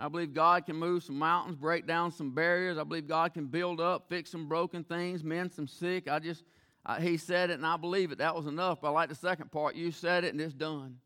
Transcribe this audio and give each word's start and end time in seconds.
I 0.00 0.08
believe 0.08 0.32
God 0.32 0.64
can 0.64 0.76
move 0.76 1.02
some 1.02 1.18
mountains, 1.18 1.56
break 1.56 1.86
down 1.86 2.12
some 2.12 2.32
barriers. 2.32 2.78
I 2.78 2.84
believe 2.84 3.08
God 3.08 3.34
can 3.34 3.46
build 3.46 3.80
up, 3.80 4.08
fix 4.08 4.30
some 4.30 4.46
broken 4.46 4.84
things, 4.84 5.24
mend 5.24 5.52
some 5.52 5.66
sick. 5.66 6.08
I 6.08 6.20
just, 6.20 6.44
I, 6.86 7.00
He 7.00 7.16
said 7.16 7.50
it 7.50 7.54
and 7.54 7.66
I 7.66 7.76
believe 7.76 8.12
it. 8.12 8.18
That 8.18 8.34
was 8.34 8.46
enough. 8.46 8.80
But 8.80 8.88
I 8.88 8.90
like 8.92 9.08
the 9.08 9.16
second 9.16 9.50
part. 9.50 9.74
You 9.74 9.90
said 9.90 10.22
it 10.22 10.32
and 10.32 10.40
it's 10.40 10.54
done. 10.54 10.98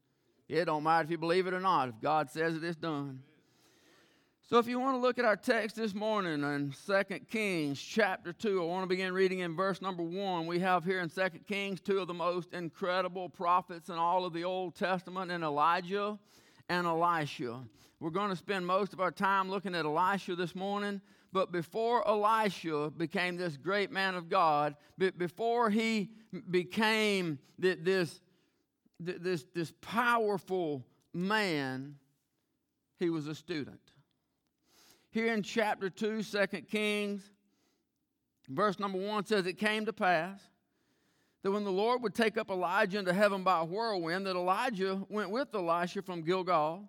It 0.48 0.66
don't 0.66 0.82
matter 0.82 1.04
if 1.04 1.10
you 1.10 1.16
believe 1.16 1.46
it 1.46 1.54
or 1.54 1.60
not. 1.60 1.88
If 1.88 2.00
God 2.02 2.30
says 2.30 2.54
it, 2.54 2.64
it's 2.64 2.76
done. 2.76 3.20
So 4.42 4.58
if 4.58 4.67
you 4.67 4.78
want 4.78 4.97
to 4.97 5.01
look 5.01 5.19
at 5.19 5.24
our 5.24 5.37
text 5.37 5.77
this 5.77 5.95
morning 5.95 6.43
in 6.43 6.74
2 6.87 7.21
Kings 7.31 7.81
chapter 7.81 8.35
2, 8.35 8.61
I 8.61 8.67
want 8.67 8.83
to 8.83 8.87
begin 8.87 9.15
reading 9.15 9.38
in 9.38 9.56
verse 9.56 9.81
number 9.81 10.03
1. 10.03 10.47
We 10.47 10.59
have 10.59 10.85
here 10.85 11.01
in 11.01 11.09
2 11.09 11.21
Kings 11.49 11.81
two 11.81 12.01
of 12.01 12.09
the 12.09 12.13
most 12.13 12.53
incredible 12.53 13.31
prophets 13.31 13.88
in 13.88 13.95
all 13.95 14.27
of 14.27 14.35
the 14.35 14.45
Old 14.45 14.74
Testament, 14.74 15.31
and 15.31 15.43
Elijah 15.43 16.19
and 16.73 16.86
Elisha. 16.86 17.60
We're 18.00 18.10
going 18.10 18.30
to 18.30 18.36
spend 18.36 18.66
most 18.66 18.95
of 18.95 19.00
our 19.00 19.10
time 19.10 19.50
looking 19.50 19.74
at 19.74 19.84
Elisha 19.84 20.34
this 20.34 20.54
morning. 20.54 21.02
But 21.30 21.52
before 21.52 22.06
Elisha 22.08 22.90
became 22.96 23.36
this 23.36 23.56
great 23.58 23.90
man 23.90 24.14
of 24.14 24.28
God, 24.28 24.77
before 25.18 25.68
he 25.68 26.10
became 26.50 27.38
this, 27.58 28.20
this, 28.98 29.44
this 29.54 29.72
powerful 29.82 30.84
man, 31.12 31.96
he 32.98 33.10
was 33.10 33.27
a 33.27 33.34
student. 33.34 33.80
Here 35.10 35.32
in 35.32 35.42
chapter 35.42 35.91
2, 35.91 36.22
2 36.22 36.46
Kings, 36.62 37.22
verse 38.48 38.78
number 38.78 38.98
1 38.98 39.27
says, 39.27 39.46
It 39.46 39.58
came 39.58 39.84
to 39.86 39.92
pass 39.92 40.41
that 41.42 41.51
when 41.51 41.64
the 41.64 41.73
Lord 41.73 42.02
would 42.02 42.14
take 42.14 42.38
up 42.38 42.51
Elijah 42.51 42.98
into 42.98 43.12
heaven 43.12 43.42
by 43.42 43.60
a 43.60 43.64
whirlwind, 43.64 44.27
that 44.27 44.37
Elijah 44.37 45.02
went 45.09 45.30
with 45.30 45.55
Elisha 45.55 46.02
from 46.02 46.23
Gilgal. 46.23 46.88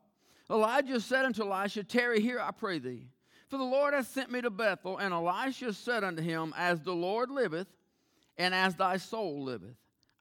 Elijah 0.49 0.99
said 0.99 1.25
unto 1.25 1.43
Elisha, 1.43 1.83
Tarry 1.83 2.19
here, 2.19 2.39
I 2.39 2.51
pray 2.51 2.79
thee. 2.79 3.07
For 3.47 3.57
the 3.57 3.63
Lord 3.63 3.93
hath 3.93 4.07
sent 4.07 4.31
me 4.31 4.41
to 4.41 4.49
Bethel. 4.49 4.97
And 4.97 5.13
Elisha 5.13 5.73
said 5.73 6.03
unto 6.03 6.21
him, 6.21 6.53
As 6.57 6.81
the 6.81 6.93
Lord 6.93 7.31
liveth, 7.31 7.67
and 8.37 8.53
as 8.53 8.75
thy 8.75 8.97
soul 8.97 9.43
liveth, 9.43 9.75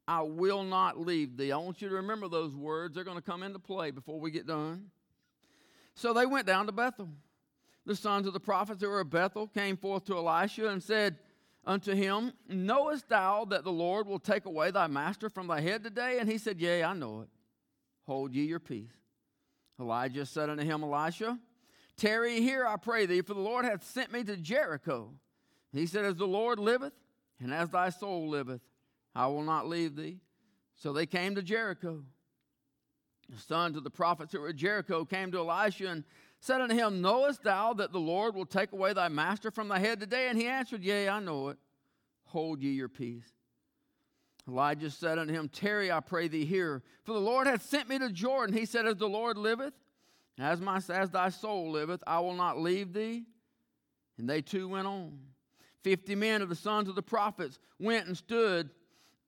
I 0.08 0.22
will 0.22 0.64
not 0.64 0.98
leave 0.98 1.36
thee. 1.36 1.52
I 1.52 1.56
want 1.58 1.80
you 1.80 1.88
to 1.88 1.94
remember 1.94 2.28
those 2.28 2.54
words. 2.54 2.94
They're 2.94 3.04
going 3.04 3.16
to 3.16 3.22
come 3.22 3.42
into 3.42 3.58
play 3.58 3.90
before 3.90 4.18
we 4.18 4.30
get 4.30 4.46
done. 4.46 4.90
So 5.94 6.12
they 6.12 6.26
went 6.26 6.46
down 6.46 6.66
to 6.66 6.72
Bethel 6.72 7.08
the 7.84 7.96
sons 7.96 8.26
of 8.26 8.32
the 8.32 8.40
prophets 8.40 8.80
that 8.80 8.88
were 8.88 9.00
at 9.00 9.10
Bethel 9.10 9.46
came 9.48 9.76
forth 9.76 10.04
to 10.04 10.16
Elisha 10.16 10.68
and 10.68 10.82
said 10.82 11.18
unto 11.64 11.94
him, 11.94 12.32
Knowest 12.48 13.08
thou 13.08 13.44
that 13.46 13.64
the 13.64 13.72
Lord 13.72 14.06
will 14.06 14.18
take 14.18 14.46
away 14.46 14.70
thy 14.70 14.86
master 14.86 15.30
from 15.30 15.46
thy 15.46 15.60
head 15.60 15.82
today? 15.82 16.18
And 16.18 16.30
he 16.30 16.38
said, 16.38 16.60
Yea, 16.60 16.84
I 16.84 16.94
know 16.94 17.22
it. 17.22 17.28
Hold 18.06 18.34
ye 18.34 18.44
your 18.44 18.60
peace. 18.60 18.90
Elijah 19.80 20.26
said 20.26 20.50
unto 20.50 20.64
him, 20.64 20.82
Elisha, 20.82 21.38
tarry 21.96 22.40
here, 22.40 22.66
I 22.66 22.76
pray 22.76 23.06
thee, 23.06 23.22
for 23.22 23.34
the 23.34 23.40
Lord 23.40 23.64
hath 23.64 23.84
sent 23.84 24.12
me 24.12 24.22
to 24.24 24.36
Jericho. 24.36 25.14
He 25.72 25.86
said, 25.86 26.04
As 26.04 26.16
the 26.16 26.26
Lord 26.26 26.58
liveth, 26.58 26.92
and 27.40 27.52
as 27.52 27.70
thy 27.70 27.90
soul 27.90 28.28
liveth, 28.28 28.60
I 29.14 29.26
will 29.26 29.42
not 29.42 29.68
leave 29.68 29.96
thee. 29.96 30.18
So 30.76 30.92
they 30.92 31.06
came 31.06 31.34
to 31.34 31.42
Jericho. 31.42 32.02
The 33.28 33.40
sons 33.40 33.76
of 33.76 33.84
the 33.84 33.90
prophets 33.90 34.32
who 34.32 34.40
were 34.40 34.48
at 34.48 34.56
Jericho 34.56 35.04
came 35.04 35.32
to 35.32 35.38
Elisha 35.38 35.88
and 35.88 36.04
said 36.42 36.60
unto 36.60 36.74
him, 36.74 37.00
Knowest 37.00 37.44
thou 37.44 37.72
that 37.74 37.92
the 37.92 38.00
Lord 38.00 38.34
will 38.34 38.44
take 38.44 38.72
away 38.72 38.92
thy 38.92 39.06
master 39.06 39.52
from 39.52 39.68
thy 39.68 39.78
head 39.78 40.00
today? 40.00 40.26
And 40.28 40.36
he 40.36 40.48
answered, 40.48 40.82
Yea, 40.82 41.08
I 41.08 41.20
know 41.20 41.50
it. 41.50 41.58
Hold 42.24 42.60
ye 42.60 42.72
your 42.72 42.88
peace. 42.88 43.30
Elijah 44.48 44.90
said 44.90 45.20
unto 45.20 45.32
him, 45.32 45.48
Tarry, 45.48 45.92
I 45.92 46.00
pray 46.00 46.26
thee 46.26 46.44
here, 46.44 46.82
for 47.04 47.12
the 47.12 47.20
Lord 47.20 47.46
hath 47.46 47.62
sent 47.62 47.88
me 47.88 47.96
to 48.00 48.10
Jordan. 48.10 48.56
He 48.56 48.66
said, 48.66 48.86
As 48.86 48.96
the 48.96 49.08
Lord 49.08 49.38
liveth, 49.38 49.72
as, 50.36 50.60
my, 50.60 50.80
as 50.88 51.10
thy 51.10 51.28
soul 51.28 51.70
liveth, 51.70 52.02
I 52.08 52.18
will 52.18 52.34
not 52.34 52.58
leave 52.58 52.92
thee. 52.92 53.22
And 54.18 54.28
they 54.28 54.42
two 54.42 54.68
went 54.68 54.88
on. 54.88 55.20
Fifty 55.84 56.16
men 56.16 56.42
of 56.42 56.48
the 56.48 56.56
sons 56.56 56.88
of 56.88 56.96
the 56.96 57.02
prophets 57.02 57.60
went 57.78 58.08
and 58.08 58.16
stood 58.16 58.70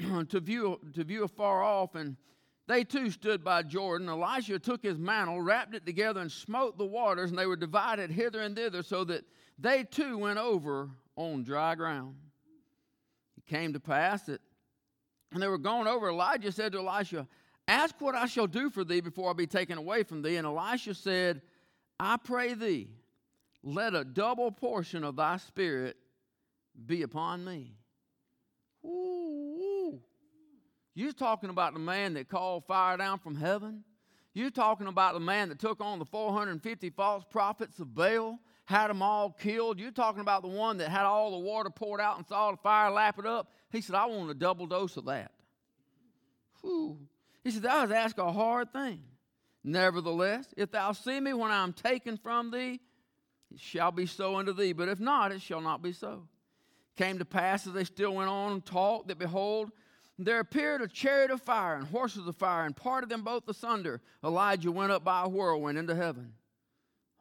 to 0.29 0.41
view, 0.41 0.81
to 0.95 1.05
view 1.05 1.23
afar 1.23 1.63
off, 1.63 1.95
and 1.95 2.17
they 2.67 2.85
too 2.85 3.11
stood 3.11 3.45
by 3.45 3.63
Jordan. 3.63 4.09
Elisha 4.09 4.59
took 4.59 4.83
his 4.83 4.99
mantle, 4.99 5.41
wrapped 5.41 5.75
it 5.75 5.85
together, 5.85 6.21
and 6.21 6.33
smote 6.33 6.79
the 6.79 6.87
waters, 6.87 7.31
and 7.31 7.39
they 7.39 7.47
were 7.47 7.57
divided 7.57 8.11
hither 8.11 8.41
and 8.41 8.57
thither, 8.57 8.83
so 8.83 9.05
that 9.05 9.25
they 9.59 9.85
too 9.85 10.19
went 10.19 10.39
over 10.39 10.89
on 11.17 11.43
dry 11.43 11.75
ground. 11.75 12.17
It 13.37 13.47
came 13.47 13.75
to 13.75 13.81
pass 13.81 14.23
that, 14.23 14.41
and 15.33 15.43
they 15.43 15.49
were 15.49 15.59
going 15.59 15.87
over, 15.87 16.09
Elijah 16.09 16.53
said 16.53 16.73
to 16.73 16.79
Elisha, 16.79 17.27
Ask 17.67 18.01
what 18.01 18.15
I 18.15 18.27
shall 18.27 18.47
do 18.47 18.71
for 18.71 18.85
thee 18.85 19.01
before 19.01 19.31
I 19.31 19.33
be 19.33 19.47
taken 19.47 19.79
away 19.79 20.03
from 20.03 20.23
thee. 20.23 20.37
And 20.37 20.47
Elisha 20.47 20.95
said, 20.95 21.41
I 21.99 22.17
pray 22.17 22.55
thee, 22.55 22.89
let 23.63 23.95
a 23.95 24.05
double 24.05 24.51
portion 24.51 25.05
of 25.05 25.17
thy 25.17 25.39
spirit 25.39 25.97
be 26.87 27.03
upon 27.03 27.45
me. 27.45 27.77
Ooh, 28.85 29.54
you're 30.95 31.13
talking 31.13 31.51
about 31.51 31.75
the 31.75 31.81
man 31.81 32.15
that 32.15 32.29
called 32.29 32.65
fire 32.67 32.97
down 32.97 33.19
from 33.19 33.35
heaven. 33.35 33.85
You're 34.33 34.51
talking 34.51 34.87
about 34.87 35.15
the 35.15 35.21
man 35.21 35.49
that 35.49 35.59
took 35.59 35.81
on 35.81 35.99
the 35.99 36.05
450 36.05 36.91
false 36.91 37.25
prophets 37.31 37.79
of 37.79 37.95
Baal, 37.95 38.39
had 38.65 38.89
them 38.89 39.03
all 39.03 39.31
killed. 39.31 39.79
You're 39.79 39.91
talking 39.91 40.21
about 40.21 40.43
the 40.43 40.49
one 40.49 40.79
that 40.79 40.89
had 40.89 41.05
all 41.05 41.33
the 41.33 41.39
water 41.39 41.71
poured 41.71 42.01
out 42.01 42.17
and 42.17 42.27
saw 42.27 42.51
the 42.51 42.57
fire 42.57 42.91
lap 42.91 43.19
it 43.19 43.27
up. 43.27 43.53
He 43.71 43.81
said, 43.81 43.95
I 43.95 44.07
want 44.07 44.31
a 44.31 44.35
double 44.35 44.67
dose 44.67 44.97
of 44.97 45.05
that. 45.07 45.33
Whew. 46.63 46.99
He 47.43 47.51
said, 47.51 47.63
Thou 47.63 47.81
hast 47.81 47.93
asked 47.93 48.19
a 48.19 48.33
hard 48.33 48.73
thing. 48.73 49.03
Nevertheless, 49.63 50.53
if 50.57 50.71
thou 50.71 50.93
see 50.93 51.21
me 51.21 51.33
when 51.33 51.51
I 51.51 51.63
am 51.63 51.73
taken 51.73 52.17
from 52.17 52.51
thee, 52.51 52.81
it 53.53 53.61
shall 53.61 53.93
be 53.93 54.07
so 54.07 54.37
unto 54.37 54.53
thee. 54.53 54.73
But 54.73 54.89
if 54.89 55.01
not, 55.01 55.33
it 55.33 55.41
shall 55.41 55.61
not 55.61 55.83
be 55.83 55.93
so. 55.93 56.29
Came 56.97 57.19
to 57.19 57.25
pass 57.25 57.67
as 57.67 57.73
they 57.73 57.85
still 57.85 58.15
went 58.15 58.31
on 58.31 58.53
and 58.53 58.65
talked, 58.65 59.09
that 59.09 59.19
behold, 59.19 59.71
there 60.19 60.41
appeared 60.41 60.81
a 60.81 60.89
chariot 60.89 61.31
of 61.31 61.43
fire 61.43 61.75
and 61.75 61.87
horses 61.87 62.27
of 62.27 62.37
fire 62.37 62.65
and 62.65 62.77
parted 62.77 63.09
them 63.09 63.23
both 63.23 63.49
asunder. 63.49 64.01
Elijah 64.23 64.71
went 64.71 64.93
up 64.93 65.05
by 65.05 65.25
a 65.25 65.29
whirlwind 65.29 65.79
into 65.79 65.95
heaven. 65.95 66.33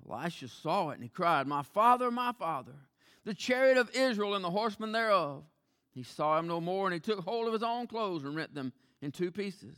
Elisha 0.07 0.47
saw 0.47 0.89
it 0.89 0.95
and 0.95 1.03
he 1.03 1.09
cried, 1.09 1.47
My 1.47 1.63
father, 1.63 2.11
my 2.11 2.33
father, 2.33 2.75
the 3.23 3.33
chariot 3.33 3.77
of 3.77 3.89
Israel 3.95 4.35
and 4.35 4.43
the 4.43 4.51
horsemen 4.51 4.91
thereof. 4.91 5.43
He 5.91 6.03
saw 6.03 6.37
him 6.37 6.47
no 6.47 6.59
more 6.59 6.85
and 6.85 6.93
he 6.93 6.99
took 6.99 7.23
hold 7.23 7.47
of 7.47 7.53
his 7.53 7.63
own 7.63 7.87
clothes 7.87 8.23
and 8.23 8.35
rent 8.35 8.53
them 8.53 8.73
in 9.01 9.11
two 9.11 9.31
pieces. 9.31 9.77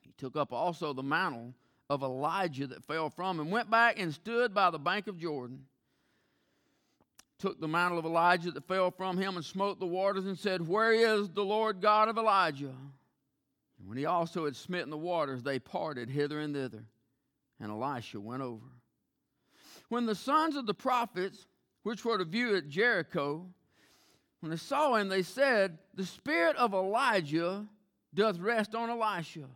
He 0.00 0.12
took 0.16 0.36
up 0.36 0.52
also 0.52 0.92
the 0.92 1.02
mantle 1.02 1.54
of 1.90 2.02
Elijah 2.02 2.66
that 2.68 2.84
fell 2.84 3.10
from 3.10 3.36
him, 3.36 3.46
and 3.46 3.52
went 3.52 3.70
back 3.70 3.98
and 4.00 4.14
stood 4.14 4.54
by 4.54 4.70
the 4.70 4.78
bank 4.78 5.06
of 5.06 5.18
Jordan 5.18 5.66
took 7.42 7.60
the 7.60 7.66
mantle 7.66 7.98
of 7.98 8.04
Elijah 8.04 8.52
that 8.52 8.68
fell 8.68 8.92
from 8.92 9.18
him 9.18 9.34
and 9.34 9.44
smote 9.44 9.80
the 9.80 9.86
waters 9.86 10.26
and 10.26 10.38
said, 10.38 10.66
Where 10.66 10.92
is 10.92 11.28
the 11.28 11.44
Lord 11.44 11.80
God 11.80 12.08
of 12.08 12.16
Elijah? 12.16 12.72
And 13.80 13.88
when 13.88 13.98
he 13.98 14.06
also 14.06 14.44
had 14.44 14.54
smitten 14.54 14.90
the 14.90 14.96
waters, 14.96 15.42
they 15.42 15.58
parted 15.58 16.08
hither 16.08 16.38
and 16.38 16.54
thither, 16.54 16.84
and 17.58 17.72
Elisha 17.72 18.20
went 18.20 18.42
over. 18.42 18.68
When 19.88 20.06
the 20.06 20.14
sons 20.14 20.54
of 20.54 20.66
the 20.66 20.72
prophets, 20.72 21.48
which 21.82 22.04
were 22.04 22.16
to 22.16 22.24
view 22.24 22.54
at 22.56 22.68
Jericho, 22.68 23.44
when 24.38 24.50
they 24.50 24.56
saw 24.56 24.94
him, 24.94 25.08
they 25.08 25.24
said, 25.24 25.78
The 25.94 26.06
spirit 26.06 26.54
of 26.54 26.74
Elijah 26.74 27.66
doth 28.14 28.38
rest 28.38 28.76
on 28.76 28.88
Elisha. 28.88 29.48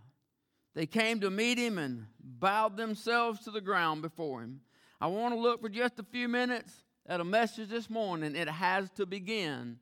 They 0.75 0.87
came 0.87 1.21
to 1.21 1.31
meet 1.31 1.57
him 1.57 1.79
and 1.79 2.07
bowed 2.21 2.77
themselves 2.77 3.45
to 3.45 3.53
the 3.53 3.61
ground 3.61 4.03
before 4.03 4.43
him. 4.43 4.61
I 5.01 5.07
want 5.07 5.35
to 5.35 5.41
look 5.41 5.61
for 5.61 5.69
just 5.69 6.01
a 6.01 6.03
few 6.03 6.27
minutes 6.27 6.73
at 7.09 7.21
a 7.21 7.25
message 7.25 7.69
this 7.69 7.89
morning, 7.89 8.35
it 8.35 8.49
has 8.49 8.91
to 8.97 9.07
begin 9.07 9.79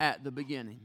at 0.00 0.22
the 0.24 0.30
beginning. 0.30 0.80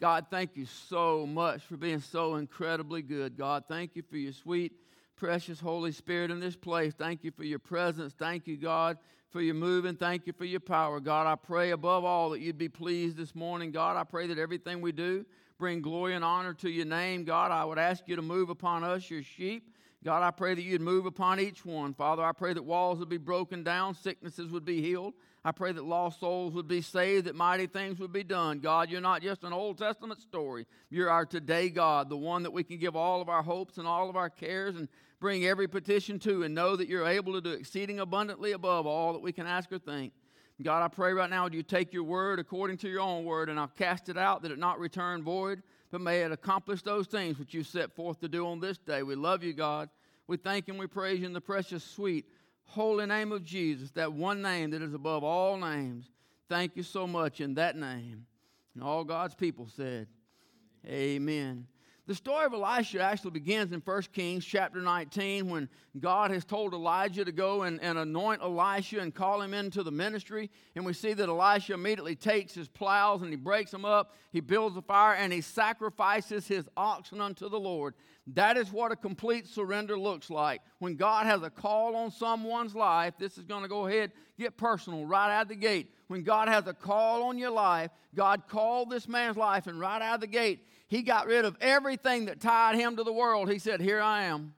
God, 0.00 0.26
thank 0.30 0.56
you 0.56 0.66
so 0.66 1.26
much 1.26 1.62
for 1.62 1.76
being 1.76 2.00
so 2.00 2.36
incredibly 2.36 3.02
good. 3.02 3.36
God, 3.36 3.64
thank 3.68 3.96
you 3.96 4.02
for 4.02 4.16
your 4.16 4.32
sweet, 4.32 4.72
precious 5.16 5.58
Holy 5.58 5.92
Spirit 5.92 6.30
in 6.30 6.40
this 6.40 6.56
place. 6.56 6.92
Thank 6.94 7.24
you 7.24 7.30
for 7.30 7.44
your 7.44 7.58
presence. 7.58 8.12
Thank 8.12 8.46
you, 8.46 8.56
God, 8.56 8.98
for 9.30 9.40
your 9.40 9.54
moving. 9.54 9.96
Thank 9.96 10.26
you 10.26 10.34
for 10.34 10.44
your 10.44 10.60
power. 10.60 11.00
God, 11.00 11.26
I 11.26 11.34
pray 11.34 11.70
above 11.70 12.04
all 12.04 12.30
that 12.30 12.40
you'd 12.40 12.58
be 12.58 12.68
pleased 12.68 13.16
this 13.16 13.34
morning. 13.34 13.70
God, 13.70 13.96
I 13.96 14.04
pray 14.04 14.26
that 14.26 14.38
everything 14.38 14.82
we 14.82 14.92
do 14.92 15.24
bring 15.58 15.80
glory 15.80 16.14
and 16.14 16.24
honor 16.24 16.52
to 16.52 16.68
your 16.68 16.84
name. 16.84 17.24
God, 17.24 17.50
I 17.50 17.64
would 17.64 17.78
ask 17.78 18.04
you 18.06 18.16
to 18.16 18.22
move 18.22 18.50
upon 18.50 18.84
us, 18.84 19.10
your 19.10 19.22
sheep. 19.22 19.72
God, 20.04 20.22
I 20.22 20.30
pray 20.30 20.54
that 20.54 20.62
you'd 20.62 20.82
move 20.82 21.06
upon 21.06 21.40
each 21.40 21.64
one. 21.64 21.94
Father, 21.94 22.22
I 22.22 22.32
pray 22.32 22.52
that 22.52 22.62
walls 22.62 22.98
would 22.98 23.08
be 23.08 23.16
broken 23.16 23.64
down, 23.64 23.94
sicknesses 23.94 24.50
would 24.50 24.64
be 24.64 24.80
healed. 24.80 25.14
I 25.44 25.52
pray 25.52 25.72
that 25.72 25.84
lost 25.84 26.20
souls 26.20 26.54
would 26.54 26.66
be 26.66 26.80
saved, 26.82 27.26
that 27.26 27.36
mighty 27.36 27.66
things 27.66 28.00
would 28.00 28.12
be 28.12 28.24
done. 28.24 28.58
God, 28.58 28.90
you're 28.90 29.00
not 29.00 29.22
just 29.22 29.44
an 29.44 29.52
Old 29.52 29.78
Testament 29.78 30.20
story. 30.20 30.66
You're 30.90 31.08
our 31.08 31.24
today 31.24 31.70
God, 31.70 32.08
the 32.08 32.16
one 32.16 32.42
that 32.42 32.52
we 32.52 32.64
can 32.64 32.78
give 32.78 32.96
all 32.96 33.22
of 33.22 33.28
our 33.28 33.42
hopes 33.42 33.78
and 33.78 33.86
all 33.86 34.10
of 34.10 34.16
our 34.16 34.28
cares 34.28 34.74
and 34.74 34.88
bring 35.20 35.46
every 35.46 35.68
petition 35.68 36.18
to 36.20 36.42
and 36.42 36.54
know 36.54 36.76
that 36.76 36.88
you're 36.88 37.06
able 37.06 37.32
to 37.32 37.40
do 37.40 37.50
exceeding 37.50 38.00
abundantly 38.00 38.52
above 38.52 38.86
all 38.86 39.12
that 39.12 39.22
we 39.22 39.32
can 39.32 39.46
ask 39.46 39.70
or 39.72 39.78
think. 39.78 40.12
God, 40.62 40.82
I 40.82 40.88
pray 40.88 41.12
right 41.12 41.28
now, 41.28 41.44
would 41.44 41.54
you 41.54 41.62
take 41.62 41.92
your 41.92 42.04
word 42.04 42.38
according 42.38 42.78
to 42.78 42.88
your 42.88 43.00
own 43.00 43.24
word, 43.24 43.48
and 43.48 43.60
I'll 43.60 43.68
cast 43.68 44.08
it 44.08 44.16
out 44.16 44.42
that 44.42 44.50
it 44.50 44.58
not 44.58 44.78
return 44.78 45.22
void, 45.22 45.62
but 45.90 46.00
may 46.00 46.22
it 46.22 46.32
accomplish 46.32 46.82
those 46.82 47.06
things 47.06 47.38
which 47.38 47.54
you 47.54 47.62
set 47.62 47.94
forth 47.94 48.20
to 48.20 48.28
do 48.28 48.46
on 48.46 48.60
this 48.60 48.78
day. 48.78 49.02
We 49.02 49.14
love 49.14 49.42
you, 49.42 49.52
God. 49.52 49.88
We 50.26 50.36
thank 50.36 50.66
you 50.66 50.74
and 50.74 50.80
we 50.80 50.86
praise 50.86 51.20
you 51.20 51.26
in 51.26 51.32
the 51.32 51.40
precious, 51.40 51.84
sweet, 51.84 52.26
holy 52.64 53.06
name 53.06 53.32
of 53.32 53.44
Jesus, 53.44 53.90
that 53.92 54.12
one 54.12 54.42
name 54.42 54.70
that 54.70 54.82
is 54.82 54.94
above 54.94 55.22
all 55.22 55.56
names. 55.56 56.10
Thank 56.48 56.76
you 56.76 56.82
so 56.82 57.06
much 57.06 57.40
in 57.40 57.54
that 57.54 57.76
name. 57.76 58.26
And 58.74 58.82
all 58.82 59.04
God's 59.04 59.34
people 59.34 59.68
said, 59.74 60.08
Amen. 60.86 61.66
The 62.08 62.14
story 62.14 62.44
of 62.44 62.52
Elisha 62.52 63.00
actually 63.00 63.32
begins 63.32 63.72
in 63.72 63.80
1 63.80 64.02
Kings 64.12 64.44
chapter 64.44 64.80
19 64.80 65.48
when 65.48 65.68
God 65.98 66.30
has 66.30 66.44
told 66.44 66.72
Elijah 66.72 67.24
to 67.24 67.32
go 67.32 67.64
and, 67.64 67.80
and 67.82 67.98
anoint 67.98 68.42
Elisha 68.42 69.00
and 69.00 69.12
call 69.12 69.42
him 69.42 69.52
into 69.52 69.82
the 69.82 69.90
ministry. 69.90 70.48
And 70.76 70.86
we 70.86 70.92
see 70.92 71.14
that 71.14 71.28
Elisha 71.28 71.74
immediately 71.74 72.14
takes 72.14 72.54
his 72.54 72.68
plows 72.68 73.22
and 73.22 73.30
he 73.30 73.36
breaks 73.36 73.72
them 73.72 73.84
up, 73.84 74.14
he 74.30 74.38
builds 74.38 74.76
a 74.76 74.82
fire, 74.82 75.16
and 75.16 75.32
he 75.32 75.40
sacrifices 75.40 76.46
his 76.46 76.68
oxen 76.76 77.20
unto 77.20 77.48
the 77.48 77.58
Lord. 77.58 77.94
That 78.34 78.56
is 78.56 78.70
what 78.70 78.92
a 78.92 78.96
complete 78.96 79.48
surrender 79.48 79.98
looks 79.98 80.30
like. 80.30 80.60
When 80.78 80.94
God 80.94 81.26
has 81.26 81.42
a 81.42 81.50
call 81.50 81.96
on 81.96 82.12
someone's 82.12 82.76
life, 82.76 83.14
this 83.18 83.36
is 83.36 83.44
going 83.44 83.62
to 83.62 83.68
go 83.68 83.88
ahead, 83.88 84.12
get 84.38 84.56
personal 84.56 85.06
right 85.06 85.36
out 85.36 85.42
of 85.42 85.48
the 85.48 85.56
gate. 85.56 85.90
When 86.06 86.22
God 86.22 86.46
has 86.46 86.68
a 86.68 86.74
call 86.74 87.24
on 87.24 87.36
your 87.36 87.50
life, 87.50 87.90
God 88.14 88.42
called 88.46 88.90
this 88.90 89.08
man's 89.08 89.36
life, 89.36 89.66
and 89.66 89.80
right 89.80 90.00
out 90.00 90.16
of 90.16 90.20
the 90.20 90.28
gate, 90.28 90.60
he 90.88 91.02
got 91.02 91.26
rid 91.26 91.44
of 91.44 91.56
everything 91.60 92.26
that 92.26 92.40
tied 92.40 92.76
him 92.76 92.96
to 92.96 93.04
the 93.04 93.12
world. 93.12 93.50
He 93.50 93.58
said, 93.58 93.80
Here 93.80 94.00
I 94.00 94.24
am. 94.24 94.54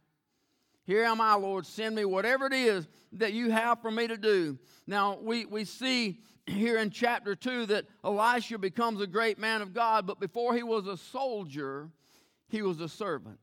Here 0.85 1.05
am 1.05 1.21
I, 1.21 1.35
Lord. 1.35 1.67
Send 1.67 1.97
me 1.97 2.05
whatever 2.05 2.47
it 2.47 2.53
is 2.53 2.89
that 3.13 3.33
you 3.33 3.51
have 3.51 3.83
for 3.83 3.91
me 3.91 4.07
to 4.07 4.17
do. 4.17 4.59
Now, 4.87 5.19
we, 5.21 5.45
we 5.45 5.65
see 5.65 6.21
here 6.47 6.79
in 6.79 6.91
chapter 6.91 7.35
2 7.35 7.67
that 7.67 7.87
Elisha 8.05 8.59
becomes 8.59 9.01
a 9.01 9.07
great 9.07 9.39
man 9.39 9.61
of 9.61 9.75
God, 9.75 10.07
but 10.07 10.19
before 10.19 10.55
he 10.55 10.63
was 10.63 10.87
a 10.87 10.97
soldier, 10.97 11.91
he 12.49 12.63
was 12.63 12.81
a 12.81 12.89
servant. 12.89 13.39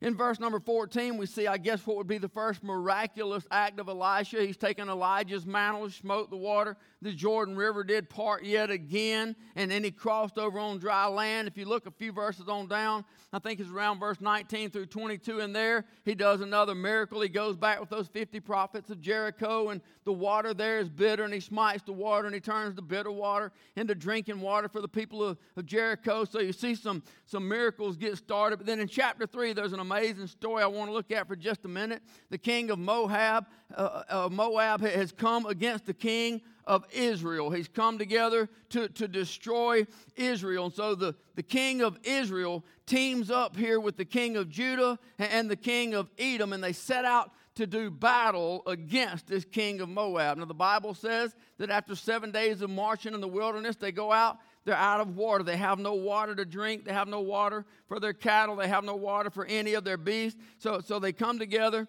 In 0.00 0.16
verse 0.16 0.38
number 0.38 0.60
14, 0.60 1.16
we 1.16 1.26
see, 1.26 1.46
I 1.48 1.58
guess, 1.58 1.84
what 1.86 1.96
would 1.96 2.06
be 2.06 2.18
the 2.18 2.28
first 2.28 2.62
miraculous 2.62 3.46
act 3.50 3.80
of 3.80 3.88
Elisha. 3.88 4.46
He's 4.46 4.56
taken 4.56 4.88
Elijah's 4.88 5.44
mantle, 5.44 5.90
smote 5.90 6.30
the 6.30 6.36
water. 6.36 6.76
The 7.00 7.12
Jordan 7.12 7.56
River 7.56 7.84
did 7.84 8.10
part 8.10 8.44
yet 8.44 8.70
again, 8.70 9.36
and 9.54 9.70
then 9.70 9.84
he 9.84 9.92
crossed 9.92 10.36
over 10.36 10.58
on 10.58 10.78
dry 10.78 11.06
land. 11.06 11.46
If 11.46 11.56
you 11.56 11.64
look 11.64 11.86
a 11.86 11.92
few 11.92 12.10
verses 12.10 12.48
on 12.48 12.66
down, 12.66 13.04
I 13.32 13.38
think 13.38 13.60
it's 13.60 13.70
around 13.70 14.00
verse 14.00 14.20
19 14.20 14.70
through 14.70 14.86
22 14.86 15.40
in 15.40 15.52
there, 15.52 15.84
he 16.04 16.16
does 16.16 16.40
another 16.40 16.74
miracle. 16.74 17.20
He 17.20 17.28
goes 17.28 17.56
back 17.56 17.78
with 17.78 17.88
those 17.88 18.08
50 18.08 18.40
prophets 18.40 18.90
of 18.90 19.00
Jericho, 19.00 19.68
and 19.68 19.80
the 20.04 20.12
water 20.12 20.54
there 20.54 20.80
is 20.80 20.88
bitter, 20.88 21.24
and 21.24 21.32
he 21.32 21.40
smites 21.40 21.84
the 21.84 21.92
water, 21.92 22.26
and 22.26 22.34
he 22.34 22.40
turns 22.40 22.74
the 22.74 22.82
bitter 22.82 23.12
water 23.12 23.52
into 23.76 23.94
drinking 23.94 24.40
water 24.40 24.68
for 24.68 24.80
the 24.80 24.88
people 24.88 25.22
of, 25.22 25.38
of 25.56 25.66
Jericho. 25.66 26.24
So 26.24 26.40
you 26.40 26.52
see 26.52 26.74
some, 26.74 27.04
some 27.26 27.46
miracles 27.46 27.96
get 27.96 28.16
started. 28.16 28.56
But 28.56 28.66
then 28.66 28.80
in 28.80 28.88
chapter 28.88 29.26
3, 29.26 29.52
there's 29.52 29.72
an 29.72 29.80
amazing 29.80 30.26
story 30.26 30.64
I 30.64 30.66
want 30.66 30.88
to 30.88 30.94
look 30.94 31.12
at 31.12 31.28
for 31.28 31.36
just 31.36 31.64
a 31.64 31.68
minute. 31.68 32.02
The 32.30 32.38
king 32.38 32.70
of 32.70 32.78
Moab, 32.78 33.46
uh, 33.74 34.02
uh, 34.08 34.28
Moab 34.30 34.80
has 34.80 35.12
come 35.12 35.46
against 35.46 35.86
the 35.86 35.94
king 35.94 36.40
of 36.64 36.84
Israel. 36.92 37.50
He's 37.50 37.68
come 37.68 37.98
together 37.98 38.48
to, 38.70 38.88
to 38.88 39.08
destroy 39.08 39.86
Israel. 40.16 40.66
And 40.66 40.74
so 40.74 40.94
the, 40.94 41.14
the 41.34 41.42
king 41.42 41.82
of 41.82 41.98
Israel 42.04 42.64
teams 42.86 43.30
up 43.30 43.56
here 43.56 43.80
with 43.80 43.96
the 43.96 44.04
king 44.04 44.36
of 44.36 44.48
Judah 44.48 44.98
and 45.18 45.50
the 45.50 45.56
king 45.56 45.94
of 45.94 46.10
Edom, 46.18 46.52
and 46.52 46.62
they 46.62 46.72
set 46.72 47.04
out 47.04 47.32
to 47.56 47.66
do 47.66 47.90
battle 47.90 48.62
against 48.66 49.26
this 49.26 49.44
king 49.44 49.80
of 49.80 49.88
Moab. 49.88 50.38
Now, 50.38 50.44
the 50.44 50.54
Bible 50.54 50.94
says 50.94 51.34
that 51.58 51.70
after 51.70 51.96
seven 51.96 52.30
days 52.30 52.62
of 52.62 52.70
marching 52.70 53.14
in 53.14 53.20
the 53.20 53.28
wilderness, 53.28 53.76
they 53.76 53.92
go 53.92 54.12
out 54.12 54.38
they're 54.68 54.76
out 54.76 55.00
of 55.00 55.16
water. 55.16 55.42
They 55.42 55.56
have 55.56 55.78
no 55.78 55.94
water 55.94 56.34
to 56.34 56.44
drink. 56.44 56.84
They 56.84 56.92
have 56.92 57.08
no 57.08 57.22
water 57.22 57.64
for 57.86 57.98
their 57.98 58.12
cattle. 58.12 58.54
They 58.54 58.68
have 58.68 58.84
no 58.84 58.96
water 58.96 59.30
for 59.30 59.46
any 59.46 59.72
of 59.72 59.82
their 59.82 59.96
beasts. 59.96 60.38
So, 60.58 60.80
so 60.80 60.98
they 60.98 61.10
come 61.10 61.38
together. 61.38 61.88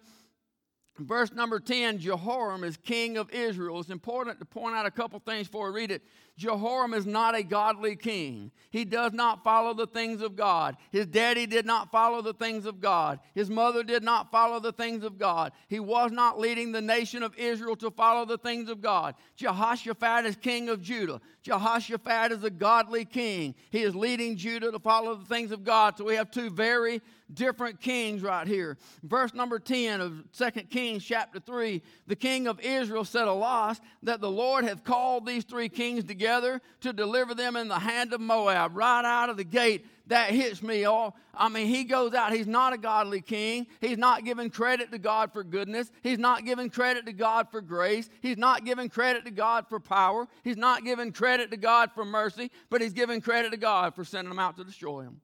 Verse 0.98 1.32
number 1.32 1.60
10 1.60 1.98
Jehoram 1.98 2.64
is 2.64 2.76
king 2.76 3.16
of 3.16 3.30
Israel. 3.30 3.80
It's 3.80 3.90
important 3.90 4.38
to 4.38 4.44
point 4.44 4.74
out 4.74 4.86
a 4.86 4.90
couple 4.90 5.18
things 5.20 5.46
before 5.46 5.72
we 5.72 5.80
read 5.80 5.90
it. 5.90 6.02
Jehoram 6.36 6.94
is 6.94 7.04
not 7.04 7.34
a 7.34 7.42
godly 7.42 7.96
king. 7.96 8.50
He 8.70 8.84
does 8.84 9.12
not 9.12 9.44
follow 9.44 9.74
the 9.74 9.86
things 9.86 10.22
of 10.22 10.36
God. 10.36 10.76
His 10.90 11.06
daddy 11.06 11.44
did 11.44 11.66
not 11.66 11.90
follow 11.90 12.22
the 12.22 12.32
things 12.32 12.64
of 12.64 12.80
God. 12.80 13.20
His 13.34 13.50
mother 13.50 13.82
did 13.82 14.02
not 14.02 14.30
follow 14.30 14.60
the 14.60 14.72
things 14.72 15.04
of 15.04 15.18
God. 15.18 15.52
He 15.68 15.80
was 15.80 16.12
not 16.12 16.38
leading 16.38 16.72
the 16.72 16.80
nation 16.80 17.22
of 17.22 17.36
Israel 17.36 17.76
to 17.76 17.90
follow 17.90 18.24
the 18.24 18.38
things 18.38 18.70
of 18.70 18.80
God. 18.80 19.16
Jehoshaphat 19.36 20.24
is 20.24 20.36
king 20.36 20.68
of 20.68 20.80
Judah. 20.80 21.20
Jehoshaphat 21.42 22.32
is 22.32 22.44
a 22.44 22.50
godly 22.50 23.04
king. 23.04 23.54
He 23.70 23.82
is 23.82 23.94
leading 23.94 24.36
Judah 24.36 24.70
to 24.70 24.78
follow 24.78 25.16
the 25.16 25.26
things 25.26 25.50
of 25.50 25.64
God. 25.64 25.98
So 25.98 26.04
we 26.04 26.14
have 26.14 26.30
two 26.30 26.48
very 26.48 27.02
different 27.32 27.80
kings 27.80 28.22
right 28.22 28.46
here. 28.46 28.76
Verse 29.02 29.34
number 29.34 29.58
10 29.58 30.00
of 30.00 30.24
2 30.32 30.50
Kings 30.62 31.04
chapter 31.04 31.38
3 31.38 31.80
the 32.08 32.16
king 32.16 32.48
of 32.48 32.60
Israel 32.60 33.04
said, 33.04 33.28
Alas, 33.28 33.80
that 34.02 34.20
the 34.20 34.30
Lord 34.30 34.64
hath 34.64 34.82
called 34.82 35.26
these 35.26 35.44
three 35.44 35.68
kings 35.68 36.02
together 36.04 36.19
to 36.20 36.92
deliver 36.92 37.34
them 37.34 37.56
in 37.56 37.68
the 37.68 37.78
hand 37.78 38.12
of 38.12 38.20
Moab. 38.20 38.76
Right 38.76 39.04
out 39.04 39.30
of 39.30 39.36
the 39.36 39.44
gate, 39.44 39.86
that 40.08 40.30
hits 40.30 40.62
me 40.62 40.84
all. 40.84 41.16
I 41.32 41.48
mean, 41.48 41.68
he 41.68 41.84
goes 41.84 42.14
out. 42.14 42.32
He's 42.32 42.46
not 42.46 42.72
a 42.72 42.78
godly 42.78 43.20
king. 43.20 43.66
He's 43.80 43.96
not 43.96 44.24
giving 44.24 44.50
credit 44.50 44.90
to 44.92 44.98
God 44.98 45.32
for 45.32 45.44
goodness. 45.44 45.90
He's 46.02 46.18
not 46.18 46.44
giving 46.44 46.68
credit 46.68 47.06
to 47.06 47.12
God 47.12 47.48
for 47.50 47.60
grace. 47.60 48.10
He's 48.20 48.36
not 48.36 48.64
giving 48.64 48.88
credit 48.88 49.24
to 49.24 49.30
God 49.30 49.66
for 49.68 49.80
power. 49.80 50.26
He's 50.42 50.56
not 50.56 50.84
giving 50.84 51.12
credit 51.12 51.50
to 51.52 51.56
God 51.56 51.90
for 51.94 52.04
mercy, 52.04 52.50
but 52.68 52.80
he's 52.80 52.92
giving 52.92 53.20
credit 53.20 53.52
to 53.52 53.56
God 53.56 53.94
for 53.94 54.04
sending 54.04 54.30
them 54.30 54.38
out 54.38 54.56
to 54.56 54.64
destroy 54.64 55.02
him. 55.02 55.20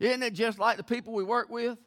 Isn't 0.00 0.22
it 0.22 0.32
just 0.32 0.58
like 0.58 0.76
the 0.76 0.84
people 0.84 1.12
we 1.12 1.24
work 1.24 1.50
with? 1.50 1.78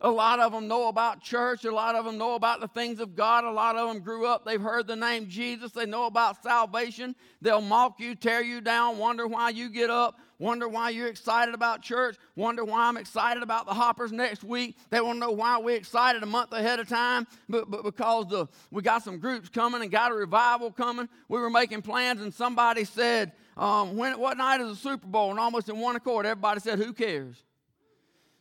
A 0.00 0.10
lot 0.10 0.40
of 0.40 0.52
them 0.52 0.68
know 0.68 0.88
about 0.88 1.22
church. 1.22 1.64
A 1.64 1.72
lot 1.72 1.94
of 1.94 2.04
them 2.04 2.18
know 2.18 2.34
about 2.34 2.60
the 2.60 2.68
things 2.68 3.00
of 3.00 3.16
God. 3.16 3.44
A 3.44 3.50
lot 3.50 3.76
of 3.76 3.88
them 3.88 4.02
grew 4.02 4.26
up. 4.26 4.44
They've 4.44 4.60
heard 4.60 4.86
the 4.86 4.94
name 4.94 5.26
Jesus. 5.26 5.72
They 5.72 5.86
know 5.86 6.04
about 6.04 6.42
salvation. 6.42 7.16
They'll 7.40 7.62
mock 7.62 7.98
you, 7.98 8.14
tear 8.14 8.42
you 8.42 8.60
down, 8.60 8.98
wonder 8.98 9.26
why 9.26 9.50
you 9.50 9.70
get 9.70 9.88
up, 9.88 10.18
wonder 10.38 10.68
why 10.68 10.90
you're 10.90 11.08
excited 11.08 11.54
about 11.54 11.80
church, 11.80 12.18
wonder 12.34 12.62
why 12.62 12.88
I'm 12.88 12.98
excited 12.98 13.42
about 13.42 13.64
the 13.64 13.72
Hoppers 13.72 14.12
next 14.12 14.44
week. 14.44 14.76
They 14.90 15.00
want 15.00 15.16
to 15.16 15.20
know 15.20 15.30
why 15.30 15.58
we're 15.58 15.76
excited 15.76 16.22
a 16.22 16.26
month 16.26 16.52
ahead 16.52 16.78
of 16.78 16.90
time, 16.90 17.26
but, 17.48 17.70
but 17.70 17.82
because 17.82 18.26
the, 18.26 18.48
we 18.70 18.82
got 18.82 19.02
some 19.02 19.18
groups 19.18 19.48
coming 19.48 19.80
and 19.80 19.90
got 19.90 20.12
a 20.12 20.14
revival 20.14 20.70
coming. 20.70 21.08
We 21.28 21.40
were 21.40 21.48
making 21.50 21.80
plans, 21.80 22.20
and 22.20 22.34
somebody 22.34 22.84
said, 22.84 23.32
um, 23.56 23.96
when, 23.96 24.18
What 24.18 24.36
night 24.36 24.60
is 24.60 24.68
the 24.68 24.76
Super 24.76 25.06
Bowl? 25.06 25.30
And 25.30 25.40
almost 25.40 25.70
in 25.70 25.78
one 25.78 25.96
accord, 25.96 26.26
everybody 26.26 26.60
said, 26.60 26.78
Who 26.78 26.92
cares? 26.92 27.45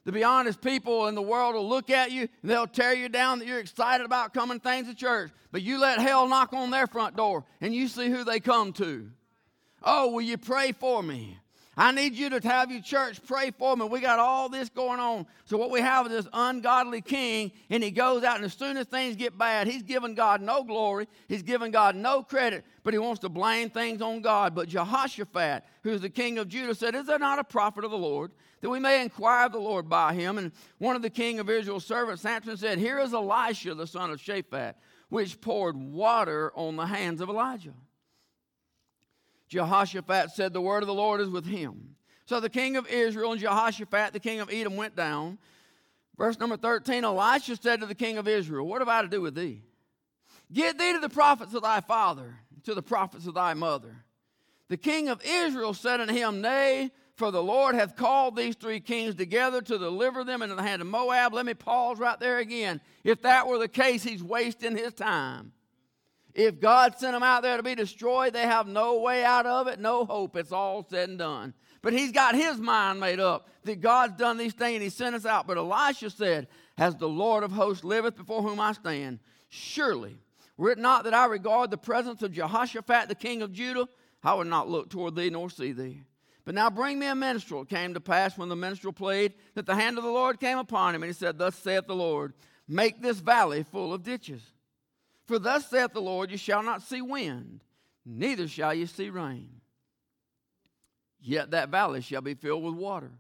To 0.06 0.12
be 0.12 0.24
honest, 0.24 0.62
people 0.62 1.08
in 1.08 1.16
the 1.16 1.22
world 1.22 1.56
will 1.56 1.68
look 1.68 1.90
at 1.90 2.12
you 2.12 2.28
and 2.42 2.52
they'll 2.52 2.68
tear 2.68 2.94
you 2.94 3.10
down 3.10 3.40
that 3.40 3.48
you're 3.48 3.60
excited 3.60 4.06
about 4.06 4.34
coming 4.34 4.60
things 4.60 4.88
to 4.88 4.96
church. 4.96 5.32
But 5.52 5.64
you 5.64 5.80
let 5.80 6.00
hell 6.00 6.28
knock 6.28 6.54
on 6.54 6.70
their 6.70 6.88
front 6.88 7.16
door 7.16 7.44
and 7.60 7.74
you 7.74 7.88
see 7.88 8.10
who 8.10 8.24
they 8.24 8.40
come 8.40 8.72
to. 8.74 9.10
Oh, 9.82 10.12
will 10.12 10.22
you 10.22 10.38
pray 10.38 10.72
for 10.72 11.02
me? 11.02 11.40
I 11.78 11.92
need 11.92 12.14
you 12.14 12.30
to 12.30 12.48
have 12.48 12.72
your 12.72 12.82
church 12.82 13.20
pray 13.26 13.52
for 13.52 13.76
me. 13.76 13.86
We 13.86 14.00
got 14.00 14.18
all 14.18 14.48
this 14.48 14.70
going 14.70 15.00
on. 15.00 15.28
So 15.44 15.58
what 15.58 15.72
we 15.72 15.82
have 15.82 16.06
is 16.06 16.12
this 16.14 16.28
ungodly 16.32 17.02
king, 17.02 17.52
and 17.70 17.84
he 17.84 17.92
goes 17.92 18.24
out, 18.24 18.38
and 18.38 18.46
as 18.46 18.54
soon 18.54 18.78
as 18.78 18.88
things 18.88 19.18
get 19.18 19.38
bad, 19.38 19.68
he's 19.68 19.84
giving 19.84 20.16
God 20.16 20.42
no 20.42 20.64
glory. 20.64 21.08
He's 21.28 21.44
giving 21.44 21.72
God 21.72 21.96
no 21.98 22.24
credit, 22.24 22.64
but 22.84 22.94
he 22.94 22.98
wants 22.98 23.20
to 23.22 23.30
blame 23.30 23.70
things 23.70 24.02
on 24.02 24.22
God. 24.22 24.56
But 24.56 24.70
Jehoshaphat, 24.70 25.66
who's 25.84 26.00
the 26.00 26.10
king 26.10 26.38
of 26.38 26.48
Judah, 26.48 26.76
said, 26.76 26.96
Is 26.96 27.08
there 27.08 27.20
not 27.20 27.40
a 27.40 27.44
prophet 27.44 27.84
of 27.84 27.92
the 27.92 27.98
Lord? 27.98 28.32
That 28.66 28.72
we 28.72 28.80
may 28.80 29.04
inquire 29.04 29.46
of 29.46 29.52
the 29.52 29.60
Lord 29.60 29.88
by 29.88 30.16
him. 30.16 30.40
And 30.40 30.52
one 30.80 30.96
of 30.96 31.04
the 31.04 31.10
king 31.12 31.38
of 31.38 31.52
Israel's 31.52 31.86
servants, 31.86 32.24
Samson, 32.24 32.58
said, 32.58 32.80
Here 32.80 32.98
is 32.98 33.14
Elisha, 33.14 33.76
the 33.76 33.86
son 33.86 34.10
of 34.10 34.20
Shaphat, 34.20 34.74
which 35.10 35.40
poured 35.40 35.78
water 35.78 36.52
on 36.56 36.76
the 36.76 36.88
hands 36.88 37.22
of 37.22 37.30
Elijah. 37.30 37.76
Jehoshaphat 39.50 40.32
said, 40.32 40.52
The 40.52 40.62
word 40.62 40.82
of 40.82 40.88
the 40.88 40.96
Lord 40.96 41.22
is 41.22 41.30
with 41.30 41.46
him. 41.46 41.96
So 42.26 42.40
the 42.40 42.50
king 42.50 42.76
of 42.76 42.88
Israel 42.88 43.34
and 43.34 43.40
Jehoshaphat, 43.40 44.14
the 44.14 44.20
king 44.20 44.40
of 44.40 44.50
Edom, 44.52 44.78
went 44.78 44.96
down. 44.96 45.38
Verse 46.18 46.40
number 46.40 46.58
13 46.58 47.04
Elisha 47.04 47.58
said 47.58 47.82
to 47.82 47.86
the 47.86 47.94
king 47.94 48.18
of 48.18 48.28
Israel, 48.28 48.66
What 48.66 48.82
have 48.82 48.90
I 48.90 49.04
to 49.04 49.08
do 49.08 49.22
with 49.22 49.36
thee? 49.36 49.62
Get 50.52 50.80
thee 50.80 50.94
to 50.94 51.00
the 51.00 51.08
prophets 51.08 51.54
of 51.54 51.62
thy 51.62 51.82
father, 51.82 52.34
to 52.64 52.74
the 52.74 52.82
prophets 52.82 53.28
of 53.28 53.36
thy 53.36 53.54
mother. 53.54 53.96
The 54.70 54.78
king 54.78 55.10
of 55.10 55.22
Israel 55.24 55.76
said 55.76 56.02
unto 56.02 56.16
him, 56.16 56.42
Nay, 56.42 56.90
for 57.16 57.32
the 57.32 57.42
Lord 57.42 57.76
hath 57.76 57.96
called 57.96 58.36
these 58.36 58.56
three 58.56 58.80
kings 58.80 59.16
together 59.16 59.62
to 59.62 59.78
deliver 59.78 60.24
them 60.24 60.42
into 60.42 60.56
the 60.56 60.62
hand 60.62 60.82
of 60.82 60.88
Moab. 60.88 61.34
Let 61.34 61.46
me 61.46 61.54
pause 61.54 61.98
right 61.98 62.20
there 62.20 62.40
again. 62.40 62.82
If 63.04 63.22
that 63.22 63.48
were 63.48 63.58
the 63.58 63.70
case, 63.70 64.04
he's 64.04 64.24
wasting 64.24 64.76
his 64.76 64.94
time. 64.94 65.54
If 66.34 66.60
God 66.60 67.00
sent 67.00 67.14
them 67.14 67.24
out 67.24 67.44
there 67.44 67.56
to 67.56 67.64
be 67.64 67.76
destroyed, 67.76 68.34
they 68.34 68.42
have 68.42 68.68
no 68.68 69.00
way 69.00 69.24
out 69.24 69.46
of 69.46 69.68
it, 69.68 69.80
no 69.80 70.04
hope. 70.04 70.36
It's 70.36 70.52
all 70.52 70.86
said 70.90 71.08
and 71.08 71.18
done. 71.18 71.54
But 71.82 71.94
he's 71.94 72.12
got 72.12 72.36
his 72.36 72.58
mind 72.58 73.00
made 73.00 73.22
up 73.22 73.48
that 73.64 73.80
God's 73.80 74.18
done 74.18 74.38
these 74.38 74.54
things 74.54 74.76
and 74.76 74.84
he 74.84 74.90
sent 74.90 75.16
us 75.16 75.26
out. 75.26 75.48
But 75.48 75.58
Elisha 75.58 76.10
said, 76.10 76.48
As 76.78 76.98
the 76.98 77.08
Lord 77.08 77.46
of 77.46 77.54
hosts 77.54 77.86
liveth 77.86 78.18
before 78.18 78.42
whom 78.42 78.60
I 78.60 78.74
stand, 78.74 79.20
surely, 79.48 80.18
were 80.58 80.72
it 80.72 80.78
not 80.78 81.06
that 81.06 81.14
I 81.14 81.28
regard 81.28 81.72
the 81.72 81.78
presence 81.78 82.22
of 82.22 82.34
Jehoshaphat, 82.34 83.08
the 83.08 83.16
king 83.16 83.42
of 83.42 83.54
Judah, 83.54 83.88
I 84.22 84.34
would 84.34 84.48
not 84.48 84.70
look 84.70 84.90
toward 84.90 85.16
thee 85.16 85.30
nor 85.30 85.50
see 85.50 85.72
thee. 85.72 86.02
But 86.46 86.54
now 86.54 86.70
bring 86.70 87.00
me 87.00 87.08
a 87.08 87.16
minstrel. 87.16 87.64
It 87.64 87.70
came 87.70 87.96
to 87.96 88.00
pass 88.00 88.38
when 88.38 88.50
the 88.50 88.56
minstrel 88.56 88.94
played 88.94 89.34
that 89.56 89.66
the 89.66 89.76
hand 89.76 89.98
of 89.98 90.04
the 90.04 90.12
Lord 90.12 90.40
came 90.40 90.60
upon 90.60 90.94
him, 90.94 91.02
and 91.02 91.10
he 91.10 91.14
said, 91.14 91.38
Thus 91.38 91.56
saith 91.56 91.88
the 91.88 91.96
Lord, 91.96 92.34
make 92.68 93.02
this 93.02 93.20
valley 93.20 93.64
full 93.64 93.94
of 93.94 94.04
ditches. 94.04 94.44
For 95.26 95.40
thus 95.40 95.68
saith 95.70 95.94
the 95.94 96.02
Lord, 96.02 96.30
you 96.30 96.38
shall 96.38 96.62
not 96.62 96.84
see 96.84 97.02
wind, 97.02 97.64
neither 98.06 98.48
shall 98.48 98.76
you 98.76 98.86
see 98.86 99.10
rain. 99.10 99.50
Yet 101.20 101.52
that 101.52 101.70
valley 101.70 102.02
shall 102.02 102.22
be 102.22 102.36
filled 102.36 102.64
with 102.64 102.76
water, 102.76 103.12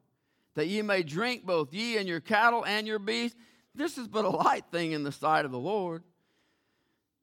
that 0.53 0.67
ye 0.67 0.83
may 0.83 1.01
drink 1.01 1.43
both 1.43 1.73
ye 1.73 1.97
and 1.97 2.07
your 2.07 2.19
cattle 2.19 2.63
and 2.63 2.85
your 2.85 2.99
beasts. 2.99 3.35
This 3.73 3.97
is 3.97 4.07
but 4.07 4.23
a 4.23 4.29
light 4.29 4.65
thing 4.71 4.91
in 4.91 5.03
the 5.03 5.11
sight 5.11 5.45
of 5.45 5.51
the 5.51 5.57
Lord. 5.57 6.03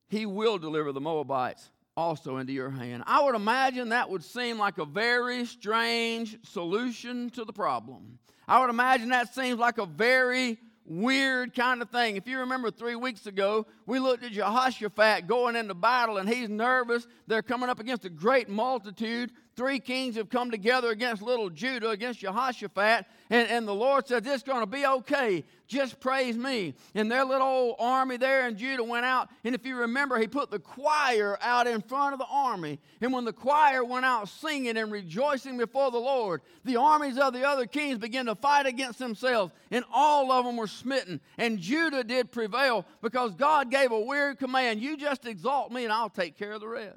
He 0.08 0.26
will 0.26 0.58
deliver 0.58 0.90
the 0.90 1.00
Moabites 1.00 1.70
also 1.96 2.38
into 2.38 2.52
your 2.52 2.70
hand. 2.70 3.04
I 3.06 3.22
would 3.22 3.34
imagine 3.34 3.90
that 3.90 4.08
would 4.08 4.24
seem 4.24 4.58
like 4.58 4.78
a 4.78 4.84
very 4.84 5.44
strange 5.44 6.38
solution 6.44 7.30
to 7.30 7.44
the 7.44 7.52
problem. 7.52 8.18
I 8.48 8.60
would 8.60 8.70
imagine 8.70 9.10
that 9.10 9.34
seems 9.34 9.58
like 9.58 9.78
a 9.78 9.86
very 9.86 10.58
weird 10.84 11.54
kind 11.54 11.80
of 11.80 11.90
thing. 11.90 12.16
If 12.16 12.26
you 12.26 12.40
remember 12.40 12.70
three 12.70 12.96
weeks 12.96 13.26
ago, 13.26 13.66
we 13.86 13.98
looked 13.98 14.24
at 14.24 14.32
Jehoshaphat 14.32 15.26
going 15.26 15.54
into 15.56 15.74
battle 15.74 16.18
and 16.18 16.28
he's 16.28 16.48
nervous. 16.48 17.06
They're 17.26 17.42
coming 17.42 17.68
up 17.68 17.78
against 17.78 18.04
a 18.04 18.10
great 18.10 18.48
multitude. 18.48 19.32
Three 19.54 19.80
kings 19.80 20.16
have 20.16 20.30
come 20.30 20.50
together 20.50 20.90
against 20.90 21.20
little 21.20 21.50
Judah, 21.50 21.90
against 21.90 22.20
Jehoshaphat, 22.20 23.04
and, 23.28 23.48
and 23.50 23.68
the 23.68 23.74
Lord 23.74 24.08
said, 24.08 24.26
It's 24.26 24.42
going 24.42 24.60
to 24.60 24.66
be 24.66 24.86
okay. 24.86 25.44
Just 25.66 26.00
praise 26.00 26.38
me. 26.38 26.74
And 26.94 27.12
their 27.12 27.24
little 27.24 27.46
old 27.46 27.76
army 27.78 28.16
there 28.16 28.48
in 28.48 28.56
Judah 28.56 28.82
went 28.82 29.04
out, 29.04 29.28
and 29.44 29.54
if 29.54 29.66
you 29.66 29.76
remember, 29.76 30.18
he 30.18 30.26
put 30.26 30.50
the 30.50 30.58
choir 30.58 31.38
out 31.42 31.66
in 31.66 31.82
front 31.82 32.14
of 32.14 32.18
the 32.18 32.26
army. 32.30 32.78
And 33.02 33.12
when 33.12 33.26
the 33.26 33.32
choir 33.32 33.84
went 33.84 34.06
out 34.06 34.28
singing 34.28 34.78
and 34.78 34.90
rejoicing 34.90 35.58
before 35.58 35.90
the 35.90 35.98
Lord, 35.98 36.40
the 36.64 36.76
armies 36.76 37.18
of 37.18 37.34
the 37.34 37.46
other 37.46 37.66
kings 37.66 37.98
began 37.98 38.26
to 38.26 38.34
fight 38.34 38.64
against 38.64 38.98
themselves, 38.98 39.52
and 39.70 39.84
all 39.92 40.32
of 40.32 40.46
them 40.46 40.56
were 40.56 40.66
smitten. 40.66 41.20
And 41.36 41.58
Judah 41.58 42.04
did 42.04 42.32
prevail 42.32 42.86
because 43.02 43.34
God 43.34 43.70
gave 43.70 43.92
a 43.92 44.00
weird 44.00 44.38
command 44.38 44.80
You 44.80 44.96
just 44.96 45.26
exalt 45.26 45.72
me, 45.72 45.84
and 45.84 45.92
I'll 45.92 46.08
take 46.08 46.38
care 46.38 46.52
of 46.52 46.62
the 46.62 46.68
rest. 46.68 46.96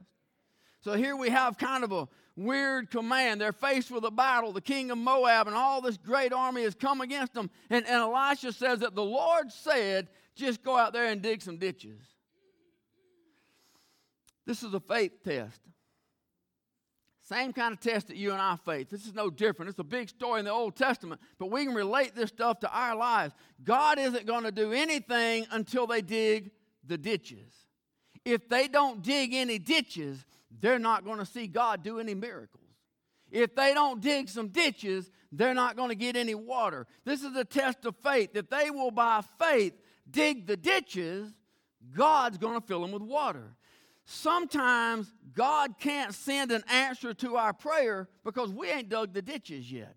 So 0.85 0.93
here 0.93 1.15
we 1.15 1.31
have 1.31 1.57
kind 1.57 1.83
of 1.83 1.91
a 1.91 2.07
weird 2.35 2.91
command. 2.91 3.39
They're 3.39 3.51
faced 3.51 3.91
with 3.91 4.03
a 4.03 4.11
battle. 4.11 4.51
The 4.51 4.61
king 4.61 4.91
of 4.91 4.97
Moab 4.97 5.47
and 5.47 5.55
all 5.55 5.81
this 5.81 5.97
great 5.97 6.33
army 6.33 6.63
has 6.63 6.75
come 6.75 7.01
against 7.01 7.33
them. 7.33 7.49
And, 7.69 7.85
and 7.85 7.95
Elisha 7.95 8.51
says 8.53 8.79
that 8.79 8.95
the 8.95 9.03
Lord 9.03 9.51
said, 9.51 10.07
just 10.35 10.63
go 10.63 10.77
out 10.77 10.93
there 10.93 11.05
and 11.05 11.21
dig 11.21 11.41
some 11.41 11.57
ditches. 11.57 12.01
This 14.45 14.63
is 14.63 14.73
a 14.73 14.79
faith 14.79 15.23
test. 15.23 15.59
Same 17.27 17.53
kind 17.53 17.73
of 17.73 17.79
test 17.79 18.09
that 18.09 18.17
you 18.17 18.31
and 18.33 18.41
I 18.41 18.55
face. 18.55 18.85
This 18.91 19.07
is 19.07 19.15
no 19.15 19.31
different. 19.31 19.69
It's 19.69 19.79
a 19.79 19.83
big 19.83 20.09
story 20.09 20.39
in 20.39 20.45
the 20.45 20.51
Old 20.51 20.75
Testament, 20.75 21.19
but 21.39 21.49
we 21.49 21.65
can 21.65 21.73
relate 21.73 22.13
this 22.13 22.29
stuff 22.29 22.59
to 22.59 22.71
our 22.71 22.95
lives. 22.95 23.33
God 23.63 23.97
isn't 23.97 24.27
going 24.27 24.43
to 24.43 24.51
do 24.51 24.73
anything 24.73 25.47
until 25.49 25.87
they 25.87 26.01
dig 26.03 26.51
the 26.85 26.99
ditches. 26.99 27.51
If 28.23 28.47
they 28.47 28.67
don't 28.67 29.01
dig 29.01 29.33
any 29.33 29.57
ditches, 29.57 30.23
they're 30.59 30.79
not 30.79 31.05
going 31.05 31.19
to 31.19 31.25
see 31.25 31.47
God 31.47 31.83
do 31.83 31.99
any 31.99 32.15
miracles. 32.15 32.63
If 33.31 33.55
they 33.55 33.73
don't 33.73 34.01
dig 34.01 34.29
some 34.29 34.49
ditches, 34.49 35.11
they're 35.31 35.53
not 35.53 35.75
going 35.75 35.89
to 35.89 35.95
get 35.95 36.15
any 36.15 36.35
water. 36.35 36.87
This 37.03 37.23
is 37.23 37.35
a 37.35 37.43
test 37.43 37.85
of 37.85 37.95
faith. 37.97 38.29
If 38.33 38.49
they 38.49 38.69
will, 38.69 38.91
by 38.91 39.21
faith, 39.39 39.73
dig 40.09 40.47
the 40.47 40.55
ditches, 40.55 41.33
God's 41.95 42.37
going 42.37 42.59
to 42.59 42.65
fill 42.65 42.81
them 42.81 42.91
with 42.91 43.01
water. 43.01 43.55
Sometimes 44.05 45.11
God 45.33 45.79
can't 45.79 46.13
send 46.13 46.51
an 46.51 46.63
answer 46.69 47.13
to 47.15 47.37
our 47.37 47.53
prayer 47.53 48.07
because 48.23 48.51
we 48.51 48.69
ain't 48.69 48.89
dug 48.89 49.13
the 49.13 49.21
ditches 49.21 49.71
yet. 49.71 49.95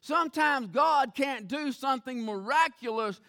Sometimes 0.00 0.68
God 0.68 1.14
can't 1.14 1.48
do 1.48 1.72
something 1.72 2.24
miraculous 2.24 3.20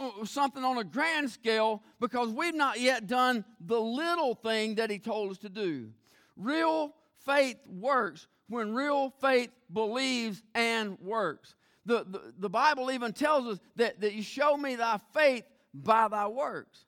Uh, 0.00 0.24
something 0.24 0.64
on 0.64 0.78
a 0.78 0.84
grand 0.84 1.30
scale 1.30 1.82
because 2.00 2.30
we've 2.30 2.54
not 2.54 2.80
yet 2.80 3.06
done 3.06 3.44
the 3.60 3.78
little 3.78 4.34
thing 4.34 4.76
that 4.76 4.88
He 4.88 4.98
told 4.98 5.30
us 5.30 5.36
to 5.38 5.50
do. 5.50 5.90
Real 6.36 6.94
faith 7.26 7.58
works 7.68 8.26
when 8.48 8.72
real 8.72 9.10
faith 9.20 9.50
believes 9.70 10.42
and 10.54 10.98
works. 11.00 11.54
The, 11.84 12.06
the, 12.08 12.32
the 12.38 12.48
Bible 12.48 12.90
even 12.90 13.12
tells 13.12 13.46
us 13.46 13.58
that, 13.76 14.00
that 14.00 14.14
you 14.14 14.22
show 14.22 14.56
me 14.56 14.76
thy 14.76 14.98
faith 15.12 15.44
by 15.74 16.08
thy 16.08 16.28
works. 16.28 16.86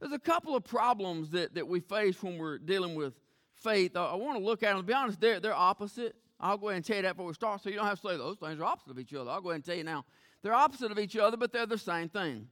There's 0.00 0.12
a 0.12 0.18
couple 0.18 0.56
of 0.56 0.64
problems 0.64 1.30
that, 1.30 1.54
that 1.56 1.68
we 1.68 1.80
face 1.80 2.22
when 2.22 2.38
we're 2.38 2.56
dealing 2.58 2.94
with 2.94 3.12
faith. 3.54 3.96
I, 3.96 4.04
I 4.06 4.14
want 4.14 4.38
to 4.38 4.44
look 4.44 4.62
at 4.62 4.70
them. 4.70 4.78
To 4.78 4.82
be 4.82 4.94
honest, 4.94 5.20
they're, 5.20 5.40
they're 5.40 5.54
opposite. 5.54 6.16
I'll 6.40 6.56
go 6.56 6.68
ahead 6.68 6.76
and 6.76 6.84
tell 6.86 6.96
you 6.96 7.02
that 7.02 7.16
before 7.16 7.26
we 7.26 7.34
start 7.34 7.62
so 7.62 7.68
you 7.68 7.76
don't 7.76 7.86
have 7.86 8.00
to 8.00 8.08
say 8.08 8.16
those 8.16 8.38
things 8.38 8.58
are 8.60 8.64
opposite 8.64 8.92
of 8.92 8.98
each 8.98 9.12
other. 9.12 9.30
I'll 9.30 9.42
go 9.42 9.50
ahead 9.50 9.56
and 9.56 9.64
tell 9.64 9.76
you 9.76 9.84
now. 9.84 10.06
They're 10.42 10.54
opposite 10.54 10.92
of 10.92 10.98
each 10.98 11.16
other, 11.16 11.36
but 11.36 11.52
they're 11.52 11.66
the 11.66 11.78
same 11.78 12.08
thing. 12.08 12.48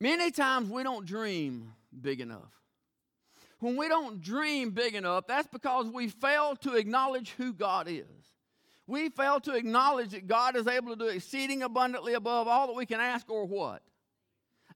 Many 0.00 0.30
times 0.30 0.70
we 0.70 0.82
don't 0.82 1.04
dream 1.04 1.72
big 2.00 2.20
enough. 2.20 2.52
When 3.58 3.76
we 3.76 3.88
don't 3.88 4.22
dream 4.22 4.70
big 4.70 4.94
enough, 4.94 5.26
that's 5.26 5.48
because 5.48 5.86
we 5.86 6.08
fail 6.08 6.56
to 6.56 6.76
acknowledge 6.76 7.30
who 7.32 7.52
God 7.52 7.88
is. 7.88 8.04
We 8.86 9.10
fail 9.10 9.38
to 9.40 9.54
acknowledge 9.54 10.10
that 10.10 10.26
God 10.26 10.56
is 10.56 10.66
able 10.66 10.96
to 10.96 10.96
do 10.96 11.08
exceeding 11.08 11.62
abundantly 11.62 12.14
above 12.14 12.48
all 12.48 12.66
that 12.68 12.76
we 12.76 12.86
can 12.86 13.00
ask 13.00 13.30
or 13.30 13.44
what. 13.44 13.82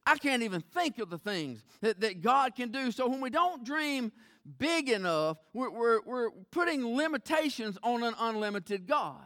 I 0.06 0.18
can't 0.18 0.42
even 0.42 0.60
think 0.60 0.98
of 0.98 1.08
the 1.08 1.18
things 1.18 1.64
that, 1.80 2.00
that 2.00 2.20
God 2.20 2.54
can 2.54 2.70
do. 2.70 2.90
So 2.90 3.08
when 3.08 3.20
we 3.20 3.30
don't 3.30 3.64
dream 3.64 4.12
big 4.58 4.90
enough, 4.90 5.38
we're, 5.54 5.70
we're, 5.70 6.00
we're 6.04 6.30
putting 6.50 6.94
limitations 6.94 7.78
on 7.82 8.02
an 8.02 8.14
unlimited 8.20 8.86
God. 8.86 9.24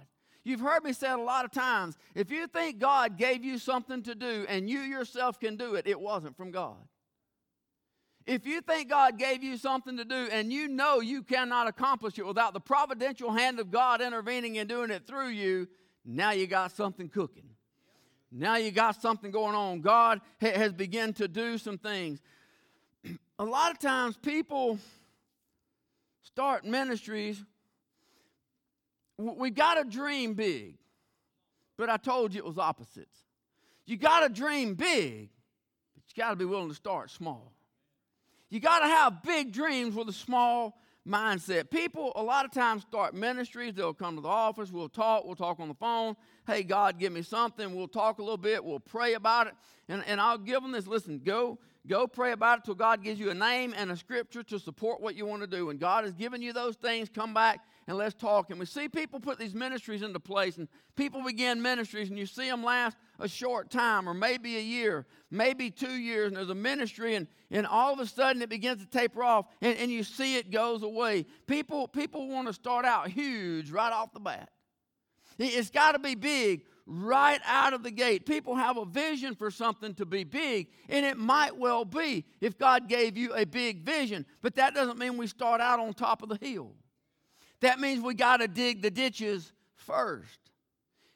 You've 0.49 0.61
heard 0.61 0.83
me 0.83 0.95
say 0.95 1.11
it 1.11 1.19
a 1.19 1.23
lot 1.23 1.45
of 1.45 1.51
times. 1.51 1.99
If 2.15 2.31
you 2.31 2.47
think 2.47 2.79
God 2.79 3.19
gave 3.19 3.45
you 3.45 3.59
something 3.59 4.03
to 4.05 4.15
do 4.15 4.47
and 4.49 4.69
you 4.69 4.81
yourself 4.81 5.39
can 5.39 5.57
do 5.57 5.75
it, 5.75 5.87
it 5.87 6.01
wasn't 6.01 6.39
from 6.39 6.51
God. 6.51 6.79
If 8.27 8.47
you 8.47 8.63
think 8.63 8.89
God 8.89 9.19
gave 9.19 9.43
you 9.43 9.59
something 9.59 9.99
to 9.99 10.07
do 10.07 10.29
and 10.33 10.51
you 10.51 10.69
know 10.69 11.01
you 11.01 11.23
cannot 11.23 11.67
accomplish 11.67 12.19
it 12.19 12.27
without 12.27 12.55
the 12.55 12.61
providential 12.61 13.31
hand 13.31 13.61
of 13.61 13.71
God 13.71 14.01
intervening 14.01 14.57
and 14.57 14.67
doing 14.67 14.91
it 14.91 15.07
through 15.07 15.29
you, 15.29 15.69
now 16.03 16.31
you 16.31 16.47
got 16.47 16.73
something 16.73 17.11
cooking. 17.11 17.51
Now 18.33 18.57
you 18.57 18.71
got 18.71 19.01
something 19.01 19.31
going 19.31 19.55
on. 19.55 19.83
God 19.83 20.23
ha- 20.41 20.53
has 20.53 20.73
begun 20.73 21.13
to 21.15 21.29
do 21.29 21.59
some 21.59 21.77
things. 21.77 22.23
a 23.39 23.45
lot 23.45 23.71
of 23.73 23.79
times 23.79 24.17
people 24.17 24.79
start 26.23 26.65
ministries 26.65 27.45
we 29.19 29.51
got 29.51 29.75
to 29.75 29.85
dream 29.85 30.35
big. 30.35 30.77
But 31.77 31.91
I 31.91 31.97
told 31.97 32.35
you 32.35 32.39
it 32.39 32.45
was 32.45 32.59
opposites. 32.59 33.25
You 33.87 33.97
got 33.97 34.21
to 34.21 34.29
dream 34.29 34.75
big, 34.75 35.31
but 35.95 36.03
you 36.09 36.23
got 36.23 36.31
to 36.31 36.37
be 36.37 36.45
willing 36.45 36.69
to 36.69 36.75
start 36.75 37.11
small. 37.11 37.53
You 38.51 38.61
got 38.61 38.81
to 38.81 38.87
have 38.87 39.23
big 39.23 39.53
dreams 39.53 39.95
with 39.95 40.09
a 40.09 40.13
small 40.13 40.81
mindset. 41.07 41.71
People 41.71 42.13
a 42.17 42.23
lot 42.23 42.45
of 42.45 42.53
times 42.53 42.83
start 42.83 43.15
ministries. 43.15 43.75
They'll 43.75 43.95
come 43.95 44.17
to 44.17 44.21
the 44.21 44.29
office. 44.29 44.73
We'll 44.73 44.89
talk. 44.89 45.25
We'll 45.25 45.37
talk 45.37 45.61
on 45.61 45.69
the 45.69 45.75
phone. 45.75 46.17
Hey, 46.47 46.63
God, 46.63 46.99
give 46.99 47.13
me 47.13 47.23
something. 47.23 47.75
We'll 47.75 47.89
talk 47.89 48.19
a 48.19 48.23
little 48.23 48.37
bit. 48.37 48.65
We'll 48.65 48.81
pray 48.81 49.15
about 49.15 49.47
it. 49.47 49.55
And, 49.89 50.03
and 50.07 50.21
I'll 50.21 50.39
give 50.39 50.63
them 50.63 50.73
this 50.73 50.87
listen, 50.87 51.21
go 51.25 51.59
Go 51.89 52.07
pray 52.07 52.33
about 52.33 52.59
it 52.59 52.65
till 52.65 52.75
God 52.75 53.03
gives 53.03 53.19
you 53.19 53.31
a 53.31 53.35
name 53.35 53.75
and 53.75 53.91
a 53.91 53.97
scripture 53.97 54.43
to 54.43 54.59
support 54.59 55.01
what 55.01 55.15
you 55.15 55.25
want 55.25 55.41
to 55.41 55.49
do. 55.49 55.71
And 55.71 55.81
God 55.81 56.05
has 56.05 56.13
given 56.13 56.43
you 56.43 56.53
those 56.53 56.77
things, 56.77 57.09
come 57.09 57.33
back 57.33 57.61
and 57.87 57.97
let's 57.97 58.15
talk. 58.15 58.51
And 58.51 58.61
we 58.61 58.67
see 58.67 58.89
people 58.89 59.19
put 59.19 59.39
these 59.39 59.55
ministries 59.55 60.03
into 60.03 60.21
place, 60.21 60.59
and 60.59 60.69
people 60.97 61.25
begin 61.25 61.63
ministries, 61.63 62.11
and 62.11 62.19
you 62.19 62.27
see 62.27 62.49
them 62.49 62.63
last 62.63 62.99
a 63.19 63.27
short 63.27 63.71
time, 63.71 64.07
or 64.07 64.13
maybe 64.13 64.59
a 64.59 64.61
year, 64.61 65.07
maybe 65.31 65.71
two 65.71 65.95
years, 65.95 66.29
and 66.29 66.37
there's 66.37 66.51
a 66.51 66.55
ministry, 66.55 67.15
and, 67.15 67.27
and 67.51 67.67
all 67.67 67.95
of 67.95 68.01
a 68.01 68.07
sudden 68.07 68.43
it 68.43 68.51
begins 68.51 68.85
to 68.85 68.87
taper 68.87 69.25
off, 69.25 69.47
and, 69.63 69.79
and 69.79 69.91
you 69.91 70.05
see 70.05 70.37
it 70.37 70.51
goes 70.51 70.83
away. 70.83 71.25
People, 71.47 71.89
people 71.89 72.29
want 72.29 72.47
to 72.49 72.53
start 72.53 72.85
out 72.85 73.09
huge 73.09 73.71
right 73.71 73.93
off 73.93 74.13
the 74.13 74.21
bat. 74.21 74.51
It's 75.39 75.71
got 75.71 75.93
to 75.93 75.99
be 75.99 76.15
big 76.15 76.65
right 76.89 77.41
out 77.45 77.75
of 77.75 77.83
the 77.83 77.91
gate. 77.91 78.25
People 78.25 78.57
have 78.57 78.79
a 78.79 78.85
vision 78.85 79.35
for 79.35 79.51
something 79.51 79.95
to 79.95 80.07
be 80.07 80.25
big, 80.25 80.69
and 80.89 81.05
it 81.05 81.19
might 81.19 81.57
well 81.57 81.85
be 81.85 82.25
if 82.41 82.59
God 82.59 82.89
gave 82.89 83.17
you 83.17 83.35
a 83.35 83.45
big 83.45 83.85
vision, 83.85 84.25
but 84.41 84.55
that 84.55 84.75
doesn't 84.75 84.99
mean 84.99 85.19
we 85.19 85.27
start 85.27 85.61
out 85.61 85.79
on 85.79 85.93
top 85.93 86.23
of 86.23 86.31
the 86.31 86.39
hill. 86.41 86.73
That 87.61 87.79
means 87.79 88.03
we 88.03 88.15
got 88.15 88.39
to 88.39 88.49
dig 88.49 88.83
the 88.83 88.91
ditches 88.91 89.53
first. 89.75 90.39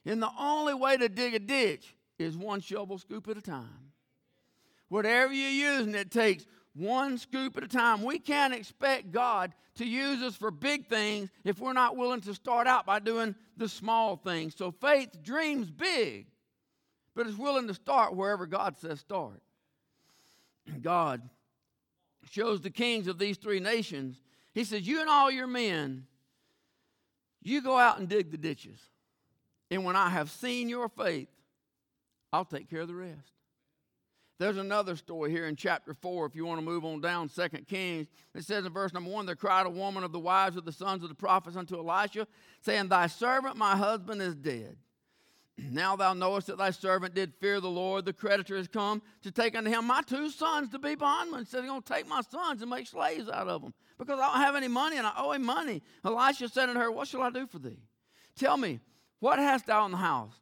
And 0.04 0.22
the 0.22 0.30
only 0.38 0.74
way 0.74 0.96
to 0.96 1.08
dig 1.08 1.34
a 1.34 1.38
ditch 1.38 1.96
is 2.18 2.36
one 2.36 2.60
shovel 2.60 2.98
scoop 2.98 3.28
at 3.28 3.38
a 3.38 3.42
time. 3.42 3.92
Whatever 4.88 5.32
you're 5.32 5.78
using, 5.78 5.94
it 5.94 6.10
takes 6.10 6.44
one 6.74 7.18
scoop 7.18 7.56
at 7.56 7.64
a 7.64 7.68
time. 7.68 8.02
We 8.02 8.18
can't 8.18 8.54
expect 8.54 9.10
God 9.12 9.52
to 9.76 9.86
use 9.86 10.22
us 10.22 10.36
for 10.36 10.50
big 10.50 10.88
things 10.88 11.30
if 11.44 11.58
we're 11.58 11.72
not 11.72 11.96
willing 11.96 12.20
to 12.22 12.34
start 12.34 12.66
out 12.66 12.86
by 12.86 12.98
doing 12.98 13.34
the 13.56 13.68
small 13.68 14.16
things. 14.16 14.54
So 14.56 14.70
faith 14.70 15.22
dreams 15.22 15.70
big, 15.70 16.26
but 17.14 17.26
is 17.26 17.36
willing 17.36 17.68
to 17.68 17.74
start 17.74 18.14
wherever 18.14 18.46
God 18.46 18.78
says 18.78 19.00
start. 19.00 19.42
God 20.82 21.22
shows 22.30 22.60
the 22.60 22.70
kings 22.70 23.06
of 23.06 23.18
these 23.18 23.36
three 23.36 23.60
nations, 23.60 24.20
He 24.54 24.64
says, 24.64 24.86
You 24.86 25.00
and 25.00 25.08
all 25.08 25.30
your 25.30 25.46
men, 25.46 26.06
you 27.42 27.60
go 27.60 27.78
out 27.78 27.98
and 27.98 28.08
dig 28.08 28.30
the 28.30 28.38
ditches. 28.38 28.78
And 29.70 29.84
when 29.84 29.96
I 29.96 30.10
have 30.10 30.30
seen 30.30 30.68
your 30.68 30.88
faith, 30.88 31.28
I'll 32.32 32.44
take 32.44 32.70
care 32.70 32.80
of 32.80 32.88
the 32.88 32.94
rest. 32.94 33.32
There's 34.42 34.56
another 34.56 34.96
story 34.96 35.30
here 35.30 35.46
in 35.46 35.54
chapter 35.54 35.94
4, 35.94 36.26
if 36.26 36.34
you 36.34 36.44
want 36.44 36.58
to 36.58 36.64
move 36.64 36.84
on 36.84 37.00
down, 37.00 37.28
2 37.28 37.49
Kings. 37.68 38.08
It 38.34 38.42
says 38.42 38.66
in 38.66 38.72
verse 38.72 38.92
number 38.92 39.08
1 39.08 39.25
There 39.25 39.37
cried 39.37 39.66
a 39.66 39.70
woman 39.70 40.02
of 40.02 40.11
the 40.11 40.18
wives 40.18 40.56
of 40.56 40.64
the 40.64 40.72
sons 40.72 41.04
of 41.04 41.08
the 41.08 41.14
prophets 41.14 41.56
unto 41.56 41.78
Elisha, 41.78 42.26
saying, 42.61 42.88
Thy 42.88 43.06
servant, 43.06 43.56
my 43.56 43.76
husband, 43.76 44.20
is 44.20 44.34
dead. 44.34 44.78
Now 45.70 45.94
thou 45.94 46.12
knowest 46.12 46.49
that 46.49 46.58
thy 46.58 46.70
servant 46.70 47.14
did 47.14 47.34
fear 47.40 47.61
the 47.61 47.70
Lord. 47.70 48.04
The 48.04 48.12
creditor 48.12 48.56
is 48.56 48.66
come 48.66 49.00
to 49.22 49.30
take 49.30 49.56
unto 49.56 49.70
him 49.70 49.87
my 49.87 50.02
two 50.02 50.28
sons 50.28 50.70
to 50.70 50.78
be 50.80 50.96
bondmen. 50.96 51.46
Said 51.46 51.61
he's 51.61 51.70
going 51.70 51.82
to 51.82 51.92
take 51.92 52.08
my 52.08 52.22
sons 52.22 52.62
and 52.62 52.70
make 52.70 52.88
slaves 52.88 53.28
out 53.28 53.46
of 53.46 53.62
them 53.62 53.72
because 53.96 54.18
I 54.18 54.26
don't 54.26 54.42
have 54.42 54.56
any 54.56 54.66
money 54.66 54.96
and 54.96 55.06
I 55.06 55.12
owe 55.18 55.30
him 55.30 55.44
money. 55.44 55.82
Elisha 56.04 56.49
said 56.49 56.68
unto 56.68 56.80
her, 56.80 56.90
What 56.90 57.06
shall 57.06 57.22
I 57.22 57.30
do 57.30 57.46
for 57.46 57.61
thee? 57.61 57.78
Tell 58.34 58.56
me, 58.56 58.80
what 59.20 59.38
hast 59.38 59.66
thou 59.66 59.84
in 59.84 59.92
the 59.92 59.99
house? 59.99 60.34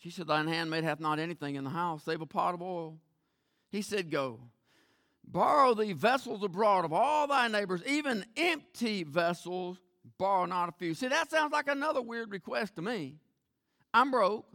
She 0.00 0.08
said, 0.08 0.26
Thine 0.26 0.48
handmaid 0.48 0.82
hath 0.82 0.98
not 0.98 1.18
anything 1.18 1.56
in 1.56 1.64
the 1.64 1.70
house 1.70 2.04
save 2.04 2.22
a 2.22 2.26
pot 2.26 2.54
of 2.54 2.62
oil. 2.62 2.98
He 3.70 3.82
said, 3.82 4.10
Go, 4.10 4.40
borrow 5.22 5.74
thee 5.74 5.92
vessels 5.92 6.42
abroad 6.42 6.86
of 6.86 6.92
all 6.92 7.26
thy 7.26 7.48
neighbors, 7.48 7.82
even 7.86 8.24
empty 8.36 9.04
vessels, 9.04 9.78
borrow 10.16 10.46
not 10.46 10.70
a 10.70 10.72
few. 10.72 10.94
See, 10.94 11.08
that 11.08 11.30
sounds 11.30 11.52
like 11.52 11.68
another 11.68 12.00
weird 12.00 12.32
request 12.32 12.76
to 12.76 12.82
me. 12.82 13.16
I'm 13.92 14.10
broke. 14.10 14.46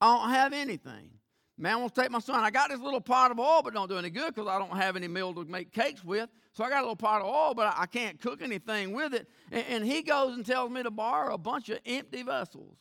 I 0.00 0.16
don't 0.16 0.30
have 0.30 0.52
anything. 0.52 1.10
Man 1.56 1.78
wants 1.78 1.94
to 1.94 2.02
take 2.02 2.10
my 2.10 2.20
son. 2.20 2.40
I 2.40 2.50
got 2.50 2.70
this 2.70 2.80
little 2.80 3.00
pot 3.00 3.30
of 3.30 3.38
oil, 3.38 3.62
but 3.62 3.74
don't 3.74 3.88
do 3.88 3.96
any 3.96 4.10
good 4.10 4.34
because 4.34 4.48
I 4.48 4.58
don't 4.58 4.76
have 4.76 4.96
any 4.96 5.08
meal 5.08 5.34
to 5.34 5.44
make 5.44 5.72
cakes 5.72 6.04
with. 6.04 6.28
So 6.52 6.64
I 6.64 6.68
got 6.68 6.78
a 6.78 6.82
little 6.82 6.96
pot 6.96 7.20
of 7.20 7.28
oil, 7.28 7.54
but 7.54 7.74
I 7.76 7.86
can't 7.86 8.20
cook 8.20 8.42
anything 8.42 8.92
with 8.92 9.14
it. 9.14 9.28
And, 9.52 9.64
and 9.68 9.84
he 9.84 10.02
goes 10.02 10.36
and 10.36 10.44
tells 10.44 10.70
me 10.70 10.82
to 10.82 10.90
borrow 10.90 11.34
a 11.34 11.38
bunch 11.38 11.68
of 11.68 11.78
empty 11.86 12.22
vessels 12.22 12.76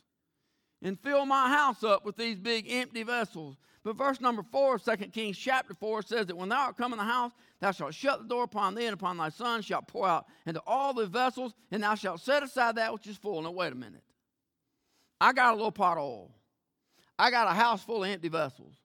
and 0.81 0.99
fill 0.99 1.25
my 1.25 1.49
house 1.49 1.83
up 1.83 2.05
with 2.05 2.17
these 2.17 2.37
big 2.37 2.69
empty 2.69 3.03
vessels. 3.03 3.57
But 3.83 3.95
verse 3.95 4.19
number 4.19 4.43
four 4.43 4.75
of 4.75 4.83
2 4.83 4.95
Kings 5.07 5.37
chapter 5.37 5.73
4 5.73 6.01
says 6.01 6.25
that 6.27 6.35
when 6.35 6.49
thou 6.49 6.65
art 6.65 6.77
come 6.77 6.91
in 6.91 6.97
the 6.97 7.05
house, 7.05 7.31
thou 7.61 7.71
shalt 7.71 7.93
shut 7.93 8.21
the 8.21 8.27
door 8.27 8.43
upon 8.43 8.75
thee 8.75 8.85
and 8.85 8.93
upon 8.93 9.17
thy 9.17 9.29
son 9.29 9.61
shalt 9.61 9.87
pour 9.87 10.07
out 10.07 10.25
into 10.45 10.61
all 10.67 10.93
the 10.93 11.05
vessels, 11.05 11.53
and 11.71 11.83
thou 11.83 11.95
shalt 11.95 12.19
set 12.19 12.43
aside 12.43 12.75
that 12.75 12.91
which 12.93 13.07
is 13.07 13.17
full. 13.17 13.41
Now, 13.41 13.51
wait 13.51 13.71
a 13.71 13.75
minute. 13.75 14.03
I 15.21 15.33
got 15.33 15.53
a 15.53 15.55
little 15.55 15.71
pot 15.71 15.97
of 15.97 16.03
oil. 16.03 16.31
I 17.17 17.31
got 17.31 17.47
a 17.47 17.53
house 17.53 17.81
full 17.83 18.03
of 18.03 18.09
empty 18.09 18.29
vessels. 18.29 18.75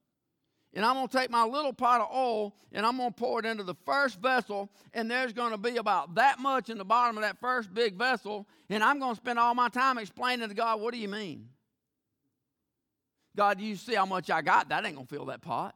And 0.74 0.86
I'm 0.86 0.94
going 0.94 1.08
to 1.08 1.18
take 1.18 1.30
my 1.30 1.44
little 1.44 1.74
pot 1.74 2.00
of 2.00 2.08
oil 2.14 2.54
and 2.72 2.86
I'm 2.86 2.96
going 2.96 3.12
to 3.12 3.14
pour 3.14 3.40
it 3.40 3.44
into 3.44 3.62
the 3.62 3.74
first 3.84 4.20
vessel, 4.20 4.70
and 4.94 5.10
there's 5.10 5.34
going 5.34 5.50
to 5.50 5.58
be 5.58 5.76
about 5.76 6.14
that 6.14 6.38
much 6.38 6.70
in 6.70 6.78
the 6.78 6.84
bottom 6.84 7.18
of 7.18 7.22
that 7.22 7.38
first 7.40 7.74
big 7.74 7.96
vessel. 7.98 8.48
And 8.70 8.82
I'm 8.82 8.98
going 8.98 9.14
to 9.14 9.20
spend 9.20 9.38
all 9.38 9.54
my 9.54 9.68
time 9.68 9.98
explaining 9.98 10.48
to 10.48 10.54
God, 10.54 10.80
what 10.80 10.94
do 10.94 11.00
you 11.00 11.08
mean? 11.08 11.48
God, 13.36 13.60
you 13.60 13.76
see 13.76 13.94
how 13.94 14.06
much 14.06 14.30
I 14.30 14.42
got? 14.42 14.68
That 14.68 14.84
ain't 14.84 14.94
going 14.94 15.06
to 15.06 15.14
fill 15.14 15.26
that 15.26 15.40
pot. 15.40 15.74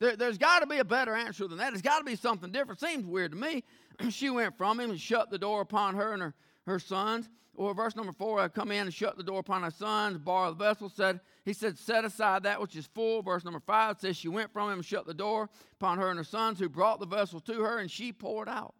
There, 0.00 0.14
has 0.20 0.38
got 0.38 0.60
to 0.60 0.66
be 0.66 0.78
a 0.78 0.84
better 0.84 1.14
answer 1.14 1.48
than 1.48 1.58
that. 1.58 1.72
It's 1.72 1.82
got 1.82 1.98
to 1.98 2.04
be 2.04 2.14
something 2.14 2.52
different. 2.52 2.80
Seems 2.80 3.04
weird 3.04 3.32
to 3.32 3.36
me. 3.36 3.64
she 4.10 4.30
went 4.30 4.56
from 4.56 4.78
him 4.78 4.90
and 4.90 5.00
shut 5.00 5.30
the 5.30 5.38
door 5.38 5.60
upon 5.60 5.96
her 5.96 6.12
and 6.12 6.22
her, 6.22 6.34
her 6.66 6.78
sons. 6.78 7.28
Or 7.56 7.74
verse 7.74 7.96
number 7.96 8.12
four, 8.12 8.38
I 8.38 8.46
come 8.46 8.70
in 8.70 8.82
and 8.82 8.94
shut 8.94 9.16
the 9.16 9.24
door 9.24 9.40
upon 9.40 9.64
her 9.64 9.72
sons, 9.72 10.16
borrow 10.18 10.50
the 10.50 10.64
vessel, 10.64 10.88
said, 10.88 11.18
he 11.44 11.52
said, 11.52 11.76
set 11.76 12.04
aside 12.04 12.44
that 12.44 12.60
which 12.60 12.76
is 12.76 12.86
full. 12.86 13.20
Verse 13.20 13.44
number 13.44 13.58
five 13.58 13.98
says, 13.98 14.16
she 14.16 14.28
went 14.28 14.52
from 14.52 14.70
him 14.70 14.78
and 14.78 14.84
shut 14.84 15.06
the 15.06 15.14
door 15.14 15.50
upon 15.72 15.98
her 15.98 16.08
and 16.08 16.18
her 16.18 16.24
sons, 16.24 16.60
who 16.60 16.68
brought 16.68 17.00
the 17.00 17.06
vessel 17.06 17.40
to 17.40 17.60
her, 17.64 17.78
and 17.78 17.90
she 17.90 18.12
poured 18.12 18.48
out. 18.48 18.74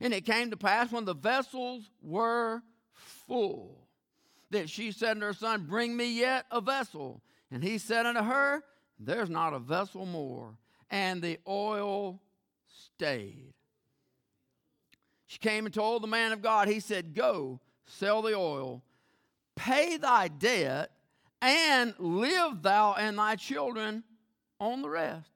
And 0.00 0.14
it 0.14 0.24
came 0.24 0.50
to 0.50 0.56
pass 0.56 0.92
when 0.92 1.04
the 1.04 1.14
vessels 1.14 1.90
were 2.00 2.62
full 2.92 3.88
that 4.50 4.70
she 4.70 4.92
said 4.92 5.14
to 5.14 5.26
her 5.26 5.32
son, 5.32 5.66
Bring 5.68 5.96
me 5.96 6.18
yet 6.20 6.46
a 6.52 6.60
vessel. 6.60 7.22
And 7.50 7.62
he 7.62 7.78
said 7.78 8.06
unto 8.06 8.22
her, 8.22 8.62
There's 8.98 9.30
not 9.30 9.54
a 9.54 9.58
vessel 9.58 10.06
more. 10.06 10.56
And 10.90 11.22
the 11.22 11.38
oil 11.46 12.20
stayed. 12.66 13.54
She 15.26 15.38
came 15.38 15.64
and 15.64 15.74
told 15.74 16.02
the 16.02 16.08
man 16.08 16.32
of 16.32 16.42
God, 16.42 16.68
he 16.68 16.80
said, 16.80 17.14
Go, 17.14 17.60
sell 17.86 18.22
the 18.22 18.34
oil, 18.34 18.82
pay 19.56 19.96
thy 19.96 20.28
debt, 20.28 20.90
and 21.40 21.94
live 21.98 22.62
thou 22.62 22.94
and 22.94 23.18
thy 23.18 23.36
children 23.36 24.04
on 24.58 24.82
the 24.82 24.90
rest. 24.90 25.30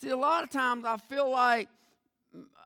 See, 0.00 0.10
a 0.10 0.16
lot 0.16 0.42
of 0.42 0.50
times 0.50 0.84
I 0.84 0.96
feel 0.96 1.30
like 1.30 1.68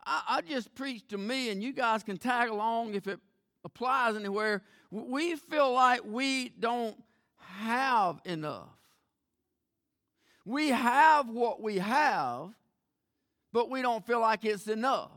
I, 0.05 0.23
I 0.29 0.41
just 0.41 0.75
preach 0.75 1.07
to 1.09 1.19
me, 1.19 1.51
and 1.51 1.63
you 1.63 1.73
guys 1.73 2.03
can 2.03 2.17
tag 2.17 2.49
along 2.49 2.95
if 2.95 3.07
it 3.07 3.21
applies 3.65 4.17
anywhere. 4.17 4.63
We 4.91 5.37
feel 5.37 5.73
like 5.73 6.01
we 6.05 6.49
don't 6.49 6.97
have 7.59 8.21
enough. 8.25 8.69
We 10.45 10.69
have 10.69 11.29
what 11.29 11.61
we 11.61 11.79
have, 11.79 12.51
but 13.53 13.69
we 13.69 13.83
don't 13.83 14.07
feel 14.07 14.21
like 14.21 14.45
it's 14.45 14.67
enough. 14.67 15.11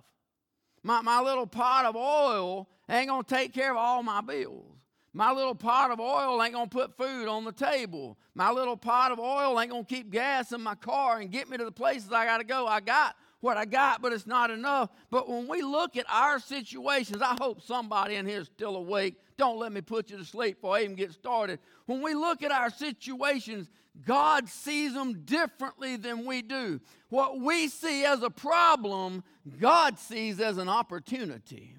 My, 0.83 1.01
my 1.01 1.21
little 1.21 1.47
pot 1.47 1.85
of 1.85 1.95
oil 1.95 2.67
ain't 2.89 3.07
going 3.07 3.23
to 3.23 3.35
take 3.35 3.53
care 3.53 3.71
of 3.71 3.77
all 3.77 4.03
my 4.03 4.21
bills. 4.21 4.65
My 5.13 5.31
little 5.31 5.55
pot 5.55 5.91
of 5.91 5.99
oil 5.99 6.41
ain't 6.41 6.53
going 6.53 6.69
to 6.69 6.75
put 6.75 6.97
food 6.97 7.27
on 7.27 7.43
the 7.43 7.51
table. 7.51 8.17
My 8.33 8.51
little 8.51 8.77
pot 8.77 9.11
of 9.11 9.19
oil 9.19 9.59
ain't 9.59 9.69
going 9.69 9.85
to 9.85 9.95
keep 9.95 10.09
gas 10.09 10.51
in 10.51 10.61
my 10.61 10.75
car 10.75 11.19
and 11.19 11.29
get 11.29 11.49
me 11.49 11.57
to 11.57 11.65
the 11.65 11.71
places 11.71 12.11
I 12.11 12.25
got 12.25 12.37
to 12.37 12.43
go. 12.43 12.65
I 12.65 12.79
got 12.79 13.15
what 13.41 13.57
I 13.57 13.65
got, 13.65 14.01
but 14.01 14.13
it's 14.13 14.27
not 14.27 14.49
enough. 14.49 14.89
But 15.09 15.27
when 15.27 15.47
we 15.47 15.61
look 15.61 15.97
at 15.97 16.05
our 16.09 16.39
situations, 16.39 17.21
I 17.21 17.35
hope 17.39 17.61
somebody 17.61 18.15
in 18.15 18.25
here 18.25 18.41
is 18.41 18.47
still 18.47 18.77
awake. 18.77 19.15
Don't 19.37 19.59
let 19.59 19.71
me 19.71 19.81
put 19.81 20.09
you 20.09 20.17
to 20.17 20.25
sleep 20.25 20.57
before 20.57 20.77
I 20.77 20.83
even 20.83 20.95
get 20.95 21.11
started. 21.11 21.59
When 21.87 22.01
we 22.01 22.13
look 22.13 22.43
at 22.43 22.51
our 22.51 22.69
situations, 22.69 23.69
God 24.05 24.47
sees 24.47 24.93
them 24.93 25.23
differently 25.25 25.97
than 25.97 26.25
we 26.25 26.41
do. 26.41 26.79
What 27.09 27.39
we 27.39 27.67
see 27.67 28.05
as 28.05 28.21
a 28.23 28.29
problem, 28.29 29.23
God 29.59 29.99
sees 29.99 30.39
as 30.39 30.57
an 30.57 30.69
opportunity. 30.69 31.75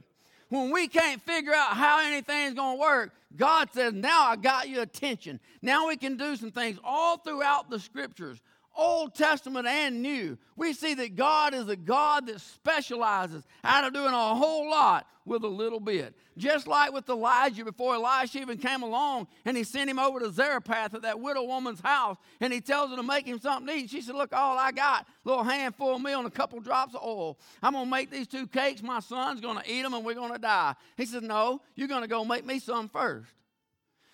When 0.49 0.71
we 0.71 0.87
can't 0.87 1.23
figure 1.23 1.55
out 1.55 1.77
how 1.77 2.01
anything's 2.01 2.55
going 2.55 2.77
to 2.77 2.81
work, 2.81 3.15
God 3.37 3.71
says, 3.73 3.95
Now 3.95 4.29
I 4.29 4.37
got 4.37 4.69
your 4.69 4.83
attention. 4.83 5.41
Now 5.63 5.89
we 5.89 5.97
can 5.97 6.19
do 6.19 6.37
some 6.37 6.51
things 6.51 6.79
all 6.85 7.17
throughout 7.17 7.71
the 7.71 7.81
scriptures. 7.81 8.43
Old 8.75 9.15
Testament 9.15 9.67
and 9.67 10.03
New, 10.03 10.39
we 10.57 10.73
see 10.73 10.95
that 10.95 11.15
God 11.15 11.55
is 11.55 11.69
a 11.69 11.77
God 11.77 12.27
that 12.27 12.41
specializes 12.41 13.45
out 13.63 13.85
of 13.85 13.93
doing 13.93 14.13
a 14.13 14.35
whole 14.35 14.71
lot 14.71 15.07
with 15.25 15.45
a 15.45 15.49
little 15.49 15.81
bit. 15.81 16.15
Just 16.37 16.67
like 16.67 16.93
with 16.93 17.09
Elijah 17.09 17.65
before 17.65 17.95
Elisha 17.95 18.41
even 18.41 18.59
came 18.59 18.83
along 18.83 19.29
and 19.45 19.57
he 19.57 19.65
sent 19.65 19.91
him 19.91 19.99
over 19.99 20.19
to 20.21 20.31
Zarephath 20.31 20.95
at 20.95 21.03
that 21.03 21.21
widow 21.21 21.45
woman's 21.45 21.81
house 21.81 22.17
and 22.41 22.53
he 22.53 22.61
tells 22.61 22.91
her 22.91 22.97
to 22.97 23.03
make 23.03 23.27
him 23.27 23.39
something 23.39 23.67
to 23.67 23.75
eat. 23.75 23.91
She 23.91 24.01
said, 24.01 24.15
Look, 24.15 24.33
all 24.33 24.57
I 24.59 24.73
got, 24.73 25.07
a 25.25 25.29
little 25.29 25.45
handful 25.45 25.97
of 25.97 26.03
meal 26.03 26.19
and 26.19 26.29
a 26.29 26.31
couple 26.31 26.61
drops 26.61 26.95
of 26.95 27.03
oil. 27.03 27.39
I'm 27.63 27.75
going 27.75 27.85
to 27.85 27.91
make 27.91 28.11
these 28.11 28.27
two 28.27 28.47
cakes. 28.47 28.83
My 28.83 29.01
son's 29.01 29.41
going 29.41 29.59
to 29.59 29.71
eat 29.71 29.83
them 29.83 29.95
and 29.95 30.05
we're 30.05 30.15
going 30.15 30.33
to 30.33 30.39
die. 30.39 30.75
He 30.97 31.05
said, 31.05 31.23
No, 31.23 31.61
you're 31.75 31.89
going 31.89 32.03
to 32.03 32.09
go 32.09 32.25
make 32.25 32.47
me 32.47 32.59
some 32.59 32.89
first. 32.89 33.31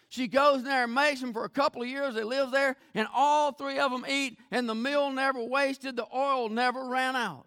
She 0.08 0.26
goes 0.26 0.62
there 0.62 0.84
and 0.84 0.94
makes 0.94 1.20
them 1.20 1.32
for 1.32 1.44
a 1.44 1.50
couple 1.50 1.82
of 1.82 1.88
years. 1.88 2.14
They 2.14 2.24
live 2.24 2.50
there, 2.50 2.76
and 2.94 3.06
all 3.14 3.52
three 3.52 3.78
of 3.78 3.90
them 3.90 4.06
eat, 4.08 4.38
and 4.50 4.68
the 4.68 4.74
meal 4.74 5.10
never 5.10 5.42
wasted, 5.42 5.96
the 5.96 6.06
oil 6.14 6.48
never 6.48 6.84
ran 6.84 7.14
out. 7.14 7.44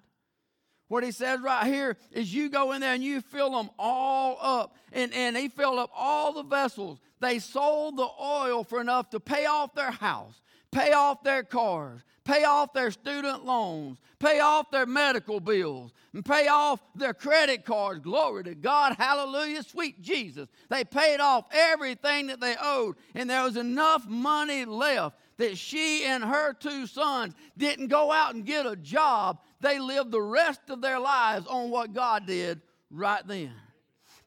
What 0.88 1.06
he 1.06 1.12
says 1.12 1.40
right 1.40 1.66
here 1.66 1.96
is 2.12 2.34
you 2.34 2.50
go 2.50 2.74
in 2.74 2.82
there 2.82 2.94
and 2.94 3.02
you 3.02 3.22
fill 3.22 3.52
them 3.52 3.70
all 3.80 4.38
up. 4.42 4.76
And, 4.92 5.14
and 5.14 5.38
he 5.38 5.48
filled 5.48 5.80
up 5.80 5.90
all 5.96 6.34
the 6.34 6.44
vessels. 6.44 7.00
They 7.22 7.40
sold 7.40 7.96
the 7.96 8.10
oil 8.22 8.66
for 8.66 8.82
enough 8.82 9.10
to 9.12 9.22
pay 9.22 9.46
off 9.46 9.74
their 9.74 9.92
house, 9.92 10.42
pay 10.72 10.94
off 10.94 11.24
their 11.24 11.44
cars, 11.44 12.02
pay 12.24 12.44
off 12.44 12.74
their 12.74 12.92
student 12.92 13.46
loans, 13.46 14.00
pay 14.20 14.40
off 14.40 14.72
their 14.72 14.86
medical 14.86 15.40
bills, 15.40 15.92
and 16.14 16.26
pay 16.26 16.48
off 16.48 16.80
their 16.96 17.14
credit 17.14 17.66
cards. 17.66 18.00
Glory 18.00 18.44
to 18.44 18.56
God. 18.56 18.96
Hallelujah. 18.98 19.64
Sweet 19.64 20.02
Jesus. 20.02 20.48
They 20.70 20.84
paid 20.84 21.20
off 21.20 21.46
everything 21.52 22.28
that 22.28 22.40
they 22.40 22.56
owed, 22.62 22.96
and 23.16 23.30
there 23.30 23.44
was 23.44 23.58
enough 23.58 24.06
money 24.08 24.66
left 24.66 25.18
that 25.38 25.58
she 25.58 26.06
and 26.06 26.24
her 26.24 26.54
two 26.54 26.86
sons 26.86 27.34
didn't 27.58 27.88
go 27.88 28.12
out 28.12 28.36
and 28.36 28.46
get 28.46 28.66
a 28.66 28.76
job. 28.76 29.40
They 29.60 29.80
lived 29.80 30.12
the 30.12 30.22
rest 30.22 30.70
of 30.70 30.82
their 30.82 31.00
lives 31.00 31.48
on 31.48 31.72
what 31.72 31.94
God 31.94 32.28
did 32.28 32.62
right 32.92 33.26
then. 33.26 33.54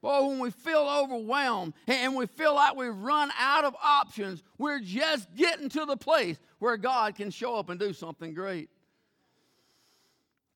Boy, 0.05 0.27
when 0.27 0.39
we 0.39 0.51
feel 0.51 0.87
overwhelmed 0.87 1.73
and 1.87 2.15
we 2.15 2.27
feel 2.27 2.55
like 2.55 2.77
we've 2.77 2.95
run 2.95 3.31
out 3.39 3.65
of 3.65 3.75
options, 3.83 4.43
we're 4.59 4.79
just 4.79 5.35
getting 5.35 5.71
to 5.71 5.87
the 5.87 5.97
place 5.97 6.39
where 6.59 6.77
God 6.77 7.15
can 7.15 7.31
show 7.31 7.55
up 7.55 7.71
and 7.71 7.81
do 7.81 7.95
something 7.95 8.35
great. 8.35 8.69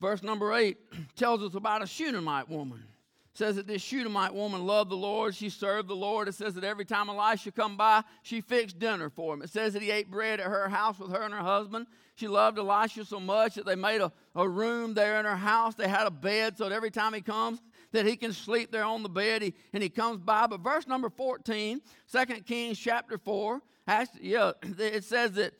Verse 0.03 0.23
number 0.23 0.53
eight 0.53 0.77
tells 1.17 1.43
us 1.43 1.55
about 1.55 1.83
a 1.83 1.87
Shunammite 1.87 2.51
woman. 2.51 2.85
It 3.33 3.39
says 3.39 3.57
that 3.57 3.67
this 3.67 3.81
Shunammite 3.81 4.35
woman 4.35 4.67
loved 4.67 4.91
the 4.91 4.97
Lord. 4.97 5.35
She 5.35 5.49
served 5.49 5.89
the 5.89 5.97
Lord. 5.97 6.29
It 6.29 6.35
says 6.35 6.53
that 6.53 6.65
every 6.65 6.85
time 6.85 7.09
Elisha 7.09 7.51
come 7.51 7.79
by, 7.79 8.05
she 8.23 8.43
fixed 8.43 8.79
dinner 8.79 9.09
for 9.09 9.33
him. 9.33 9.41
It 9.41 9.49
says 9.49 9.73
that 9.73 9.81
he 9.81 9.91
ate 9.91 10.11
bread 10.11 10.41
at 10.41 10.47
her 10.47 10.69
house 10.69 10.99
with 10.99 11.11
her 11.11 11.23
and 11.23 11.33
her 11.33 11.41
husband. 11.41 11.87
She 12.17 12.29
loved 12.29 12.59
Elisha 12.59 13.07
so 13.07 13.19
much 13.19 13.55
that 13.55 13.65
they 13.65 13.77
made 13.77 14.03
a, 14.03 14.13
a 14.35 14.47
room 14.47 14.93
there 14.93 15.19
in 15.19 15.25
her 15.25 15.37
house. 15.37 15.75
They 15.75 15.89
had 15.89 16.07
a 16.07 16.11
bed 16.11 16.59
so 16.59 16.69
that 16.69 16.75
every 16.75 16.91
time 16.91 17.15
he 17.15 17.23
comes, 17.23 17.63
that 17.93 18.07
he 18.07 18.17
can 18.17 18.33
sleep 18.33 18.71
there 18.71 18.85
on 18.85 19.03
the 19.03 19.09
bed 19.09 19.43
he, 19.43 19.55
and 19.73 19.83
he 19.83 19.89
comes 19.89 20.19
by. 20.19 20.47
But 20.47 20.61
verse 20.61 20.87
number 20.87 21.11
14, 21.11 21.81
2 22.11 22.25
Kings 22.43 22.79
chapter 22.79 23.19
4, 23.19 23.61
actually, 23.87 24.29
yeah, 24.29 24.53
it 24.79 25.05
says 25.05 25.33
that 25.33 25.55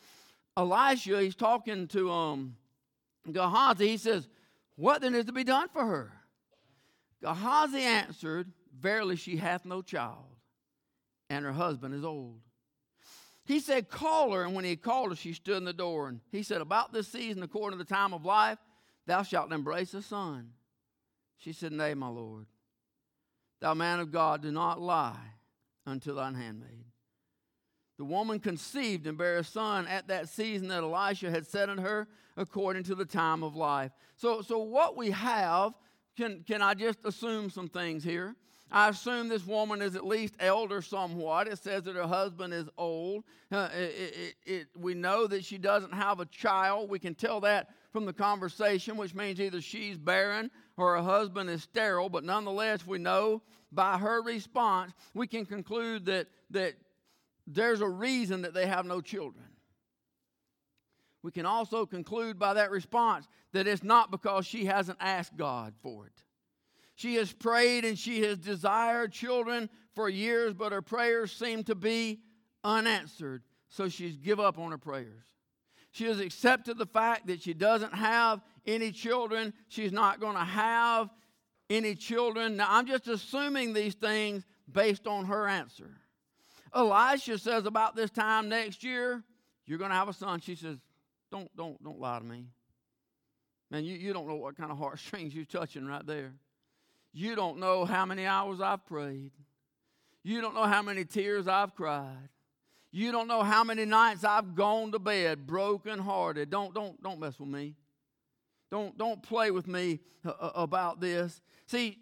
Elisha, 0.57 1.21
he's 1.21 1.35
talking 1.35 1.87
to 1.89 2.11
um, 2.11 2.57
Gehazi. 3.31 3.89
He 3.89 3.97
says, 3.97 4.29
What 4.77 5.01
then 5.01 5.15
is 5.15 5.27
to 5.27 5.33
be 5.33 5.45
done 5.45 5.69
for 5.73 5.85
her? 5.85 6.13
Gehazi 7.23 7.83
answered, 7.83 8.53
Verily 8.79 9.17
she 9.17 9.37
hath 9.37 9.65
no 9.65 9.83
child, 9.83 10.37
and 11.31 11.45
her 11.45 11.53
husband 11.53 11.95
is 11.95 12.05
old. 12.05 12.41
He 13.49 13.61
said, 13.61 13.89
Call 13.89 14.33
her. 14.33 14.45
And 14.45 14.55
when 14.55 14.67
he 14.67 14.77
called 14.77 15.11
her, 15.11 15.17
she 15.17 15.33
stood 15.33 15.57
in 15.57 15.65
the 15.65 15.73
door. 15.73 16.09
And 16.09 16.21
he 16.31 16.43
said, 16.43 16.61
About 16.61 16.93
this 16.93 17.09
season, 17.09 17.43
according 17.43 17.79
to 17.79 17.85
the 17.85 17.95
time 17.95 18.13
of 18.13 18.25
life, 18.25 18.59
thou 19.07 19.23
shalt 19.23 19.53
embrace 19.53 19.95
a 19.95 20.03
son. 20.03 20.51
She 21.39 21.53
said, 21.53 21.73
Nay, 21.73 21.95
my 21.95 22.09
Lord. 22.09 22.47
Thou 23.61 23.75
man 23.75 24.01
of 24.01 24.13
God, 24.13 24.43
do 24.43 24.53
not 24.53 24.81
lie 24.81 25.35
unto 25.87 26.15
thine 26.15 26.35
handmaid. 26.35 26.85
The 27.97 28.05
woman 28.05 28.39
conceived 28.39 29.07
and 29.07 29.19
bare 29.19 29.39
a 29.39 29.45
son 29.45 29.89
at 29.89 30.07
that 30.09 30.29
season 30.29 30.69
that 30.69 30.85
Elisha 30.85 31.31
had 31.31 31.47
said 31.47 31.69
unto 31.69 31.83
her, 31.83 32.07
according 32.37 32.85
to 32.85 32.95
the 32.95 33.05
time 33.05 33.43
of 33.43 33.57
life. 33.57 33.91
So, 34.17 34.43
so 34.43 34.59
what 34.59 34.97
we 34.97 35.11
have, 35.11 35.73
can, 36.17 36.45
can 36.47 36.63
I 36.63 36.75
just 36.75 36.99
assume 37.05 37.51
some 37.51 37.69
things 37.69 38.05
here? 38.05 38.37
I 38.71 38.91
assume 38.91 39.29
this 39.29 39.47
woman 39.47 39.81
is 39.81 39.97
at 39.97 40.07
least 40.07 40.35
elder 40.39 40.83
somewhat. 40.83 41.49
It 41.49 41.59
says 41.59 41.85
that 41.85 41.97
her 41.97 42.07
husband 42.07 42.53
is 42.53 42.69
old. 42.77 43.25
Uh, 43.51 43.69
it, 43.75 44.15
it, 44.15 44.35
it, 44.47 44.67
we 44.77 44.95
know 44.95 45.27
that 45.27 45.45
she 45.45 45.59
doesn't 45.59 45.95
have 45.95 46.21
a 46.21 46.27
child. 46.27 46.91
We 46.91 46.99
can 46.99 47.15
tell 47.15 47.41
that 47.41 47.71
from 47.93 48.05
the 48.05 48.13
conversation, 48.13 48.97
which 48.97 49.15
means 49.15 49.41
either 49.41 49.61
she's 49.61 49.97
barren 49.97 50.51
or 50.79 50.97
her 50.97 51.03
husband 51.03 51.51
is 51.51 51.63
sterile. 51.63 52.09
But 52.09 52.25
nonetheless, 52.25 52.87
we 52.87 52.99
know 52.99 53.43
by 53.73 53.99
her 53.99 54.23
response, 54.23 54.93
we 55.15 55.27
can 55.27 55.45
conclude 55.45 56.07
that, 56.07 56.29
that 56.51 56.75
there's 57.47 57.81
a 57.81 57.89
reason 57.89 58.43
that 58.43 58.55
they 58.55 58.67
have 58.67 58.87
no 58.87 59.01
children. 59.01 59.45
We 61.23 61.33
can 61.33 61.47
also 61.47 61.85
conclude 61.85 62.39
by 62.39 62.55
that 62.55 62.71
response 62.71 63.27
that 63.53 63.67
it's 63.67 63.83
not 63.83 64.11
because 64.11 64.47
she 64.47 64.65
hasn't 64.67 64.99
asked 65.01 65.37
God 65.37 65.75
for 65.83 66.07
it. 66.07 66.13
She 66.95 67.17
has 67.17 67.33
prayed 67.33 67.85
and 67.85 67.99
she 67.99 68.23
has 68.23 68.39
desired 68.39 69.13
children 69.13 69.69
for 69.95 70.09
years, 70.09 70.55
but 70.55 70.73
her 70.73 70.83
prayers 70.83 71.33
seem 71.33 71.65
to 71.65 71.75
be 71.75 72.21
unanswered. 72.65 73.43
So 73.69 73.89
she's 73.89 74.17
give 74.17 74.41
up 74.41 74.59
on 74.59 74.71
her 74.71 74.79
prayers. 74.79 75.25
She 75.91 76.05
has 76.05 76.21
accepted 76.21 76.79
the 76.79 76.87
fact 76.87 77.27
that 77.27 77.43
she 77.43 77.55
doesn't 77.55 77.95
have 77.95 78.41
any 78.69 78.93
children. 78.93 79.53
She's 79.69 79.93
not 79.93 80.21
going 80.21 80.37
to 80.37 80.45
have 80.45 81.09
any 81.69 81.95
children. 81.95 82.57
Now, 82.57 82.67
I'm 82.69 82.87
just 82.87 83.09
assuming 83.09 83.73
these 83.73 83.95
things 83.95 84.45
based 84.71 85.07
on 85.07 85.25
her 85.25 85.49
answer. 85.49 85.91
Elisha 86.75 87.39
says 87.39 87.67
about 87.67 87.97
this 87.97 88.11
time 88.11 88.49
next 88.49 88.85
year, 88.85 89.25
you're 89.67 89.79
going 89.79 89.91
to 89.91 89.97
have 89.97 90.09
a 90.09 90.13
son. 90.13 90.41
She 90.41 90.55
says, 90.55 90.77
don't, 91.33 91.55
don't, 91.57 91.83
don't 91.83 91.99
lie 91.99 92.19
to 92.19 92.25
me. 92.25 92.47
Man, 93.71 93.85
you, 93.85 93.97
you 93.97 94.13
don't 94.13 94.29
know 94.29 94.37
what 94.37 94.57
kind 94.57 94.71
of 94.71 94.79
heartstrings 94.79 95.35
you're 95.35 95.45
touching 95.45 95.87
right 95.87 96.07
there. 96.07 96.33
You 97.13 97.35
don't 97.35 97.59
know 97.59 97.85
how 97.85 98.07
many 98.07 98.27
hours 98.27 98.61
I've 98.61 98.85
prayed. 98.87 99.33
You 100.23 100.41
don't 100.41 100.55
know 100.55 100.65
how 100.65 100.83
many 100.83 101.05
tears 101.05 101.49
I've 101.49 101.75
cried. 101.75 102.29
You 102.91 103.13
don't 103.13 103.29
know 103.29 103.43
how 103.43 103.65
many 103.65 103.85
nights 103.85 104.25
I've 104.25 104.55
gone 104.55 104.93
to 104.93 104.99
bed 104.99 105.47
brokenhearted. 105.47 106.51
Don't, 106.51 106.75
don't, 106.75 107.03
don't 107.03 107.21
mess 107.21 107.39
with 107.39 107.49
me. 107.49 107.75
Don't, 108.71 108.97
don't 108.99 109.23
play 109.23 109.51
with 109.51 109.67
me 109.67 110.01
uh, 110.25 110.31
uh, 110.31 110.51
about 110.55 111.01
this. 111.01 111.41
See, 111.67 111.99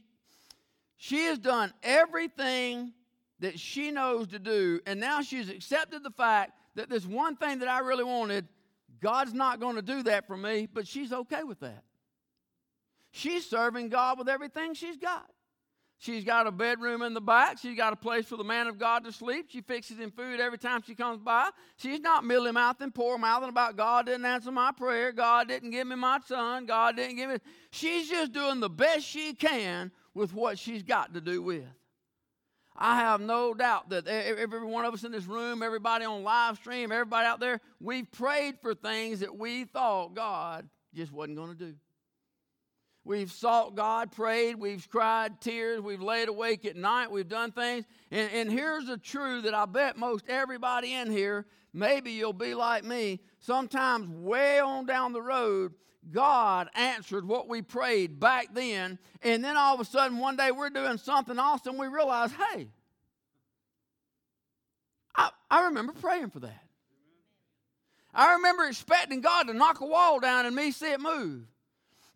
she 0.97 1.25
has 1.25 1.39
done 1.39 1.73
everything 1.83 2.93
that 3.41 3.59
she 3.59 3.91
knows 3.91 4.29
to 4.29 4.39
do, 4.39 4.81
and 4.87 4.99
now 4.99 5.21
she's 5.21 5.49
accepted 5.49 6.03
the 6.03 6.11
fact 6.11 6.53
that 6.75 6.89
this 6.89 7.05
one 7.07 7.37
thing 7.37 7.59
that 7.61 7.69
I 7.69 7.81
really 7.81 8.05
wanted, 8.05 8.47
God's 9.01 9.35
not 9.35 9.61
going 9.61 9.77
to 9.77 9.83
do 9.83 10.03
that 10.05 10.27
for 10.27 10.37
me, 10.37 10.67
but 10.73 10.87
she's 10.87 11.13
okay 11.13 11.43
with 11.43 11.61
that. 11.61 11.85
She's 13.11 13.49
serving 13.49 13.89
God 13.89 14.19
with 14.19 14.29
everything 14.29 14.75
she's 14.75 14.97
got. 14.97 15.31
She's 15.99 16.25
got 16.25 16.47
a 16.47 16.53
bedroom 16.53 17.01
in 17.03 17.15
the 17.15 17.21
back. 17.23 17.59
She's 17.59 17.77
got 17.77 17.93
a 17.93 17.97
place 17.97 18.27
for 18.27 18.37
the 18.37 18.45
man 18.45 18.67
of 18.67 18.79
God 18.79 19.05
to 19.05 19.13
sleep. 19.13 19.47
She 19.49 19.63
fixes 19.63 19.99
him 19.99 20.11
food 20.11 20.41
every 20.41 20.59
time 20.59 20.83
she 20.83 20.95
comes 20.95 21.21
by. 21.21 21.49
She's 21.79 22.01
not 22.01 22.25
milly 22.25 22.53
mouthing, 22.53 22.91
poor 22.91 23.17
mouthing 23.17 23.49
about 23.49 23.77
God 23.77 24.07
didn't 24.07 24.27
answer 24.27 24.53
my 24.53 24.73
prayer. 24.73 25.11
God 25.11 25.49
didn't 25.49 25.71
give 25.71 25.87
me 25.87 25.97
my 25.97 26.21
son. 26.27 26.67
God 26.67 26.97
didn't 26.97 27.17
give 27.17 27.31
me. 27.31 27.39
She's 27.71 28.11
just 28.11 28.33
doing 28.33 28.61
the 28.61 28.69
best 28.69 29.07
she 29.07 29.33
can 29.33 29.91
with 30.13 30.35
what 30.35 30.59
she's 30.59 30.83
got 30.83 31.15
to 31.15 31.21
do 31.21 31.41
with. 31.41 31.65
I 32.77 33.01
have 33.01 33.23
no 33.23 33.55
doubt 33.55 33.89
that 33.89 34.07
every 34.07 34.63
one 34.63 34.85
of 34.85 34.93
us 34.93 35.03
in 35.03 35.13
this 35.13 35.25
room, 35.25 35.63
everybody 35.63 36.05
on 36.05 36.23
live 36.23 36.57
stream, 36.57 36.93
everybody 36.93 37.27
out 37.27 37.41
there, 37.41 37.63
we've 37.81 38.11
prayed 38.13 38.57
for 38.61 38.75
things 38.75 39.21
that 39.21 39.35
we 39.35 39.65
thought 39.65 40.15
God 40.15 40.69
just 40.95 41.11
wasn't 41.11 41.39
going 41.39 41.57
to 41.57 41.57
do. 41.57 41.75
We've 43.07 43.31
sought 43.31 43.77
God, 43.77 44.11
prayed, 44.11 44.57
we've 44.57 44.91
cried 44.91 45.41
tears, 45.41 45.81
we've 45.81 46.03
laid 46.03 46.29
awake 46.29 46.65
at 46.65 46.75
night, 46.75 47.09
we've 47.09 47.29
done 47.29 47.53
things. 47.53 47.85
And, 48.11 48.33
and 48.33 48.51
here's 48.51 48.87
the 48.87 48.97
truth 48.97 49.45
that 49.45 49.55
I 49.55 49.65
bet 49.65 49.97
most 49.97 50.25
everybody 50.29 50.93
in 50.93 51.13
here, 51.13 51.47
maybe 51.73 52.11
you'll 52.11 52.33
be 52.33 52.53
like 52.53 52.83
me, 52.83 53.21
sometimes 53.39 54.09
way 54.09 54.59
on 54.59 54.87
down 54.87 55.13
the 55.13 55.23
road, 55.23 55.75
God 56.11 56.69
answered 56.75 57.29
what 57.29 57.49
we 57.49 57.63
prayed 57.63 58.19
back 58.19 58.49
then. 58.53 58.99
And 59.23 59.45
then 59.45 59.57
all 59.57 59.75
of 59.77 59.81
a 59.81 59.85
sudden, 59.85 60.19
one 60.19 60.37
day 60.37 60.51
we're 60.51 60.69
doing 60.69 60.99
something 60.99 61.39
awesome, 61.39 61.79
we 61.79 61.87
realize, 61.87 62.33
hey, 62.33 62.67
I, 65.15 65.31
I 65.49 65.67
remember 65.67 65.93
praying 65.93 66.31
for 66.31 66.41
that. 66.41 66.65
I 68.13 68.33
remember 68.33 68.65
expecting 68.65 69.21
God 69.21 69.47
to 69.47 69.55
knock 69.55 69.81
a 69.81 69.87
wall 69.87 70.19
down 70.19 70.45
and 70.45 70.57
me 70.57 70.73
see 70.73 70.91
it 70.91 71.01
move. 71.01 71.45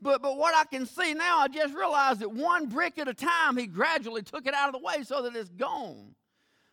But, 0.03 0.23
but 0.23 0.39
what 0.39 0.55
I 0.55 0.65
can 0.65 0.87
see 0.87 1.15
now, 1.15 1.41
I 1.41 1.49
just 1.49 1.75
realized 1.75 2.21
that 2.21 2.33
one 2.33 2.67
brick 2.67 2.99
at 2.99 3.09
a 3.09 3.15
time, 3.15 3.57
he 3.57 3.67
gradually 3.67 4.23
took 4.23 4.47
it 4.47 4.55
out 4.55 4.69
of 4.69 4.81
the 4.81 4.85
way 4.85 5.03
so 5.03 5.23
that 5.23 5.37
it's 5.37 5.51
gone. 5.51 6.15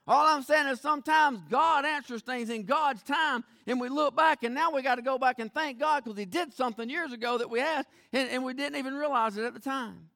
All 0.07 0.25
I'm 0.25 0.43
saying 0.43 0.67
is 0.67 0.79
sometimes 0.79 1.41
God 1.49 1.83
answers 1.83 2.21
things 2.21 2.49
in 2.49 2.63
God's 2.63 3.03
time, 3.03 3.43
and 3.65 3.81
we 3.81 3.89
look 3.89 4.15
back, 4.15 4.43
and 4.43 4.55
now 4.55 4.71
we 4.71 4.81
got 4.81 4.95
to 4.95 5.01
go 5.01 5.17
back 5.17 5.39
and 5.39 5.53
thank 5.53 5.79
God 5.79 6.05
because 6.05 6.17
He 6.17 6.23
did 6.23 6.53
something 6.53 6.89
years 6.89 7.11
ago 7.11 7.37
that 7.37 7.49
we 7.49 7.59
asked, 7.59 7.89
and, 8.13 8.29
and 8.29 8.45
we 8.45 8.53
didn't 8.53 8.77
even 8.77 8.95
realize 8.95 9.35
it 9.35 9.43
at 9.43 9.53
the 9.53 9.59
time. 9.59 10.09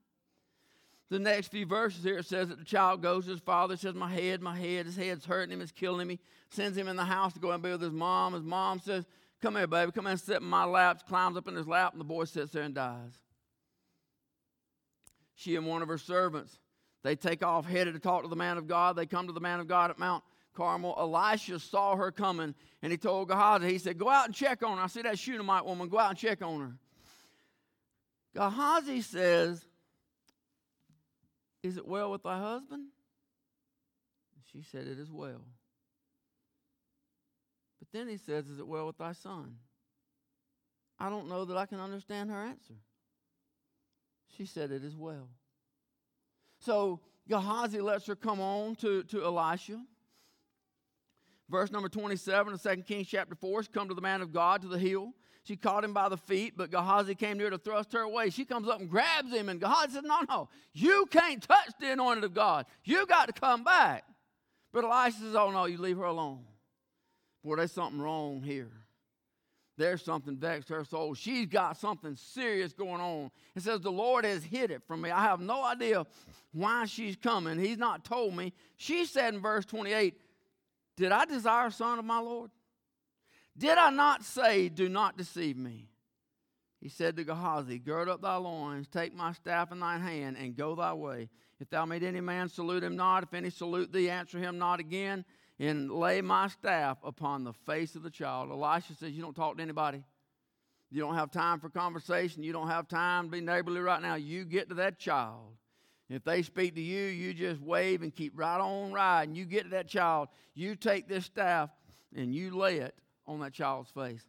The 1.09 1.19
next 1.19 1.49
few 1.49 1.65
verses 1.65 2.05
here 2.05 2.19
it 2.19 2.25
says 2.25 2.47
that 2.47 2.57
the 2.57 2.63
child 2.63 3.01
goes 3.01 3.25
to 3.25 3.31
his 3.31 3.41
father, 3.41 3.75
says, 3.75 3.93
My 3.93 4.09
head, 4.09 4.41
my 4.41 4.57
head, 4.57 4.85
his 4.85 4.95
head's 4.95 5.25
hurting 5.25 5.51
him, 5.51 5.59
it's 5.59 5.73
killing. 5.73 6.07
He 6.07 6.19
sends 6.51 6.77
him 6.77 6.87
in 6.87 6.95
the 6.95 7.03
house 7.03 7.33
to 7.33 7.39
go 7.41 7.51
and 7.51 7.61
be 7.61 7.69
with 7.69 7.81
his 7.81 7.91
mom. 7.91 8.31
His 8.31 8.43
mom 8.43 8.79
says, 8.79 9.05
Come 9.41 9.55
here, 9.55 9.67
baby. 9.67 9.91
Come 9.91 10.05
here 10.05 10.11
and 10.11 10.19
sit 10.19 10.37
in 10.37 10.43
my 10.43 10.65
lap. 10.65 11.07
Climbs 11.07 11.35
up 11.35 11.47
in 11.47 11.55
his 11.55 11.67
lap, 11.67 11.93
and 11.93 11.99
the 11.99 12.05
boy 12.05 12.25
sits 12.25 12.51
there 12.51 12.63
and 12.63 12.75
dies. 12.75 13.17
She 15.35 15.55
and 15.55 15.65
one 15.65 15.81
of 15.81 15.87
her 15.87 15.97
servants, 15.97 16.59
they 17.03 17.15
take 17.15 17.43
off, 17.43 17.65
headed 17.65 17.95
to 17.95 17.99
talk 17.99 18.21
to 18.21 18.29
the 18.29 18.35
man 18.35 18.57
of 18.57 18.67
God. 18.67 18.95
They 18.95 19.07
come 19.07 19.25
to 19.27 19.33
the 19.33 19.39
man 19.39 19.59
of 19.59 19.67
God 19.67 19.89
at 19.89 19.97
Mount 19.97 20.23
Carmel. 20.53 20.95
Elisha 20.97 21.57
saw 21.57 21.95
her 21.95 22.11
coming, 22.11 22.53
and 22.83 22.91
he 22.91 22.97
told 22.97 23.29
Gehazi, 23.29 23.69
he 23.69 23.79
said, 23.79 23.97
Go 23.97 24.09
out 24.09 24.27
and 24.27 24.35
check 24.35 24.61
on 24.61 24.77
her. 24.77 24.83
I 24.83 24.87
see 24.87 25.01
that 25.01 25.17
Shunammite 25.17 25.65
woman. 25.65 25.89
Go 25.89 25.97
out 25.97 26.11
and 26.11 26.19
check 26.19 26.43
on 26.43 26.59
her. 26.61 26.73
Gehazi 28.35 29.01
says, 29.01 29.65
Is 31.63 31.77
it 31.77 31.87
well 31.87 32.11
with 32.11 32.21
thy 32.21 32.37
husband? 32.37 32.89
She 34.51 34.61
said, 34.71 34.85
It 34.85 34.99
is 34.99 35.11
well. 35.11 35.41
Then 37.93 38.07
he 38.07 38.17
says, 38.17 38.47
Is 38.47 38.59
it 38.59 38.67
well 38.67 38.87
with 38.87 38.97
thy 38.97 39.13
son? 39.13 39.55
I 40.99 41.09
don't 41.09 41.27
know 41.27 41.45
that 41.45 41.57
I 41.57 41.65
can 41.65 41.79
understand 41.79 42.29
her 42.29 42.41
answer. 42.43 42.75
She 44.37 44.45
said, 44.45 44.71
It 44.71 44.83
is 44.83 44.95
well. 44.95 45.29
So 46.59 46.99
Gehazi 47.27 47.81
lets 47.81 48.05
her 48.07 48.15
come 48.15 48.39
on 48.39 48.75
to, 48.77 49.03
to 49.03 49.23
Elisha. 49.23 49.81
Verse 51.49 51.71
number 51.71 51.89
27 51.89 52.53
of 52.53 52.61
2 52.61 52.75
Kings 52.83 53.07
chapter 53.07 53.35
4, 53.35 53.63
she 53.63 53.69
come 53.69 53.89
to 53.89 53.93
the 53.93 54.01
man 54.01 54.21
of 54.21 54.31
God 54.31 54.61
to 54.61 54.67
the 54.67 54.79
hill. 54.79 55.13
She 55.43 55.55
caught 55.57 55.83
him 55.83 55.91
by 55.91 56.07
the 56.07 56.17
feet, 56.17 56.53
but 56.55 56.69
Gehazi 56.69 57.15
came 57.15 57.37
near 57.37 57.49
to 57.49 57.57
thrust 57.57 57.91
her 57.93 58.01
away. 58.01 58.29
She 58.29 58.45
comes 58.45 58.69
up 58.69 58.79
and 58.79 58.89
grabs 58.89 59.33
him, 59.33 59.49
and 59.49 59.59
Gehazi 59.59 59.93
says, 59.93 60.03
No, 60.03 60.19
no, 60.29 60.49
you 60.71 61.07
can't 61.09 61.41
touch 61.41 61.71
the 61.79 61.91
anointed 61.91 62.23
of 62.23 62.33
God. 62.33 62.67
You 62.83 63.05
got 63.07 63.25
to 63.25 63.33
come 63.33 63.63
back. 63.63 64.05
But 64.71 64.85
Elisha 64.85 65.17
says, 65.17 65.35
Oh, 65.35 65.49
no, 65.49 65.65
you 65.65 65.79
leave 65.79 65.97
her 65.97 66.03
alone. 66.03 66.45
Boy, 67.43 67.55
there's 67.55 67.71
something 67.71 68.01
wrong 68.01 68.41
here. 68.41 68.71
There's 69.77 70.03
something 70.03 70.37
vexed 70.37 70.69
her 70.69 70.83
soul. 70.83 71.15
She's 71.15 71.47
got 71.47 71.77
something 71.77 72.15
serious 72.15 72.73
going 72.73 73.01
on. 73.01 73.31
It 73.55 73.63
says, 73.63 73.81
The 73.81 73.91
Lord 73.91 74.25
has 74.25 74.43
hid 74.43 74.69
it 74.69 74.83
from 74.85 75.01
me. 75.01 75.09
I 75.09 75.23
have 75.23 75.39
no 75.39 75.63
idea 75.63 76.05
why 76.51 76.85
she's 76.85 77.15
coming. 77.15 77.57
He's 77.57 77.77
not 77.77 78.03
told 78.03 78.35
me. 78.35 78.53
She 78.77 79.05
said 79.05 79.33
in 79.33 79.41
verse 79.41 79.65
28, 79.65 80.13
Did 80.97 81.11
I 81.11 81.25
desire 81.25 81.67
a 81.67 81.71
son 81.71 81.97
of 81.97 82.05
my 82.05 82.19
Lord? 82.19 82.51
Did 83.57 83.77
I 83.77 83.89
not 83.89 84.23
say, 84.23 84.69
Do 84.69 84.87
not 84.87 85.17
deceive 85.17 85.57
me? 85.57 85.87
He 86.79 86.89
said 86.89 87.15
to 87.15 87.23
Gehazi, 87.23 87.79
Gird 87.79 88.09
up 88.09 88.21
thy 88.21 88.35
loins, 88.35 88.87
take 88.87 89.15
my 89.15 89.33
staff 89.33 89.71
in 89.71 89.79
thine 89.79 90.01
hand, 90.01 90.35
and 90.37 90.55
go 90.55 90.75
thy 90.75 90.93
way. 90.93 91.29
If 91.59 91.69
thou 91.69 91.85
meet 91.85 92.01
any 92.01 92.21
man, 92.21 92.49
salute 92.49 92.83
him 92.83 92.95
not. 92.95 93.23
If 93.23 93.33
any 93.33 93.51
salute 93.51 93.93
thee, 93.93 94.09
answer 94.09 94.39
him 94.39 94.57
not 94.57 94.79
again. 94.79 95.23
And 95.61 95.91
lay 95.91 96.21
my 96.21 96.47
staff 96.47 96.97
upon 97.03 97.43
the 97.43 97.53
face 97.53 97.95
of 97.95 98.01
the 98.01 98.09
child. 98.09 98.49
Elisha 98.49 98.95
says, 98.95 99.11
You 99.11 99.21
don't 99.21 99.35
talk 99.35 99.57
to 99.57 99.61
anybody. 99.61 100.03
You 100.89 101.01
don't 101.01 101.13
have 101.13 101.29
time 101.29 101.59
for 101.59 101.69
conversation. 101.69 102.41
You 102.43 102.51
don't 102.51 102.67
have 102.67 102.87
time 102.87 103.25
to 103.25 103.31
be 103.31 103.41
neighborly 103.41 103.79
right 103.79 104.01
now. 104.01 104.15
You 104.15 104.43
get 104.43 104.69
to 104.69 104.75
that 104.75 104.97
child. 104.97 105.53
If 106.09 106.23
they 106.25 106.41
speak 106.41 106.75
to 106.75 106.81
you, 106.81 107.05
you 107.05 107.33
just 107.33 107.61
wave 107.61 108.01
and 108.01 108.13
keep 108.13 108.37
right 108.37 108.59
on 108.59 108.91
riding. 108.91 109.35
You 109.35 109.45
get 109.45 109.63
to 109.63 109.69
that 109.69 109.87
child. 109.87 110.29
You 110.55 110.75
take 110.75 111.07
this 111.07 111.25
staff 111.25 111.69
and 112.13 112.35
you 112.35 112.57
lay 112.57 112.79
it 112.79 112.95
on 113.27 113.39
that 113.41 113.53
child's 113.53 113.91
face. 113.91 114.25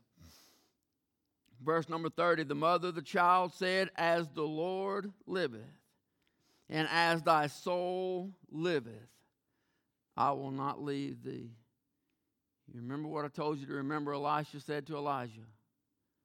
Verse 1.64 1.88
number 1.88 2.10
30 2.10 2.44
The 2.44 2.54
mother 2.54 2.88
of 2.88 2.94
the 2.94 3.02
child 3.02 3.54
said, 3.54 3.90
As 3.96 4.28
the 4.28 4.42
Lord 4.42 5.10
liveth, 5.26 5.62
and 6.68 6.86
as 6.92 7.22
thy 7.22 7.46
soul 7.46 8.32
liveth, 8.50 9.08
I 10.16 10.32
will 10.32 10.50
not 10.50 10.82
leave 10.82 11.22
thee. 11.22 11.50
You 12.72 12.80
remember 12.80 13.08
what 13.08 13.24
I 13.24 13.28
told 13.28 13.58
you 13.58 13.66
to 13.66 13.74
remember 13.74 14.12
Elisha 14.12 14.60
said 14.60 14.86
to 14.86 14.96
Elijah? 14.96 15.46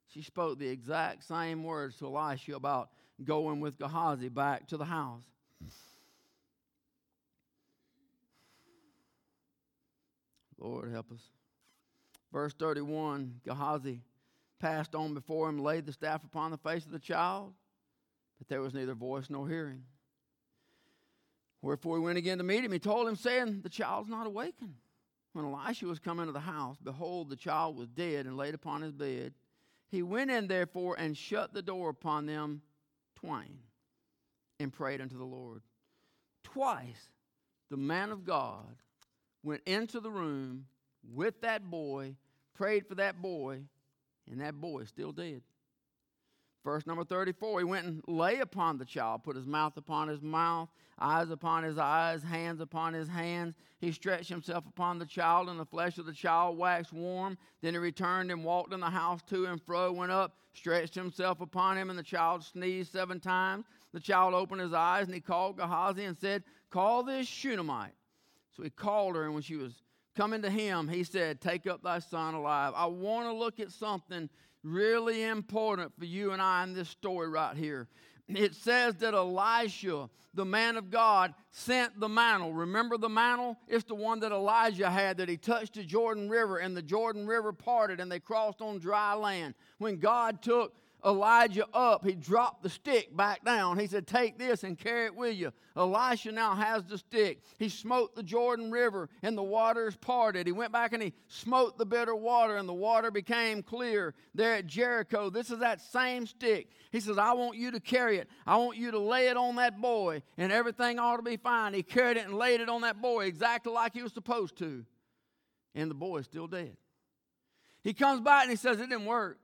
She 0.07 0.21
spoke 0.21 0.59
the 0.59 0.67
exact 0.67 1.23
same 1.25 1.63
words 1.63 1.97
to 1.97 2.05
Elisha 2.05 2.55
about 2.55 2.89
going 3.23 3.59
with 3.59 3.77
Gehazi 3.77 4.29
back 4.29 4.67
to 4.67 4.77
the 4.77 4.85
house. 4.85 5.23
Lord 10.57 10.91
help 10.91 11.11
us. 11.11 11.21
Verse 12.31 12.53
31 12.53 13.41
Gehazi 13.45 14.01
passed 14.59 14.95
on 14.95 15.13
before 15.13 15.49
him, 15.49 15.59
laid 15.59 15.85
the 15.85 15.93
staff 15.93 16.23
upon 16.23 16.51
the 16.51 16.57
face 16.57 16.85
of 16.85 16.91
the 16.91 16.99
child, 16.99 17.53
but 18.39 18.47
there 18.47 18.61
was 18.61 18.73
neither 18.73 18.95
voice 18.95 19.29
nor 19.29 19.47
hearing. 19.47 19.83
Wherefore 21.61 21.97
he 21.97 22.03
went 22.03 22.17
again 22.17 22.37
to 22.37 22.43
meet 22.43 22.63
him. 22.63 22.71
He 22.71 22.79
told 22.79 23.07
him, 23.07 23.15
saying, 23.15 23.61
The 23.61 23.69
child's 23.69 24.09
not 24.09 24.27
awakened. 24.27 24.75
When 25.33 25.45
Elisha 25.45 25.85
was 25.85 25.99
come 25.99 26.19
into 26.19 26.31
the 26.31 26.39
house, 26.39 26.77
behold, 26.83 27.29
the 27.29 27.35
child 27.35 27.77
was 27.77 27.89
dead 27.89 28.25
and 28.25 28.37
laid 28.37 28.53
upon 28.53 28.81
his 28.81 28.91
bed. 28.91 29.33
He 29.89 30.01
went 30.01 30.31
in 30.31 30.47
therefore 30.47 30.95
and 30.97 31.17
shut 31.17 31.53
the 31.53 31.61
door 31.61 31.89
upon 31.89 32.25
them 32.25 32.61
twain 33.15 33.59
and 34.59 34.73
prayed 34.73 35.01
unto 35.01 35.17
the 35.17 35.23
Lord. 35.23 35.61
Twice 36.43 37.09
the 37.69 37.77
man 37.77 38.11
of 38.11 38.25
God 38.25 38.77
went 39.43 39.61
into 39.65 39.99
the 39.99 40.11
room 40.11 40.65
with 41.03 41.41
that 41.41 41.69
boy, 41.69 42.15
prayed 42.53 42.87
for 42.87 42.95
that 42.95 43.21
boy, 43.21 43.61
and 44.29 44.41
that 44.41 44.59
boy 44.59 44.79
is 44.81 44.89
still 44.89 45.11
dead. 45.11 45.41
Verse 46.67 46.85
number 46.85 47.05
34 47.05 47.59
He 47.59 47.63
went 47.63 47.85
and 47.85 48.03
lay 48.09 48.39
upon 48.39 48.77
the 48.77 48.83
child, 48.83 49.23
put 49.23 49.37
his 49.37 49.47
mouth 49.47 49.77
upon 49.77 50.09
his 50.09 50.21
mouth, 50.21 50.67
eyes 50.99 51.29
upon 51.29 51.63
his 51.63 51.77
eyes, 51.77 52.21
hands 52.21 52.59
upon 52.59 52.93
his 52.93 53.07
hands. 53.07 53.55
He 53.79 53.93
stretched 53.93 54.27
himself 54.27 54.65
upon 54.67 54.99
the 54.99 55.05
child, 55.05 55.47
and 55.47 55.57
the 55.57 55.65
flesh 55.65 55.97
of 55.97 56.05
the 56.05 56.11
child 56.11 56.57
waxed 56.57 56.91
warm. 56.91 57.37
Then 57.61 57.73
he 57.73 57.77
returned 57.77 58.31
and 58.31 58.43
walked 58.43 58.73
in 58.73 58.81
the 58.81 58.89
house 58.89 59.21
to 59.29 59.45
and 59.45 59.63
fro, 59.63 59.93
went 59.93 60.11
up, 60.11 60.35
stretched 60.51 60.93
himself 60.93 61.39
upon 61.39 61.77
him, 61.77 61.89
and 61.89 61.97
the 61.97 62.03
child 62.03 62.43
sneezed 62.43 62.91
seven 62.91 63.21
times. 63.21 63.63
The 63.93 64.01
child 64.01 64.33
opened 64.33 64.59
his 64.59 64.73
eyes, 64.73 65.05
and 65.05 65.15
he 65.15 65.21
called 65.21 65.55
Gehazi 65.55 66.03
and 66.03 66.17
said, 66.17 66.43
Call 66.69 67.01
this 67.01 67.27
Shunammite. 67.27 67.95
So 68.57 68.63
he 68.63 68.69
called 68.69 69.15
her, 69.15 69.23
and 69.23 69.33
when 69.33 69.43
she 69.43 69.55
was 69.55 69.83
coming 70.17 70.41
to 70.41 70.49
him, 70.49 70.89
he 70.89 71.05
said, 71.05 71.39
Take 71.39 71.65
up 71.65 71.81
thy 71.81 71.99
son 71.99 72.33
alive. 72.33 72.73
I 72.75 72.87
want 72.87 73.27
to 73.27 73.31
look 73.31 73.61
at 73.61 73.71
something 73.71 74.29
really 74.63 75.23
important 75.23 75.91
for 75.97 76.05
you 76.05 76.31
and 76.31 76.41
I 76.41 76.63
in 76.63 76.73
this 76.73 76.89
story 76.89 77.29
right 77.29 77.55
here. 77.55 77.87
It 78.27 78.55
says 78.55 78.95
that 78.95 79.13
Elisha, 79.13 80.09
the 80.33 80.43
man 80.43 80.75
of 80.75 80.89
God, 80.89 81.33
sent 81.51 81.97
the 81.99 82.09
mantle. 82.09 82.51
Remember 82.51 82.97
the 82.97 83.07
mantle? 83.07 83.57
It's 83.67 83.85
the 83.85 83.95
one 83.95 84.19
that 84.19 84.33
Elijah 84.33 84.89
had 84.89 85.17
that 85.17 85.29
he 85.29 85.37
touched 85.37 85.75
the 85.75 85.83
Jordan 85.83 86.29
River 86.29 86.57
and 86.57 86.75
the 86.75 86.81
Jordan 86.81 87.25
River 87.25 87.53
parted 87.53 88.01
and 88.01 88.11
they 88.11 88.19
crossed 88.19 88.61
on 88.61 88.79
dry 88.79 89.13
land. 89.13 89.55
When 89.77 89.97
God 89.97 90.41
took 90.41 90.73
Elijah 91.07 91.65
up, 91.73 92.05
he 92.05 92.11
dropped 92.13 92.63
the 92.63 92.69
stick 92.69 93.15
back 93.15 93.45
down. 93.45 93.79
He 93.79 93.87
said, 93.87 94.05
Take 94.05 94.37
this 94.37 94.65
and 94.65 94.77
carry 94.77 95.05
it 95.05 95.15
with 95.15 95.37
you. 95.37 95.53
Elisha 95.77 96.33
now 96.33 96.53
has 96.53 96.83
the 96.83 96.97
stick. 96.97 97.41
He 97.57 97.69
smote 97.69 98.13
the 98.13 98.23
Jordan 98.23 98.71
River, 98.71 99.07
and 99.23 99.37
the 99.37 99.43
waters 99.43 99.95
parted. 99.95 100.45
He 100.47 100.51
went 100.51 100.73
back 100.73 100.91
and 100.91 101.01
he 101.01 101.13
smote 101.29 101.77
the 101.77 101.85
bitter 101.85 102.13
water, 102.13 102.57
and 102.57 102.67
the 102.67 102.73
water 102.73 103.09
became 103.09 103.63
clear 103.63 104.15
there 104.35 104.55
at 104.55 104.67
Jericho. 104.67 105.29
This 105.29 105.49
is 105.49 105.59
that 105.59 105.79
same 105.79 106.27
stick. 106.27 106.71
He 106.91 106.99
says, 106.99 107.17
I 107.17 107.31
want 107.33 107.57
you 107.57 107.71
to 107.71 107.79
carry 107.79 108.17
it. 108.17 108.27
I 108.45 108.57
want 108.57 108.77
you 108.77 108.91
to 108.91 108.99
lay 108.99 109.29
it 109.29 109.37
on 109.37 109.55
that 109.55 109.79
boy, 109.79 110.23
and 110.37 110.51
everything 110.51 110.99
ought 110.99 111.17
to 111.17 111.23
be 111.23 111.37
fine. 111.37 111.73
He 111.73 111.83
carried 111.83 112.17
it 112.17 112.25
and 112.25 112.33
laid 112.33 112.59
it 112.59 112.67
on 112.67 112.81
that 112.81 113.01
boy 113.01 113.27
exactly 113.27 113.71
like 113.71 113.93
he 113.93 114.03
was 114.03 114.11
supposed 114.11 114.57
to. 114.57 114.83
And 115.73 115.89
the 115.89 115.95
boy 115.95 116.17
is 116.17 116.25
still 116.25 116.47
dead. 116.47 116.75
He 117.81 117.93
comes 117.93 118.19
back 118.19 118.43
and 118.43 118.51
he 118.51 118.57
says, 118.57 118.81
It 118.81 118.89
didn't 118.89 119.05
work. 119.05 119.39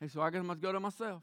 Hey, 0.00 0.08
so 0.08 0.20
I 0.20 0.30
guess 0.30 0.40
I 0.40 0.42
must 0.42 0.60
go 0.60 0.72
to 0.72 0.80
myself. 0.80 1.22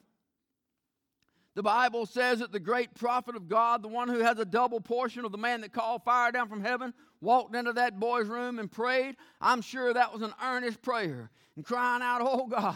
The 1.56 1.64
Bible 1.64 2.08
says 2.08 2.40
that 2.40 2.52
the 2.52 2.60
great 2.60 2.96
prophet 2.96 3.36
of 3.36 3.48
God, 3.48 3.84
the 3.84 3.88
one 3.88 4.10
who 4.10 4.20
has 4.20 4.40
a 4.40 4.46
double 4.46 4.82
portion 4.82 5.24
of 5.24 5.32
the 5.32 5.38
man 5.38 5.62
that 5.62 5.72
called 5.72 6.04
fire 6.04 6.32
down 6.32 6.50
from 6.50 6.62
heaven, 6.62 6.94
walked 7.22 7.56
into 7.56 7.74
that 7.74 8.00
boy's 8.00 8.28
room 8.28 8.58
and 8.58 8.72
prayed. 8.72 9.16
I'm 9.40 9.62
sure 9.62 9.94
that 9.94 10.12
was 10.12 10.24
an 10.24 10.34
earnest 10.44 10.82
prayer 10.82 11.30
and 11.56 11.64
crying 11.64 12.02
out, 12.02 12.22
Oh 12.24 12.48
God, 12.48 12.76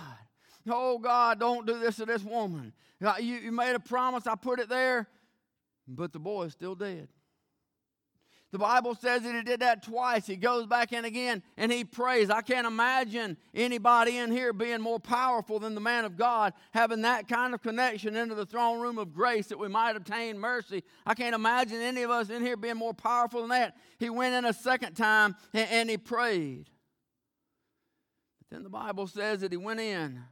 oh 0.70 1.00
God, 1.00 1.40
don't 1.40 1.66
do 1.66 1.80
this 1.80 1.96
to 1.96 2.06
this 2.06 2.24
woman. 2.24 2.72
Uh, 3.04 3.16
you, 3.20 3.36
you 3.38 3.52
made 3.52 3.74
a 3.74 3.80
promise, 3.80 4.28
I 4.28 4.36
put 4.36 4.60
it 4.60 4.70
there, 4.70 5.08
but 5.88 6.14
the 6.14 6.20
boy 6.20 6.44
is 6.44 6.54
still 6.54 6.76
dead. 6.76 7.08
The 8.54 8.60
Bible 8.60 8.96
says 8.96 9.24
that 9.24 9.36
he 9.36 9.42
did 9.42 9.60
that 9.60 9.84
twice. 9.84 10.26
He 10.26 10.38
goes 10.38 10.66
back 10.68 10.94
in 10.94 11.04
again 11.04 11.44
and 11.58 11.70
he 11.70 11.84
prays. 11.84 12.30
I 12.30 12.42
can't 12.42 12.66
imagine 12.66 13.36
anybody 13.54 14.18
in 14.18 14.32
here 14.32 14.54
being 14.54 14.80
more 14.80 15.02
powerful 15.02 15.60
than 15.60 15.76
the 15.76 15.82
man 15.82 16.06
of 16.06 16.16
God, 16.16 16.54
having 16.72 17.02
that 17.02 17.28
kind 17.28 17.54
of 17.54 17.62
connection 17.62 18.16
into 18.16 18.36
the 18.36 18.46
throne 18.46 18.80
room 18.80 19.00
of 19.00 19.14
grace 19.14 19.48
that 19.48 19.60
we 19.60 19.68
might 19.68 19.98
obtain 19.98 20.40
mercy. 20.40 20.84
I 21.06 21.14
can't 21.14 21.36
imagine 21.36 21.82
any 21.82 22.04
of 22.04 22.10
us 22.10 22.30
in 22.30 22.42
here 22.42 22.56
being 22.56 22.78
more 22.78 22.94
powerful 22.94 23.42
than 23.42 23.50
that. 23.50 23.76
He 24.00 24.10
went 24.10 24.34
in 24.34 24.46
a 24.46 24.54
second 24.54 24.94
time 24.94 25.36
and, 25.54 25.70
and 25.70 25.90
he 25.90 25.98
prayed. 25.98 26.70
But 28.40 28.56
then 28.56 28.64
the 28.64 28.70
Bible 28.70 29.08
says 29.08 29.42
that 29.42 29.52
he 29.52 29.58
went 29.58 29.82
in 29.82 30.24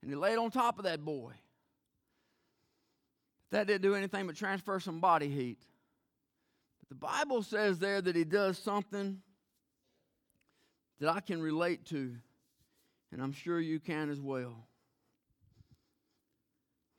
and 0.00 0.10
he 0.10 0.14
laid 0.14 0.38
on 0.38 0.50
top 0.50 0.78
of 0.78 0.84
that 0.84 1.04
boy. 1.04 1.32
That 3.50 3.66
didn't 3.66 3.82
do 3.82 3.94
anything 3.94 4.26
but 4.26 4.36
transfer 4.36 4.80
some 4.80 5.00
body 5.00 5.28
heat. 5.28 5.58
The 6.90 6.96
Bible 6.96 7.42
says 7.42 7.78
there 7.78 8.02
that 8.02 8.16
he 8.16 8.24
does 8.24 8.58
something 8.58 9.22
that 10.98 11.08
I 11.08 11.20
can 11.20 11.40
relate 11.40 11.86
to, 11.86 12.16
and 13.12 13.22
I'm 13.22 13.32
sure 13.32 13.58
you 13.60 13.80
can 13.80 14.10
as 14.10 14.20
well. 14.20 14.66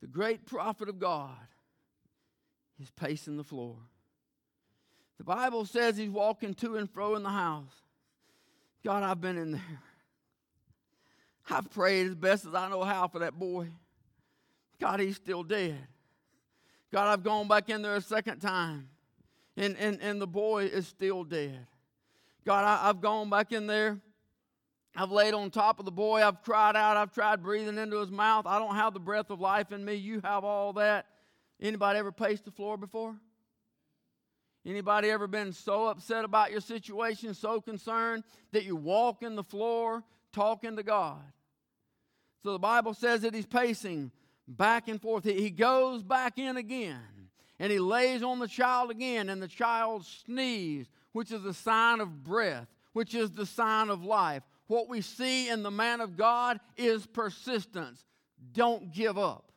The 0.02 0.08
great 0.08 0.46
prophet 0.46 0.90
of 0.90 0.98
God 0.98 1.36
is 2.82 2.90
pacing 2.90 3.38
the 3.38 3.44
floor. 3.44 3.78
The 5.20 5.26
Bible 5.26 5.66
says 5.66 5.98
he's 5.98 6.10
walking 6.10 6.56
to 6.56 6.78
and 6.78 6.90
fro 6.90 7.16
in 7.16 7.22
the 7.22 7.30
house. 7.30 7.76
God, 8.84 9.04
I've 9.04 9.22
been 9.22 9.38
in 9.38 9.52
there. 9.52 9.82
I've 11.50 11.70
prayed 11.70 12.08
as 12.08 12.16
best 12.16 12.46
as 12.46 12.56
I 12.56 12.70
know 12.70 12.84
how 12.84 13.08
for 13.08 13.20
that 13.20 13.38
boy. 13.38 13.68
God, 14.80 15.00
he's 15.00 15.18
still 15.18 15.44
dead. 15.44 15.78
God, 16.92 17.12
I've 17.12 17.24
gone 17.24 17.48
back 17.48 17.70
in 17.70 17.82
there 17.82 17.96
a 17.96 18.02
second 18.02 18.40
time 18.40 18.88
and, 19.62 19.78
and, 19.78 20.02
and 20.02 20.20
the 20.20 20.28
boy 20.28 20.64
is 20.64 20.88
still 20.88 21.24
dead. 21.24 21.68
God, 22.46 22.66
I, 22.66 22.90
I've 22.90 23.00
gone 23.00 23.30
back 23.30 23.52
in 23.52 23.68
there. 23.68 24.00
I've 24.96 25.12
laid 25.12 25.36
on 25.36 25.52
top 25.52 25.78
of 25.78 25.86
the 25.86 25.92
boy. 25.92 26.26
I've 26.26 26.42
cried 26.42 26.76
out. 26.76 26.98
I've 26.98 27.14
tried 27.14 27.44
breathing 27.44 27.78
into 27.78 27.98
his 27.98 28.10
mouth. 28.10 28.48
I 28.48 28.58
don't 28.58 28.76
have 28.76 28.96
the 28.96 29.00
breath 29.00 29.30
of 29.30 29.40
life 29.40 29.72
in 29.72 29.86
me. 29.86 29.94
You 29.94 30.20
have 30.24 30.44
all 30.44 30.74
that. 30.74 31.06
Anybody 31.62 32.00
ever 32.00 32.12
paced 32.12 32.44
the 32.44 32.52
floor 32.52 32.76
before? 32.76 33.16
Anybody 34.66 35.12
ever 35.12 35.28
been 35.28 35.54
so 35.54 35.88
upset 35.88 36.26
about 36.26 36.52
your 36.52 36.62
situation, 36.62 37.36
so 37.36 37.62
concerned 37.62 38.24
that 38.54 38.66
you 38.66 38.76
walk 38.76 39.22
in 39.22 39.36
the 39.36 39.44
floor 39.44 40.04
talking 40.34 40.76
to 40.76 40.84
God? 40.84 41.22
So 42.44 42.54
the 42.54 42.60
Bible 42.60 42.96
says 42.96 43.22
that 43.22 43.36
he's 43.36 43.46
pacing 43.46 44.12
back 44.48 44.88
and 44.88 45.00
forth. 45.00 45.24
He 45.24 45.52
goes 45.52 46.02
back 46.02 46.40
in 46.40 46.58
again 46.58 47.21
and 47.62 47.72
he 47.72 47.78
lays 47.78 48.24
on 48.24 48.40
the 48.40 48.48
child 48.48 48.90
again, 48.90 49.30
and 49.30 49.40
the 49.40 49.48
child 49.48 50.04
sneezes, 50.04 50.90
which 51.12 51.32
is 51.32 51.46
a 51.46 51.54
sign 51.54 52.02
of 52.02 52.24
breath, 52.24 52.68
which 52.94 53.14
is 53.14 53.30
the 53.30 53.46
sign 53.46 53.90
of 53.90 54.04
life. 54.04 54.42
What 54.66 54.90
we 54.90 55.02
see 55.02 55.48
in 55.48 55.62
the 55.62 55.70
man 55.70 56.02
of 56.02 56.18
God 56.18 56.60
is 56.76 57.06
persistence. 57.06 58.04
Don't 58.52 58.92
give 58.92 59.16
up. 59.16 59.52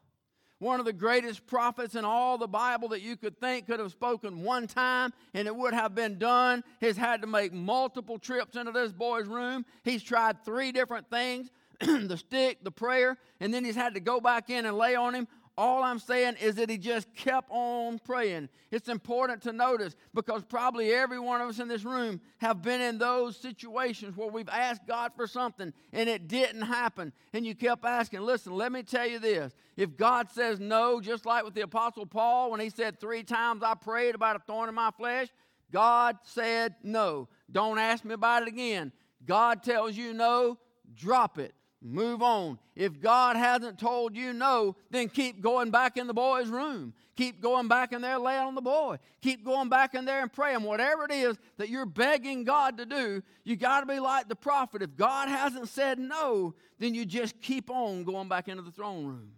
One 0.59 0.81
of 0.81 0.85
the 0.85 0.93
greatest 0.93 1.47
prophets 1.47 1.95
in 1.95 2.05
all 2.05 2.37
the 2.37 2.47
Bible 2.47 2.88
that 2.88 3.01
you 3.01 3.17
could 3.17 3.40
think 3.40 3.67
could 3.67 3.81
have 3.81 3.90
spoken 3.90 4.43
one 4.43 4.67
time 4.67 5.14
and 5.33 5.49
it 5.49 5.57
would 5.57 5.73
have 5.73 5.95
been 5.95 6.19
done 6.19 6.62
has 6.83 6.99
had 6.99 7.23
to 7.23 7.27
make 7.27 7.55
multiple 7.55 8.19
trips 8.19 8.55
into 8.55 8.71
this 8.71 8.93
boy's 8.93 9.27
room. 9.27 9.64
He's 9.83 10.03
tried 10.03 10.45
three 10.45 10.73
different 10.73 11.09
things 11.09 11.51
the 11.81 12.17
stick, 12.17 12.62
the 12.62 12.71
prayer, 12.71 13.17
and 13.40 13.53
then 13.53 13.64
he's 13.64 13.75
had 13.75 13.95
to 13.95 14.01
go 14.01 14.21
back 14.21 14.49
in 14.51 14.64
and 14.67 14.77
lay 14.77 14.95
on 14.95 15.14
him 15.14 15.27
All 15.57 15.85
I'm 15.85 16.01
saying 16.01 16.35
is 16.40 16.57
that 16.57 16.69
he 16.69 16.79
just 16.79 17.14
kept 17.14 17.49
on 17.51 18.01
praying. 18.01 18.49
It's 18.73 18.88
important 18.88 19.43
to 19.43 19.53
notice 19.53 19.95
because 20.12 20.43
probably 20.43 20.93
every 20.93 21.21
one 21.21 21.40
of 21.40 21.49
us 21.49 21.61
in 21.61 21.69
this 21.69 21.85
room 21.85 22.21
have 22.38 22.61
been 22.61 22.81
in 22.81 22.99
those 22.99 23.37
situations 23.37 24.17
where 24.17 24.29
we've 24.29 24.49
asked 24.49 24.85
God 24.88 25.12
for 25.14 25.29
something 25.29 25.73
and 25.93 26.09
it 26.09 26.27
didn't 26.27 26.62
happen. 26.62 27.12
And 27.33 27.47
you 27.47 27.55
kept 27.55 27.85
asking. 27.85 28.23
Listen, 28.23 28.55
let 28.55 28.73
me 28.73 28.83
tell 28.83 29.07
you 29.07 29.21
this. 29.21 29.55
If 29.77 29.97
God 29.97 30.29
says 30.29 30.59
no, 30.59 31.01
just 31.01 31.25
like 31.25 31.45
with 31.45 31.55
the 31.55 31.62
Apostle 31.62 32.07
Paul 32.07 32.51
when 32.51 32.59
he 32.59 32.69
said, 32.69 32.99
Three 32.99 33.23
times 33.23 33.62
I 33.62 33.75
prayed 33.75 34.17
about 34.17 34.35
a 34.35 34.40
thorn 34.40 34.69
in 34.69 34.75
my 34.75 34.90
flesh, 34.97 35.29
God 35.71 36.19
said 36.25 36.75
no. 36.83 37.29
Don't 37.51 37.79
ask 37.79 38.05
me 38.05 38.14
about 38.14 38.43
it 38.43 38.49
again. 38.49 38.90
God 39.25 39.62
tells 39.62 39.97
you 39.97 40.14
no, 40.14 40.59
drop 40.97 41.38
it 41.38 41.55
move 41.85 42.23
on. 42.23 42.59
If 42.75 43.01
God 43.01 43.37
hasn't 43.37 43.79
told 43.79 44.16
you 44.16 44.33
no, 44.33 44.75
then 44.90 45.09
keep 45.09 45.40
going 45.40 45.70
back 45.70 45.97
in 45.97 46.07
the 46.07 46.14
boy's 46.14 46.49
room. 46.49 46.94
Keep 47.14 47.40
going 47.40 47.68
back 47.68 47.92
in 47.92 48.01
there 48.01 48.18
laying 48.18 48.40
on 48.40 48.55
the 48.55 48.62
boy. 48.62 48.97
Keep 49.20 49.44
going 49.44 49.68
back 49.68 49.94
in 49.94 50.05
there 50.05 50.23
and 50.23 50.33
praying. 50.33 50.62
Whatever 50.62 51.05
it 51.05 51.12
is 51.12 51.38
that 51.59 51.68
you're 51.68 51.87
begging 51.87 52.44
God 52.44 52.79
to 52.79 52.87
do, 52.87 53.23
you 53.44 53.55
got 53.55 53.81
to 53.81 53.87
be 53.87 54.01
like 54.01 54.29
the 54.29 54.35
prophet. 54.35 54.83
If 54.83 54.97
God 54.97 55.29
hasn't 55.29 55.68
said 55.68 55.99
no, 55.99 56.55
then 56.79 56.94
you 56.94 57.05
just 57.05 57.40
keep 57.40 57.70
on 57.70 58.03
going 58.03 58.29
back 58.29 58.49
into 58.49 58.62
the 58.62 58.73
throne 58.73 59.05
room. 59.05 59.33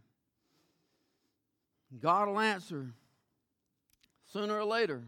God 2.01 2.29
will 2.29 2.41
answer 2.41 2.95
sooner 4.33 4.59
or 4.59 4.65
later. 4.65 5.03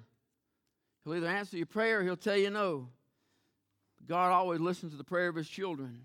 He'll 1.04 1.14
either 1.14 1.28
answer 1.28 1.56
your 1.56 1.66
prayer 1.66 2.00
or 2.00 2.02
he'll 2.02 2.16
tell 2.16 2.36
you 2.36 2.50
no. 2.50 2.88
God 4.06 4.32
always 4.32 4.60
listens 4.60 4.92
to 4.92 4.98
the 4.98 5.04
prayer 5.04 5.28
of 5.28 5.36
his 5.36 5.48
children. 5.48 6.02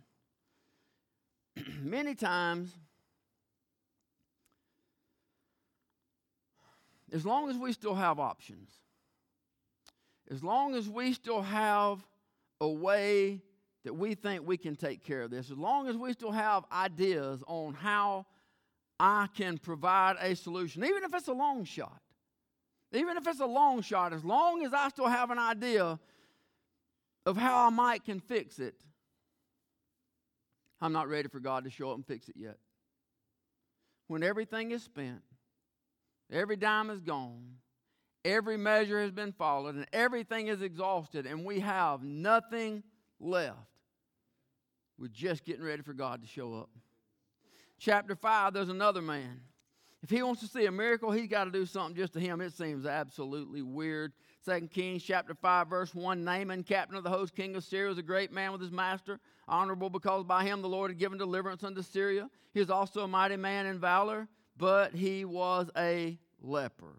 many 1.81 2.15
times, 2.15 2.71
as 7.11 7.25
long 7.25 7.49
as 7.49 7.57
we 7.57 7.73
still 7.73 7.95
have 7.95 8.19
options, 8.19 8.69
as 10.31 10.43
long 10.43 10.75
as 10.75 10.89
we 10.89 11.13
still 11.13 11.41
have 11.41 11.99
a 12.59 12.67
way 12.67 13.41
that 13.83 13.93
we 13.93 14.15
think 14.15 14.47
we 14.47 14.57
can 14.57 14.75
take 14.75 15.03
care 15.03 15.21
of 15.21 15.31
this, 15.31 15.51
as 15.51 15.57
long 15.57 15.87
as 15.87 15.97
we 15.97 16.13
still 16.13 16.31
have 16.31 16.63
ideas 16.71 17.43
on 17.47 17.73
how 17.73 18.25
I 18.99 19.27
can 19.35 19.57
provide 19.57 20.15
a 20.21 20.35
solution, 20.35 20.83
even 20.83 21.03
if 21.03 21.13
it's 21.13 21.27
a 21.27 21.33
long 21.33 21.65
shot, 21.65 22.01
even 22.93 23.17
if 23.17 23.27
it's 23.27 23.41
a 23.41 23.45
long 23.45 23.81
shot, 23.81 24.13
as 24.13 24.23
long 24.23 24.65
as 24.65 24.73
I 24.73 24.89
still 24.89 25.07
have 25.07 25.31
an 25.31 25.39
idea 25.39 25.99
of 27.25 27.37
how 27.37 27.67
I 27.67 27.69
might 27.69 28.05
can 28.05 28.19
fix 28.19 28.59
it, 28.59 28.75
I'm 30.83 30.91
not 30.91 31.07
ready 31.07 31.29
for 31.29 31.39
God 31.39 31.63
to 31.63 31.69
show 31.69 31.91
up 31.91 31.95
and 31.95 32.05
fix 32.05 32.27
it 32.27 32.35
yet. 32.35 32.57
When 34.07 34.21
everything 34.21 34.71
is 34.71 34.83
spent, 34.83 35.21
every 36.29 36.57
dime 36.57 36.89
is 36.89 36.99
gone, 36.99 37.55
every 38.25 38.57
measure 38.57 39.01
has 39.01 39.11
been 39.11 39.31
followed, 39.31 39.75
and 39.75 39.87
everything 39.93 40.47
is 40.47 40.61
exhausted, 40.61 41.25
and 41.25 41.45
we 41.45 41.61
have 41.61 42.03
nothing 42.03 42.83
left, 43.21 43.55
we're 44.99 45.07
just 45.07 45.45
getting 45.45 45.63
ready 45.63 45.81
for 45.81 45.93
God 45.93 46.21
to 46.21 46.27
show 46.27 46.53
up. 46.53 46.69
Chapter 47.79 48.13
5, 48.13 48.53
there's 48.53 48.67
another 48.67 49.01
man. 49.01 49.39
If 50.01 50.09
he 50.09 50.21
wants 50.21 50.41
to 50.41 50.47
see 50.47 50.65
a 50.65 50.71
miracle, 50.71 51.11
he's 51.11 51.29
got 51.29 51.45
to 51.45 51.51
do 51.51 51.65
something 51.65 51.95
just 51.95 52.11
to 52.13 52.19
him. 52.19 52.41
It 52.41 52.51
seems 52.51 52.85
absolutely 52.85 53.61
weird. 53.61 54.11
Second 54.43 54.71
Kings 54.71 55.01
chapter 55.01 55.33
5, 55.33 55.69
verse 55.69 55.95
1 55.95 56.21
Naaman, 56.21 56.63
captain 56.63 56.97
of 56.97 57.03
the 57.05 57.09
host, 57.09 57.33
king 57.33 57.55
of 57.55 57.63
Syria, 57.63 57.87
was 57.87 57.97
a 57.97 58.03
great 58.03 58.33
man 58.33 58.51
with 58.51 58.59
his 58.59 58.71
master, 58.71 59.21
honorable 59.47 59.89
because 59.89 60.25
by 60.25 60.43
him 60.43 60.61
the 60.61 60.67
Lord 60.67 60.91
had 60.91 60.97
given 60.97 61.17
deliverance 61.17 61.63
unto 61.63 61.81
Syria. 61.81 62.29
He 62.53 62.59
was 62.59 62.69
also 62.69 63.05
a 63.05 63.07
mighty 63.07 63.37
man 63.37 63.67
in 63.67 63.79
valor, 63.79 64.27
but 64.57 64.93
he 64.93 65.23
was 65.23 65.69
a 65.77 66.19
leper. 66.41 66.97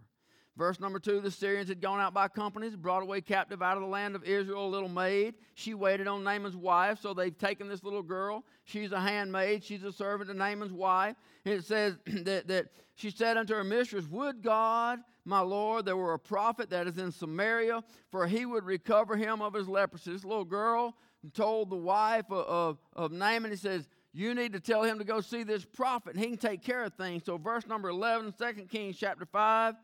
Verse 0.56 0.80
number 0.80 0.98
two 0.98 1.20
the 1.20 1.30
Syrians 1.30 1.68
had 1.68 1.82
gone 1.82 2.00
out 2.00 2.14
by 2.14 2.28
companies, 2.28 2.76
brought 2.76 3.02
away 3.02 3.20
captive 3.20 3.60
out 3.60 3.76
of 3.76 3.82
the 3.82 3.88
land 3.90 4.16
of 4.16 4.24
Israel 4.24 4.66
a 4.66 4.68
little 4.68 4.88
maid. 4.88 5.34
She 5.52 5.74
waited 5.74 6.08
on 6.08 6.24
Naaman's 6.24 6.56
wife, 6.56 6.98
so 7.02 7.12
they've 7.12 7.36
taken 7.36 7.68
this 7.68 7.84
little 7.84 8.02
girl. 8.02 8.44
She's 8.64 8.92
a 8.92 9.00
handmaid, 9.00 9.62
she's 9.62 9.84
a 9.84 9.92
servant 9.92 10.30
to 10.30 10.34
Naaman's 10.36 10.72
wife. 10.72 11.16
And 11.44 11.52
it 11.52 11.64
says 11.66 11.98
that, 12.06 12.48
that 12.48 12.68
she 12.94 13.10
said 13.10 13.36
unto 13.36 13.52
her 13.52 13.64
mistress, 13.64 14.06
Would 14.06 14.42
God, 14.42 15.00
my 15.24 15.40
Lord, 15.40 15.86
there 15.86 15.96
were 15.96 16.12
a 16.12 16.18
prophet 16.18 16.70
that 16.70 16.86
is 16.86 16.98
in 16.98 17.10
Samaria, 17.10 17.82
for 18.10 18.26
he 18.26 18.44
would 18.44 18.64
recover 18.64 19.16
him 19.16 19.40
of 19.40 19.54
his 19.54 19.68
leprosy. 19.68 20.12
This 20.12 20.24
little 20.24 20.44
girl 20.44 20.94
told 21.32 21.70
the 21.70 21.76
wife 21.76 22.26
of, 22.30 22.46
of, 22.46 22.78
of 22.92 23.12
Naaman, 23.12 23.50
he 23.50 23.56
says, 23.56 23.88
You 24.12 24.34
need 24.34 24.52
to 24.52 24.60
tell 24.60 24.82
him 24.82 24.98
to 24.98 25.04
go 25.04 25.20
see 25.20 25.42
this 25.42 25.64
prophet, 25.64 26.14
and 26.14 26.22
he 26.22 26.28
can 26.30 26.38
take 26.38 26.62
care 26.62 26.84
of 26.84 26.92
things. 26.94 27.24
So, 27.24 27.38
verse 27.38 27.66
number 27.66 27.88
11, 27.88 28.34
2 28.38 28.64
Kings 28.64 28.98
chapter 28.98 29.24
5. 29.24 29.74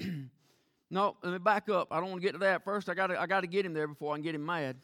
no, 0.90 1.16
let 1.22 1.32
me 1.32 1.38
back 1.38 1.68
up. 1.68 1.88
I 1.90 2.00
don't 2.00 2.10
want 2.10 2.22
to 2.22 2.26
get 2.26 2.32
to 2.32 2.38
that. 2.38 2.64
First, 2.64 2.88
I 2.88 2.94
got 2.94 3.10
I 3.10 3.40
to 3.40 3.46
get 3.46 3.66
him 3.66 3.74
there 3.74 3.88
before 3.88 4.14
I 4.14 4.16
can 4.16 4.24
get 4.24 4.34
him 4.34 4.46
mad. 4.46 4.76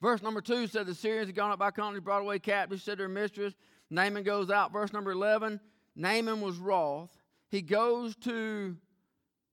Verse 0.00 0.22
number 0.22 0.40
2 0.40 0.68
said, 0.68 0.86
The 0.86 0.94
Syrians 0.94 1.26
had 1.26 1.34
gone 1.34 1.50
up 1.50 1.58
by 1.58 1.72
company, 1.72 2.00
brought 2.00 2.22
away 2.22 2.38
captives, 2.38 2.84
said 2.84 2.98
their 2.98 3.08
mistress. 3.08 3.54
Naaman 3.90 4.22
goes 4.22 4.50
out. 4.50 4.72
Verse 4.72 4.92
number 4.92 5.10
11 5.10 5.60
Naaman 5.96 6.40
was 6.40 6.56
wroth. 6.56 7.10
He 7.50 7.62
goes 7.62 8.14
to 8.16 8.76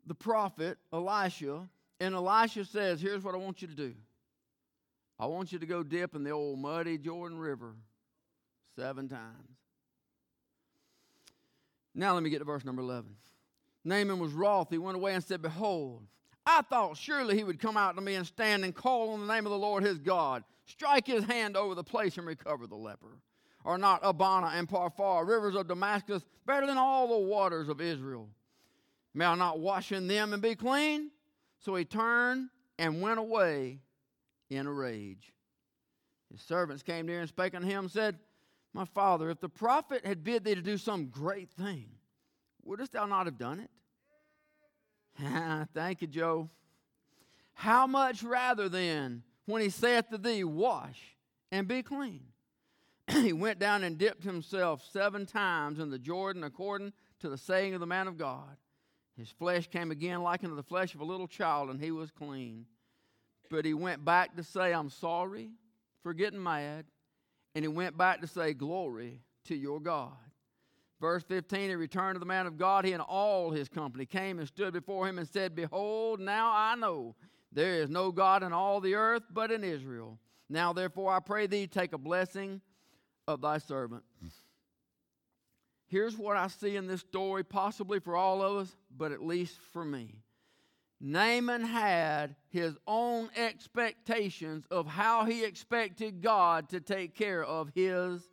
the 0.06 0.16
prophet 0.16 0.78
Elisha, 0.94 1.68
and 2.00 2.16
Elisha 2.16 2.66
says, 2.66 3.02
Here's 3.02 3.24
what 3.24 3.36
I 3.36 3.38
want 3.38 3.62
you 3.62 3.68
to 3.68 3.76
do. 3.76 3.94
I 5.20 5.26
want 5.26 5.52
you 5.52 5.60
to 5.60 5.66
go 5.66 5.82
dip 5.82 6.16
in 6.16 6.24
the 6.24 6.30
old 6.32 6.60
muddy 6.60 6.98
Jordan 6.98 7.40
River 7.40 7.76
seven 8.76 9.10
times. 9.10 9.58
Now 11.96 12.14
let 12.14 12.22
me 12.22 12.30
get 12.30 12.40
to 12.40 12.46
verse 12.46 12.64
number 12.64 12.84
11. 12.84 13.10
Naaman 13.84 14.20
was 14.20 14.34
wroth. 14.34 14.68
He 14.70 14.78
went 14.78 14.98
away 14.98 15.16
and 15.16 15.24
said, 15.24 15.42
Behold, 15.42 16.04
I 16.46 16.62
thought 16.62 16.98
surely 16.98 17.36
he 17.36 17.44
would 17.44 17.60
come 17.60 17.76
out 17.76 17.96
to 17.96 18.02
me 18.02 18.14
and 18.14 18.28
stand 18.28 18.64
and 18.64 18.76
call 18.76 19.10
on 19.14 19.26
the 19.26 19.34
name 19.34 19.46
of 19.48 19.52
the 19.52 19.58
Lord 19.58 19.84
his 19.84 19.98
God, 19.98 20.44
strike 20.66 21.08
his 21.08 21.24
hand 21.24 21.58
over 21.58 21.74
the 21.74 21.84
place 21.84 22.18
and 22.18 22.28
recover 22.28 22.68
the 22.68 22.76
leper. 22.76 23.18
Are 23.65 23.78
not 23.78 24.00
Abana 24.04 24.48
and 24.48 24.70
Pharpar, 24.70 25.28
rivers 25.28 25.56
of 25.56 25.67
Damascus, 25.67 26.24
better 26.46 26.65
than 26.65 26.78
all 26.78 27.08
the 27.08 27.28
waters 27.28 27.70
of 27.70 27.82
Israel? 27.82 28.30
May 29.13 29.26
I 29.26 29.36
not 29.36 29.60
wash 29.60 29.91
in 29.91 30.08
them 30.08 30.34
and 30.34 30.41
be 30.41 30.56
clean? 30.56 31.12
So 31.60 31.76
he 31.76 31.86
turned 31.86 32.50
and 32.78 33.02
went 33.02 33.20
away 33.20 33.80
in 34.50 34.67
a 34.67 34.72
rage. 34.72 35.34
His 36.32 36.41
servants 36.41 36.84
came 36.84 37.06
near 37.06 37.20
and 37.20 37.30
spake 37.30 37.56
unto 37.56 37.67
him 37.67 37.86
and 37.86 37.91
said, 37.91 38.20
My 38.74 38.86
father, 38.86 39.30
if 39.30 39.39
the 39.39 39.50
prophet 39.50 40.06
had 40.06 40.24
bid 40.24 40.43
thee 40.43 40.56
to 40.56 40.62
do 40.62 40.78
some 40.78 41.08
great 41.08 41.50
thing, 41.52 41.89
wouldst 42.63 42.93
thou 42.93 43.06
not 43.06 43.26
have 43.26 43.38
done 43.38 43.60
it? 43.60 43.72
Thank 45.74 46.02
you, 46.02 46.08
Joe. 46.08 46.50
How 47.54 47.88
much 47.88 48.24
rather 48.24 48.70
then, 48.70 49.24
when 49.46 49.62
he 49.62 49.70
saith 49.70 50.10
to 50.10 50.17
thee, 50.17 50.43
Wash 50.43 51.17
and 51.52 51.67
be 51.67 51.82
clean? 51.82 52.22
he 53.12 53.34
went 53.34 53.60
down 53.60 53.84
and 53.84 53.98
dipped 53.98 54.24
himself 54.24 54.84
seven 54.91 55.26
times 55.26 55.80
in 55.80 55.89
the 55.89 56.00
Jordan 56.00 56.43
according 56.43 56.93
to 57.20 57.30
the 57.30 57.38
saying 57.38 57.74
of 57.74 57.80
the 57.80 57.86
man 57.86 58.08
of 58.08 58.17
God. 58.17 58.58
His 59.17 59.30
flesh 59.30 59.67
came 59.67 59.91
again 59.91 60.22
like 60.22 60.43
unto 60.43 60.56
the 60.56 60.63
flesh 60.63 60.93
of 60.93 61.02
a 61.02 61.06
little 61.06 61.28
child, 61.28 61.70
and 61.70 61.82
he 61.82 61.91
was 61.91 62.12
clean. 62.12 62.65
But 63.50 63.65
he 63.65 63.74
went 63.74 64.06
back 64.06 64.36
to 64.36 64.43
say, 64.43 64.74
I'm 64.74 64.89
sorry 64.89 65.50
for 66.04 66.13
getting 66.13 66.41
mad. 66.41 66.86
And 67.56 67.63
he 67.63 67.70
went 67.70 67.98
back 67.98 68.22
to 68.22 68.28
say, 68.28 68.54
Glory 68.54 69.22
to 69.46 69.56
your 69.56 69.80
God. 69.80 70.12
Verse 71.00 71.24
15, 71.24 71.70
he 71.70 71.76
returned 71.76 72.15
to 72.15 72.20
the 72.20 72.26
man 72.26 72.48
of 72.48 72.58
God. 72.58 72.86
He 72.86 72.91
and 72.91 73.02
all 73.02 73.52
his 73.52 73.70
company 73.70 74.06
came 74.06 74.39
and 74.39 74.48
stood 74.48 74.74
before 74.74 75.08
him 75.08 75.17
and 75.17 75.28
said, 75.28 75.56
Behold, 75.56 76.20
now 76.20 76.52
I 76.54 76.76
know 76.76 77.15
there 77.52 77.76
is 77.76 77.89
no 77.89 78.12
God 78.12 78.43
in 78.43 78.52
all 78.52 78.82
the 78.82 78.96
earth 78.96 79.24
but 79.32 79.52
in 79.52 79.63
Israel. 79.63 80.20
Now, 80.50 80.74
therefore, 80.74 81.13
I 81.13 81.20
pray 81.20 81.48
thee, 81.48 81.67
take 81.67 81.93
a 81.93 81.98
blessing 81.98 82.62
of 83.28 83.42
thy 83.42 83.58
servant. 83.58 84.04
Here's 85.88 86.18
what 86.18 86.36
I 86.36 86.48
see 86.48 86.76
in 86.76 86.88
this 86.88 87.02
story, 87.02 87.44
possibly 87.44 88.00
for 88.00 88.16
all 88.16 88.42
of 88.42 88.58
us, 88.58 88.76
but 88.96 89.12
at 89.12 89.24
least 89.24 89.58
for 89.72 89.86
me. 89.86 90.16
Naaman 91.00 91.63
had 91.63 92.36
his 92.50 92.76
own 92.88 93.30
expectations 93.36 94.65
of 94.71 94.88
how 94.88 95.25
he 95.25 95.46
expected 95.46 96.21
God 96.21 96.69
to 96.69 96.80
take 96.80 97.15
care 97.15 97.44
of 97.44 97.71
his 97.75 98.28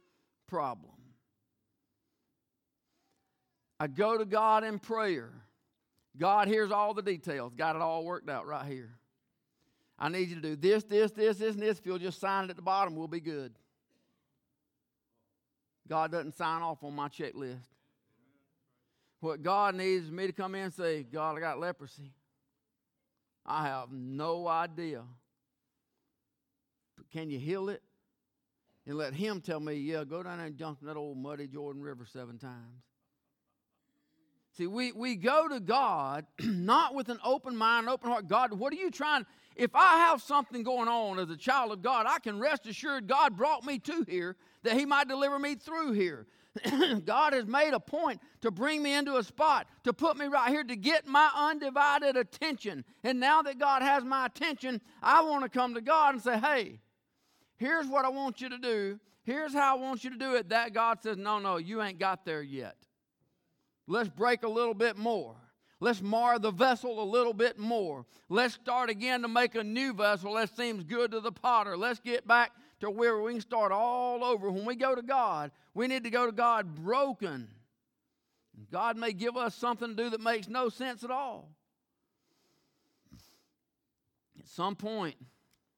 problem. 0.49 0.91
I 3.79 3.87
go 3.87 4.17
to 4.17 4.25
God 4.25 4.65
in 4.65 4.79
prayer. 4.79 5.31
God 6.17 6.49
hears 6.49 6.71
all 6.71 6.95
the 6.95 7.03
details, 7.03 7.53
got 7.55 7.77
it 7.77 7.83
all 7.83 8.05
worked 8.05 8.31
out 8.31 8.47
right 8.47 8.67
here. 8.67 8.97
I 9.99 10.09
need 10.09 10.31
you 10.31 10.37
to 10.37 10.41
do 10.41 10.57
this, 10.57 10.85
this, 10.85 11.11
this, 11.11 11.37
this, 11.37 11.55
and 11.55 11.63
this. 11.63 11.79
If 11.79 11.87
you'll 11.87 11.99
just 11.99 12.21
sign 12.21 12.45
it 12.45 12.51
at 12.51 12.57
the 12.57 12.63
bottom, 12.63 12.97
we'll 12.97 13.09
be 13.09 13.21
good. 13.21 13.53
God 15.89 16.13
doesn't 16.13 16.37
sign 16.37 16.63
off 16.63 16.83
on 16.83 16.95
my 16.95 17.09
checklist. 17.09 17.67
What 19.21 19.43
God 19.43 19.75
needs 19.75 20.07
is 20.07 20.11
me 20.11 20.27
to 20.27 20.33
come 20.33 20.55
in 20.55 20.65
and 20.65 20.75
say, 20.75 21.03
God, 21.03 21.37
I 21.37 21.41
got 21.41 21.59
leprosy. 21.59 22.13
I 23.47 23.67
have 23.67 23.91
no 23.91 24.47
idea. 24.47 25.03
But 26.97 27.11
can 27.11 27.31
you 27.31 27.39
heal 27.39 27.69
it? 27.69 27.83
And 28.87 28.97
let 28.97 29.15
him 29.15 29.41
tell 29.41 29.61
me, 29.61 29.75
yeah, 29.75 30.05
go 30.05 30.23
down 30.23 30.39
there 30.39 30.47
and 30.47 30.57
jump 30.57 30.81
in 30.81 30.89
that 30.89 30.97
old 30.97 31.17
muddy 31.17 31.47
Jordan 31.47 31.83
River 31.83 32.07
seven 32.11 32.39
times. 32.39 32.83
See, 34.57 34.67
we, 34.67 34.93
we 34.93 35.17
go 35.17 35.49
to 35.49 35.59
God 35.59 36.27
not 36.41 36.95
with 36.95 37.09
an 37.09 37.19
open 37.25 37.57
mind, 37.57 37.89
open 37.89 38.11
heart. 38.11 38.29
God, 38.29 38.53
what 38.53 38.73
are 38.73 38.77
you 38.77 38.91
trying? 38.91 39.27
If 39.57 39.75
I 39.75 39.99
have 39.99 40.23
something 40.23 40.63
going 40.63 40.89
on 40.89 41.19
as 41.19 41.31
a 41.31 41.37
child 41.37 41.73
of 41.73 41.83
God, 41.83 42.07
I 42.07 42.19
can 42.19 42.39
rest 42.39 42.67
assured 42.67 43.09
God 43.09 43.37
brought 43.37 43.65
me 43.65 43.79
to 43.81 44.05
here 44.07 44.37
that 44.65 44.77
He 44.77 44.85
might 44.85 45.09
deliver 45.09 45.39
me 45.39 45.55
through 45.55 45.93
here. 45.93 46.27
God 47.05 47.33
has 47.33 47.47
made 47.47 47.73
a 47.73 47.81
point 47.81 48.21
to 48.43 48.51
bring 48.51 48.83
me 48.83 48.95
into 48.95 49.17
a 49.17 49.25
spot, 49.25 49.67
to 49.85 49.93
put 49.93 50.17
me 50.17 50.27
right 50.27 50.51
here, 50.51 50.63
to 50.63 50.77
get 50.77 51.07
my 51.07 51.31
undivided 51.35 52.17
attention. 52.17 52.85
And 53.03 53.19
now 53.19 53.43
that 53.43 53.59
God 53.59 53.83
has 53.83 54.05
my 54.05 54.27
attention, 54.27 54.81
I 55.03 55.23
want 55.23 55.43
to 55.43 55.49
come 55.49 55.75
to 55.75 55.81
God 55.81 56.15
and 56.15 56.23
say, 56.23 56.39
hey, 56.39 56.81
here's 57.57 57.87
what 57.87 58.05
I 58.05 58.09
want 58.09 58.41
you 58.41 58.49
to 58.51 58.59
do. 58.59 59.01
Here's 59.25 59.53
how 59.53 59.77
I 59.77 59.81
want 59.81 60.05
you 60.05 60.11
to 60.11 60.19
do 60.19 60.35
it. 60.35 60.51
That 60.51 60.73
God 60.73 61.03
says, 61.03 61.17
no, 61.17 61.39
no, 61.39 61.57
you 61.57 61.83
ain't 61.83 61.99
got 61.99 62.25
there 62.25 62.43
yet. 62.43 62.77
Let's 63.87 64.09
break 64.09 64.45
a 64.45 64.49
little 64.49 64.75
bit 64.75 64.97
more. 64.97 65.37
Let's 65.81 66.01
mar 66.01 66.39
the 66.39 66.51
vessel 66.51 67.03
a 67.03 67.05
little 67.05 67.35
bit 67.35 67.59
more. 67.59 68.07
Let's 68.29 68.55
start 68.55 68.91
again 68.91 69.23
to 69.23 69.29
make 69.29 69.55
a 69.55 69.65
new 69.65 69.93
vessel 69.93 70.35
that 70.35 70.55
seems 70.57 70.85
good 70.85 71.11
to 71.11 71.21
the 71.21 71.33
potter. 71.33 71.77
Let's 71.77 72.01
get 72.01 72.27
back 72.27 72.53
to 72.85 72.91
where 72.91 73.21
we 73.21 73.33
can 73.33 73.41
start 73.41 73.73
all 73.73 74.25
over. 74.25 74.51
When 74.51 74.65
we 74.65 74.77
go 74.77 74.95
to 74.95 75.03
God, 75.03 75.51
we 75.75 75.87
need 75.87 76.05
to 76.05 76.11
go 76.11 76.27
to 76.27 76.33
God 76.33 76.75
broken. 76.75 77.49
God 78.71 78.97
may 78.97 79.13
give 79.13 79.37
us 79.37 79.55
something 79.55 79.89
to 79.89 79.95
do 79.95 80.11
that 80.11 80.21
makes 80.21 80.49
no 80.49 80.69
sense 80.69 81.03
at 81.05 81.11
all. 81.11 81.49
At 84.39 84.49
some 84.49 84.77
point, 84.77 85.17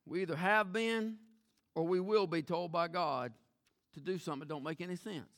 we 0.05 0.23
either 0.23 0.37
have 0.37 0.73
been 0.73 1.17
or 1.75 1.85
we 1.85 2.01
will 2.01 2.27
be 2.27 2.43
told 2.43 2.73
by 2.73 2.89
God 2.89 3.33
to 3.95 4.01
do 4.01 4.19
something 4.19 4.41
that 4.41 4.49
don't 4.49 4.65
make 4.65 4.81
any 4.81 4.97
sense. 4.97 5.29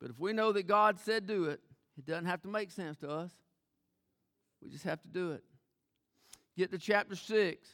But 0.00 0.10
if 0.10 0.18
we 0.18 0.32
know 0.32 0.52
that 0.52 0.66
God 0.66 0.98
said 1.00 1.26
do 1.26 1.44
it, 1.44 1.60
it 1.96 2.06
doesn't 2.06 2.26
have 2.26 2.42
to 2.42 2.48
make 2.48 2.70
sense 2.70 2.96
to 2.98 3.10
us. 3.10 3.32
We 4.62 4.70
just 4.70 4.84
have 4.84 5.02
to 5.02 5.08
do 5.08 5.32
it. 5.32 5.42
Get 6.56 6.70
to 6.70 6.78
chapter 6.78 7.16
6. 7.16 7.68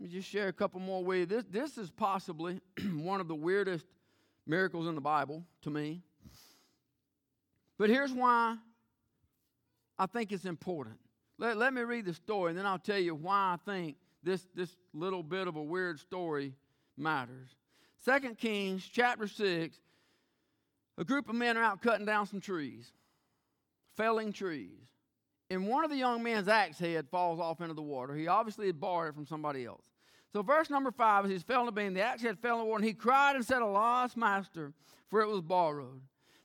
Let 0.00 0.08
me 0.08 0.14
just 0.16 0.30
share 0.30 0.48
a 0.48 0.52
couple 0.52 0.80
more 0.80 1.04
with 1.04 1.18
you. 1.18 1.26
This, 1.26 1.44
this 1.50 1.76
is 1.76 1.90
possibly 1.90 2.58
one 2.94 3.20
of 3.20 3.28
the 3.28 3.34
weirdest 3.34 3.84
miracles 4.46 4.86
in 4.86 4.94
the 4.94 5.00
Bible 5.02 5.44
to 5.60 5.70
me. 5.70 6.00
But 7.76 7.90
here's 7.90 8.10
why 8.10 8.56
I 9.98 10.06
think 10.06 10.32
it's 10.32 10.46
important. 10.46 10.96
Let, 11.36 11.58
let 11.58 11.74
me 11.74 11.82
read 11.82 12.06
the 12.06 12.14
story, 12.14 12.50
and 12.50 12.58
then 12.58 12.64
I'll 12.64 12.78
tell 12.78 12.98
you 12.98 13.14
why 13.14 13.54
I 13.54 13.70
think 13.70 13.96
this, 14.22 14.46
this 14.54 14.74
little 14.94 15.22
bit 15.22 15.46
of 15.46 15.56
a 15.56 15.62
weird 15.62 16.00
story 16.00 16.54
matters. 16.96 17.50
Second 17.98 18.38
Kings 18.38 18.88
chapter 18.90 19.26
6, 19.26 19.76
a 20.96 21.04
group 21.04 21.28
of 21.28 21.34
men 21.34 21.58
are 21.58 21.62
out 21.62 21.82
cutting 21.82 22.06
down 22.06 22.26
some 22.26 22.40
trees 22.40 22.90
felling 23.96 24.32
trees. 24.32 24.89
And 25.50 25.66
one 25.66 25.84
of 25.84 25.90
the 25.90 25.96
young 25.96 26.22
man's 26.22 26.46
axe 26.46 26.78
head 26.78 27.08
falls 27.10 27.40
off 27.40 27.60
into 27.60 27.74
the 27.74 27.82
water. 27.82 28.14
He 28.14 28.28
obviously 28.28 28.66
had 28.66 28.80
borrowed 28.80 29.10
it 29.10 29.14
from 29.14 29.26
somebody 29.26 29.66
else. 29.66 29.82
So, 30.32 30.42
verse 30.42 30.70
number 30.70 30.92
five, 30.92 31.24
as 31.24 31.30
he's 31.32 31.42
felling 31.42 31.66
the 31.66 31.72
beam, 31.72 31.92
the 31.92 32.02
axe 32.02 32.22
head 32.22 32.38
fell 32.38 32.54
in 32.54 32.60
the 32.60 32.64
water, 32.66 32.78
and 32.78 32.86
he 32.86 32.94
cried 32.94 33.34
and 33.34 33.44
said, 33.44 33.60
Alas, 33.60 34.16
master, 34.16 34.72
for 35.08 35.22
it 35.22 35.28
was 35.28 35.40
borrowed. 35.40 36.00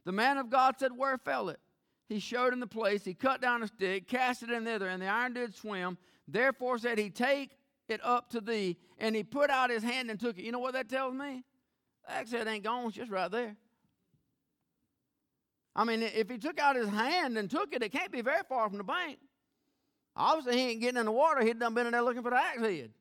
The 0.05 0.11
man 0.11 0.37
of 0.37 0.49
God 0.49 0.75
said, 0.79 0.91
Where 0.97 1.19
fell 1.19 1.49
it? 1.49 1.59
He 2.09 2.19
showed 2.19 2.51
him 2.51 2.59
the 2.59 2.67
place. 2.67 3.05
He 3.05 3.13
cut 3.13 3.41
down 3.41 3.61
a 3.61 3.67
stick, 3.67 4.07
cast 4.07 4.41
it 4.41 4.49
in 4.49 4.65
thither, 4.65 4.87
and 4.87 5.01
the 5.01 5.07
iron 5.07 5.33
did 5.33 5.53
swim. 5.53 5.99
Therefore 6.27 6.79
said 6.79 6.97
he, 6.97 7.11
Take 7.11 7.57
it 7.87 7.99
up 8.03 8.29
to 8.31 8.41
thee. 8.41 8.77
And 8.97 9.15
he 9.15 9.23
put 9.23 9.51
out 9.51 9.69
his 9.69 9.83
hand 9.83 10.09
and 10.09 10.19
took 10.19 10.39
it. 10.39 10.43
You 10.43 10.51
know 10.51 10.59
what 10.59 10.73
that 10.73 10.89
tells 10.89 11.13
me? 11.13 11.43
The 12.07 12.13
axe 12.13 12.31
head 12.31 12.47
ain't 12.47 12.63
gone, 12.63 12.87
it's 12.87 12.95
just 12.95 13.11
right 13.11 13.29
there. 13.29 13.55
I 15.75 15.83
mean, 15.83 16.01
if 16.03 16.29
he 16.29 16.37
took 16.37 16.59
out 16.59 16.75
his 16.75 16.87
hand 16.87 17.37
and 17.37 17.49
took 17.49 17.73
it, 17.73 17.83
it 17.83 17.91
can't 17.91 18.11
be 18.11 18.21
very 18.21 18.43
far 18.47 18.69
from 18.69 18.77
the 18.77 18.83
bank. 18.83 19.17
Obviously, 20.15 20.59
he 20.59 20.69
ain't 20.69 20.81
getting 20.81 20.99
in 20.99 21.05
the 21.05 21.11
water. 21.11 21.43
He'd 21.43 21.59
done 21.59 21.73
been 21.73 21.85
in 21.85 21.91
there 21.91 22.01
looking 22.01 22.23
for 22.23 22.29
the 22.29 22.37
axe 22.37 22.61
head. 22.61 22.91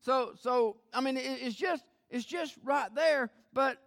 So, 0.00 0.34
so 0.40 0.76
I 0.92 1.00
mean, 1.00 1.16
it, 1.16 1.38
it's 1.42 1.56
just 1.56 1.82
it's 2.10 2.24
just 2.24 2.54
right 2.62 2.94
there. 2.94 3.30
But 3.52 3.78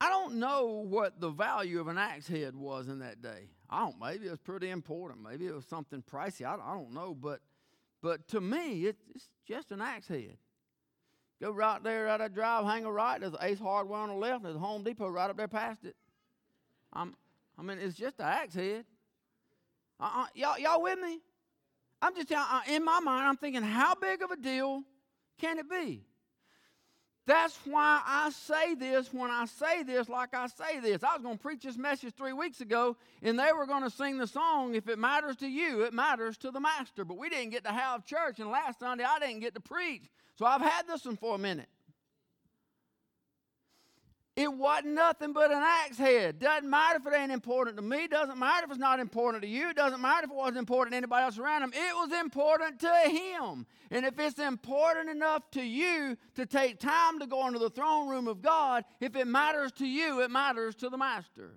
I 0.00 0.10
don't 0.10 0.34
know 0.34 0.84
what 0.86 1.20
the 1.20 1.30
value 1.30 1.80
of 1.80 1.88
an 1.88 1.96
axe 1.96 2.28
head 2.28 2.54
was 2.54 2.88
in 2.88 2.98
that 2.98 3.22
day. 3.22 3.48
I 3.70 3.80
don't. 3.80 3.96
Maybe 3.98 4.26
it 4.26 4.30
was 4.30 4.40
pretty 4.40 4.68
important. 4.68 5.22
Maybe 5.22 5.46
it 5.46 5.54
was 5.54 5.64
something 5.64 6.02
pricey. 6.02 6.44
I, 6.44 6.54
I 6.54 6.74
don't 6.74 6.92
know. 6.92 7.14
But 7.14 7.40
but 8.02 8.28
to 8.28 8.40
me, 8.42 8.86
it, 8.86 8.96
it's 9.14 9.28
just 9.46 9.72
an 9.72 9.80
axe 9.80 10.08
head. 10.08 10.36
Go 11.40 11.52
right 11.52 11.82
there 11.82 12.06
out 12.08 12.18
that 12.18 12.34
drive, 12.34 12.66
hang 12.66 12.84
a 12.84 12.92
right. 12.92 13.18
There's 13.18 13.32
Ace 13.40 13.58
Hardware 13.58 14.00
on 14.00 14.10
the 14.10 14.14
left. 14.14 14.42
There's 14.42 14.56
Home 14.56 14.84
Depot 14.84 15.08
right 15.08 15.30
up 15.30 15.38
there 15.38 15.48
past 15.48 15.84
it. 15.84 15.96
I'm, 16.92 17.14
I 17.58 17.62
mean, 17.62 17.78
it's 17.78 17.96
just 17.96 18.18
an 18.20 18.26
axe 18.26 18.54
head. 18.54 18.84
Uh-uh, 19.98 20.26
y'all, 20.34 20.58
y'all 20.58 20.82
with 20.82 20.98
me? 20.98 21.20
I'm 22.02 22.14
just 22.14 22.32
uh, 22.32 22.60
in 22.68 22.84
my 22.84 23.00
mind. 23.00 23.28
I'm 23.28 23.36
thinking, 23.36 23.62
how 23.62 23.94
big 23.94 24.22
of 24.22 24.30
a 24.30 24.36
deal 24.36 24.82
can 25.38 25.58
it 25.58 25.68
be? 25.68 26.04
That's 27.26 27.56
why 27.64 28.00
I 28.04 28.30
say 28.30 28.74
this 28.74 29.12
when 29.12 29.30
I 29.30 29.44
say 29.44 29.82
this, 29.82 30.08
like 30.08 30.34
I 30.34 30.46
say 30.48 30.80
this. 30.80 31.04
I 31.04 31.12
was 31.14 31.22
going 31.22 31.36
to 31.36 31.42
preach 31.42 31.62
this 31.62 31.76
message 31.76 32.14
three 32.16 32.32
weeks 32.32 32.60
ago, 32.60 32.96
and 33.22 33.38
they 33.38 33.52
were 33.52 33.66
going 33.66 33.84
to 33.84 33.90
sing 33.90 34.18
the 34.18 34.26
song, 34.26 34.74
If 34.74 34.88
It 34.88 34.98
Matters 34.98 35.36
to 35.36 35.46
You, 35.46 35.82
It 35.82 35.92
Matters 35.92 36.38
to 36.38 36.50
the 36.50 36.58
Master. 36.58 37.04
But 37.04 37.18
we 37.18 37.28
didn't 37.28 37.50
get 37.50 37.64
to 37.64 37.70
have 37.70 38.04
church, 38.04 38.40
and 38.40 38.50
last 38.50 38.80
Sunday 38.80 39.04
I 39.04 39.18
didn't 39.18 39.40
get 39.40 39.54
to 39.54 39.60
preach. 39.60 40.04
So 40.36 40.46
I've 40.46 40.62
had 40.62 40.88
this 40.88 41.04
one 41.04 41.16
for 41.16 41.34
a 41.34 41.38
minute. 41.38 41.68
It 44.36 44.52
wasn't 44.52 44.94
nothing 44.94 45.32
but 45.32 45.50
an 45.50 45.62
axe 45.62 45.98
head. 45.98 46.38
Doesn't 46.38 46.70
matter 46.70 47.00
if 47.04 47.12
it 47.12 47.16
ain't 47.16 47.32
important 47.32 47.76
to 47.76 47.82
me. 47.82 48.06
Doesn't 48.06 48.38
matter 48.38 48.64
if 48.64 48.70
it's 48.70 48.78
not 48.78 49.00
important 49.00 49.42
to 49.42 49.48
you. 49.48 49.74
Doesn't 49.74 50.00
matter 50.00 50.24
if 50.24 50.30
it 50.30 50.36
wasn't 50.36 50.58
important 50.58 50.92
to 50.92 50.96
anybody 50.98 51.24
else 51.24 51.36
around 51.36 51.62
him. 51.62 51.72
It 51.74 51.94
was 51.94 52.12
important 52.18 52.80
to 52.80 52.94
him. 53.10 53.66
And 53.90 54.06
if 54.06 54.18
it's 54.18 54.38
important 54.38 55.10
enough 55.10 55.50
to 55.52 55.62
you 55.62 56.16
to 56.36 56.46
take 56.46 56.78
time 56.78 57.18
to 57.18 57.26
go 57.26 57.46
into 57.48 57.58
the 57.58 57.70
throne 57.70 58.08
room 58.08 58.28
of 58.28 58.40
God, 58.40 58.84
if 59.00 59.16
it 59.16 59.26
matters 59.26 59.72
to 59.72 59.86
you, 59.86 60.20
it 60.22 60.30
matters 60.30 60.74
to 60.76 60.88
the 60.88 60.96
master. 60.96 61.50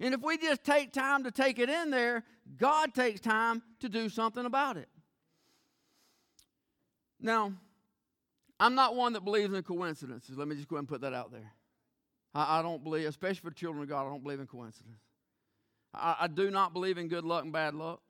And 0.00 0.12
if 0.12 0.20
we 0.20 0.36
just 0.36 0.64
take 0.64 0.92
time 0.92 1.24
to 1.24 1.30
take 1.30 1.58
it 1.58 1.70
in 1.70 1.90
there, 1.90 2.24
God 2.58 2.92
takes 2.92 3.20
time 3.20 3.62
to 3.80 3.88
do 3.88 4.08
something 4.08 4.44
about 4.44 4.76
it. 4.76 4.88
Now, 7.20 7.54
I'm 8.60 8.74
not 8.74 8.94
one 8.94 9.14
that 9.14 9.24
believes 9.24 9.54
in 9.54 9.62
coincidences. 9.62 10.36
Let 10.36 10.48
me 10.48 10.56
just 10.56 10.68
go 10.68 10.76
ahead 10.76 10.82
and 10.82 10.88
put 10.88 11.00
that 11.00 11.14
out 11.14 11.32
there. 11.32 11.53
I, 12.34 12.58
I 12.58 12.62
don't 12.62 12.82
believe, 12.82 13.06
especially 13.06 13.48
for 13.48 13.54
children 13.54 13.82
of 13.82 13.88
God, 13.88 14.06
I 14.06 14.10
don't 14.10 14.22
believe 14.22 14.40
in 14.40 14.46
coincidence. 14.46 15.00
I, 15.94 16.16
I 16.22 16.26
do 16.26 16.50
not 16.50 16.72
believe 16.72 16.98
in 16.98 17.08
good 17.08 17.24
luck 17.24 17.44
and 17.44 17.52
bad 17.52 17.74
luck, 17.74 18.00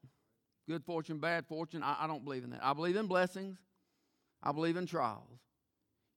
good 0.69 0.85
fortune, 0.85 1.19
bad 1.19 1.47
fortune. 1.47 1.83
I, 1.83 1.97
I 2.01 2.07
don't 2.07 2.25
believe 2.25 2.45
in 2.45 2.51
that. 2.51 2.61
I 2.63 2.73
believe 2.73 2.97
in 2.97 3.07
blessings. 3.07 3.59
I 4.43 4.53
believe 4.53 4.77
in 4.77 4.87
trials. 4.87 5.41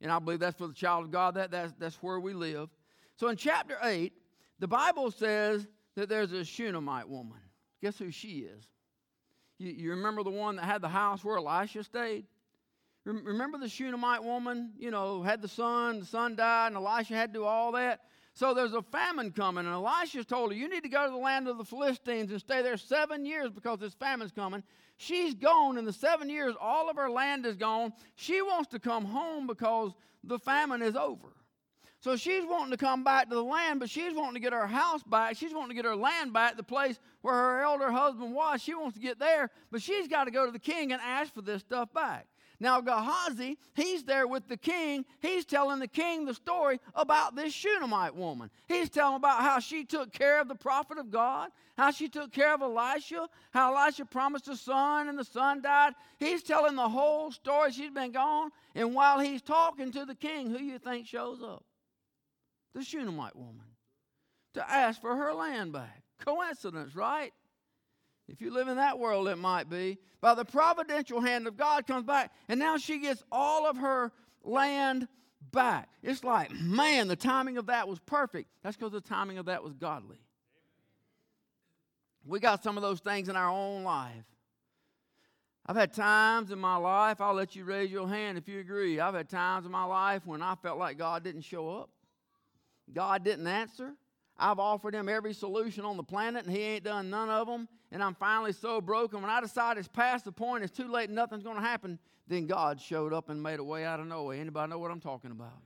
And 0.01 0.11
I 0.11 0.19
believe 0.19 0.39
that's 0.39 0.57
for 0.57 0.67
the 0.67 0.73
child 0.73 1.05
of 1.05 1.11
God. 1.11 1.35
That, 1.35 1.51
that's, 1.51 1.73
that's 1.79 1.95
where 2.03 2.19
we 2.19 2.33
live. 2.33 2.69
So 3.15 3.29
in 3.29 3.35
chapter 3.35 3.77
8, 3.81 4.13
the 4.59 4.67
Bible 4.67 5.11
says 5.11 5.67
that 5.95 6.07
there's 6.07 6.31
a 6.31 6.45
Shunammite 6.45 7.09
woman. 7.09 7.39
Guess 7.81 7.97
who 7.97 8.11
she 8.11 8.39
is? 8.39 8.67
You, 9.59 9.71
you 9.71 9.89
remember 9.91 10.23
the 10.23 10.29
one 10.29 10.57
that 10.57 10.65
had 10.65 10.81
the 10.81 10.89
house 10.89 11.23
where 11.23 11.37
Elisha 11.37 11.83
stayed? 11.83 12.25
Remember 13.07 13.57
the 13.57 13.69
Shunammite 13.69 14.23
woman, 14.23 14.73
you 14.77 14.91
know, 14.91 15.21
had 15.21 15.41
the 15.41 15.47
son, 15.47 16.01
the 16.01 16.05
son 16.05 16.35
died, 16.35 16.67
and 16.67 16.75
Elisha 16.75 17.13
had 17.13 17.33
to 17.33 17.39
do 17.39 17.45
all 17.45 17.71
that? 17.71 18.01
So 18.33 18.53
there's 18.53 18.73
a 18.73 18.81
famine 18.81 19.31
coming, 19.31 19.65
and 19.65 19.73
Elisha's 19.73 20.25
told 20.25 20.51
her, 20.51 20.57
You 20.57 20.69
need 20.69 20.83
to 20.83 20.89
go 20.89 21.05
to 21.05 21.11
the 21.11 21.17
land 21.17 21.47
of 21.47 21.57
the 21.57 21.63
Philistines 21.63 22.31
and 22.31 22.39
stay 22.39 22.61
there 22.61 22.77
seven 22.77 23.25
years 23.25 23.49
because 23.49 23.79
this 23.79 23.93
famine's 23.93 24.31
coming. 24.31 24.61
She's 24.97 25.33
gone, 25.33 25.77
in 25.77 25.85
the 25.85 25.93
seven 25.93 26.29
years, 26.29 26.53
all 26.59 26.89
of 26.89 26.97
her 26.97 27.09
land 27.09 27.45
is 27.45 27.55
gone. 27.55 27.93
She 28.15 28.41
wants 28.41 28.69
to 28.71 28.79
come 28.79 29.05
home 29.05 29.47
because 29.47 29.93
the 30.23 30.37
famine 30.37 30.81
is 30.81 30.95
over. 30.95 31.29
So 31.99 32.15
she's 32.15 32.43
wanting 32.45 32.71
to 32.71 32.77
come 32.77 33.03
back 33.03 33.29
to 33.29 33.35
the 33.35 33.43
land, 33.43 33.79
but 33.79 33.89
she's 33.89 34.13
wanting 34.13 34.35
to 34.35 34.39
get 34.39 34.53
her 34.53 34.67
house 34.67 35.01
back. 35.03 35.35
She's 35.35 35.53
wanting 35.53 35.69
to 35.69 35.75
get 35.75 35.85
her 35.85 35.95
land 35.95 36.33
back, 36.33 36.57
the 36.57 36.63
place 36.63 36.99
where 37.21 37.33
her 37.33 37.63
elder 37.63 37.89
husband 37.89 38.35
was. 38.35 38.61
She 38.61 38.75
wants 38.75 38.95
to 38.95 39.01
get 39.01 39.17
there, 39.17 39.49
but 39.71 39.81
she's 39.81 40.07
got 40.07 40.25
to 40.25 40.31
go 40.31 40.45
to 40.45 40.51
the 40.51 40.59
king 40.59 40.91
and 40.91 41.01
ask 41.01 41.33
for 41.33 41.41
this 41.41 41.61
stuff 41.61 41.91
back. 41.93 42.27
Now, 42.59 42.81
Gehazi, 42.81 43.57
he's 43.75 44.03
there 44.03 44.27
with 44.27 44.47
the 44.47 44.57
king. 44.57 45.05
He's 45.19 45.45
telling 45.45 45.79
the 45.79 45.87
king 45.87 46.25
the 46.25 46.33
story 46.33 46.79
about 46.95 47.35
this 47.35 47.53
Shunammite 47.53 48.15
woman. 48.15 48.49
He's 48.67 48.89
telling 48.89 49.17
about 49.17 49.41
how 49.41 49.59
she 49.59 49.85
took 49.85 50.11
care 50.11 50.41
of 50.41 50.47
the 50.47 50.55
prophet 50.55 50.97
of 50.97 51.11
God, 51.11 51.49
how 51.77 51.91
she 51.91 52.09
took 52.09 52.31
care 52.31 52.53
of 52.55 52.63
Elisha, 52.63 53.27
how 53.51 53.75
Elisha 53.75 54.05
promised 54.05 54.47
a 54.47 54.55
son 54.55 55.07
and 55.07 55.19
the 55.19 55.23
son 55.23 55.61
died. 55.61 55.93
He's 56.19 56.41
telling 56.41 56.75
the 56.75 56.89
whole 56.89 57.31
story. 57.31 57.71
She's 57.71 57.91
been 57.91 58.11
gone. 58.11 58.49
And 58.73 58.95
while 58.95 59.19
he's 59.19 59.43
talking 59.43 59.91
to 59.91 60.05
the 60.05 60.15
king, 60.15 60.49
who 60.49 60.57
you 60.57 60.79
think 60.79 61.05
shows 61.05 61.43
up? 61.43 61.63
The 62.73 62.83
Shunammite 62.83 63.35
woman 63.35 63.65
to 64.55 64.69
ask 64.69 64.99
for 64.99 65.15
her 65.15 65.33
land 65.33 65.71
back. 65.73 66.01
Coincidence, 66.19 66.95
right? 66.95 67.31
If 68.27 68.41
you 68.41 68.51
live 68.51 68.67
in 68.67 68.77
that 68.77 68.99
world, 68.99 69.27
it 69.27 69.37
might 69.37 69.69
be. 69.69 69.97
By 70.19 70.33
the 70.35 70.45
providential 70.45 71.21
hand 71.21 71.47
of 71.47 71.55
God 71.55 71.87
comes 71.87 72.03
back, 72.03 72.31
and 72.49 72.59
now 72.59 72.77
she 72.77 72.99
gets 72.99 73.23
all 73.31 73.65
of 73.69 73.77
her 73.77 74.11
land 74.43 75.07
back. 75.51 75.89
It's 76.03 76.23
like, 76.23 76.51
man, 76.51 77.07
the 77.07 77.15
timing 77.15 77.57
of 77.57 77.67
that 77.67 77.87
was 77.87 77.99
perfect. 77.99 78.49
That's 78.63 78.75
because 78.75 78.91
the 78.91 79.01
timing 79.01 79.37
of 79.37 79.45
that 79.45 79.63
was 79.63 79.73
godly. 79.73 80.19
We 82.25 82.39
got 82.39 82.63
some 82.63 82.75
of 82.75 82.83
those 82.83 82.99
things 82.99 83.29
in 83.29 83.35
our 83.37 83.49
own 83.49 83.83
life. 83.83 84.25
I've 85.65 85.75
had 85.75 85.93
times 85.93 86.51
in 86.51 86.59
my 86.59 86.77
life, 86.77 87.19
I'll 87.19 87.33
let 87.33 87.55
you 87.55 87.65
raise 87.65 87.91
your 87.91 88.07
hand 88.07 88.37
if 88.37 88.47
you 88.47 88.59
agree. 88.59 88.99
I've 89.01 89.13
had 89.13 89.29
times 89.29 89.65
in 89.65 89.71
my 89.71 89.83
life 89.83 90.25
when 90.25 90.41
I 90.41 90.55
felt 90.55 90.79
like 90.79 90.97
God 90.97 91.23
didn't 91.23 91.41
show 91.41 91.69
up, 91.69 91.89
God 92.93 93.23
didn't 93.23 93.47
answer. 93.47 93.93
I've 94.39 94.59
offered 94.59 94.93
him 94.93 95.09
every 95.09 95.33
solution 95.33 95.83
on 95.83 95.97
the 95.97 96.03
planet 96.03 96.45
and 96.45 96.55
he 96.55 96.61
ain't 96.61 96.83
done 96.83 97.09
none 97.09 97.29
of 97.29 97.47
them. 97.47 97.67
And 97.91 98.03
I'm 98.03 98.15
finally 98.15 98.53
so 98.53 98.81
broken. 98.81 99.21
When 99.21 99.31
I 99.31 99.41
decide 99.41 99.77
it's 99.77 99.87
past 99.87 100.25
the 100.25 100.31
point, 100.31 100.63
it's 100.63 100.75
too 100.75 100.87
late, 100.87 101.09
nothing's 101.09 101.43
going 101.43 101.55
to 101.55 101.61
happen, 101.61 101.97
then 102.27 102.45
God 102.45 102.79
showed 102.79 103.13
up 103.13 103.29
and 103.29 103.41
made 103.41 103.59
a 103.59 103.63
way 103.63 103.85
out 103.85 103.99
of 103.99 104.07
no 104.07 104.25
way. 104.25 104.39
Anybody 104.39 104.69
know 104.69 104.79
what 104.79 104.91
I'm 104.91 104.99
talking 104.99 105.31
about? 105.31 105.61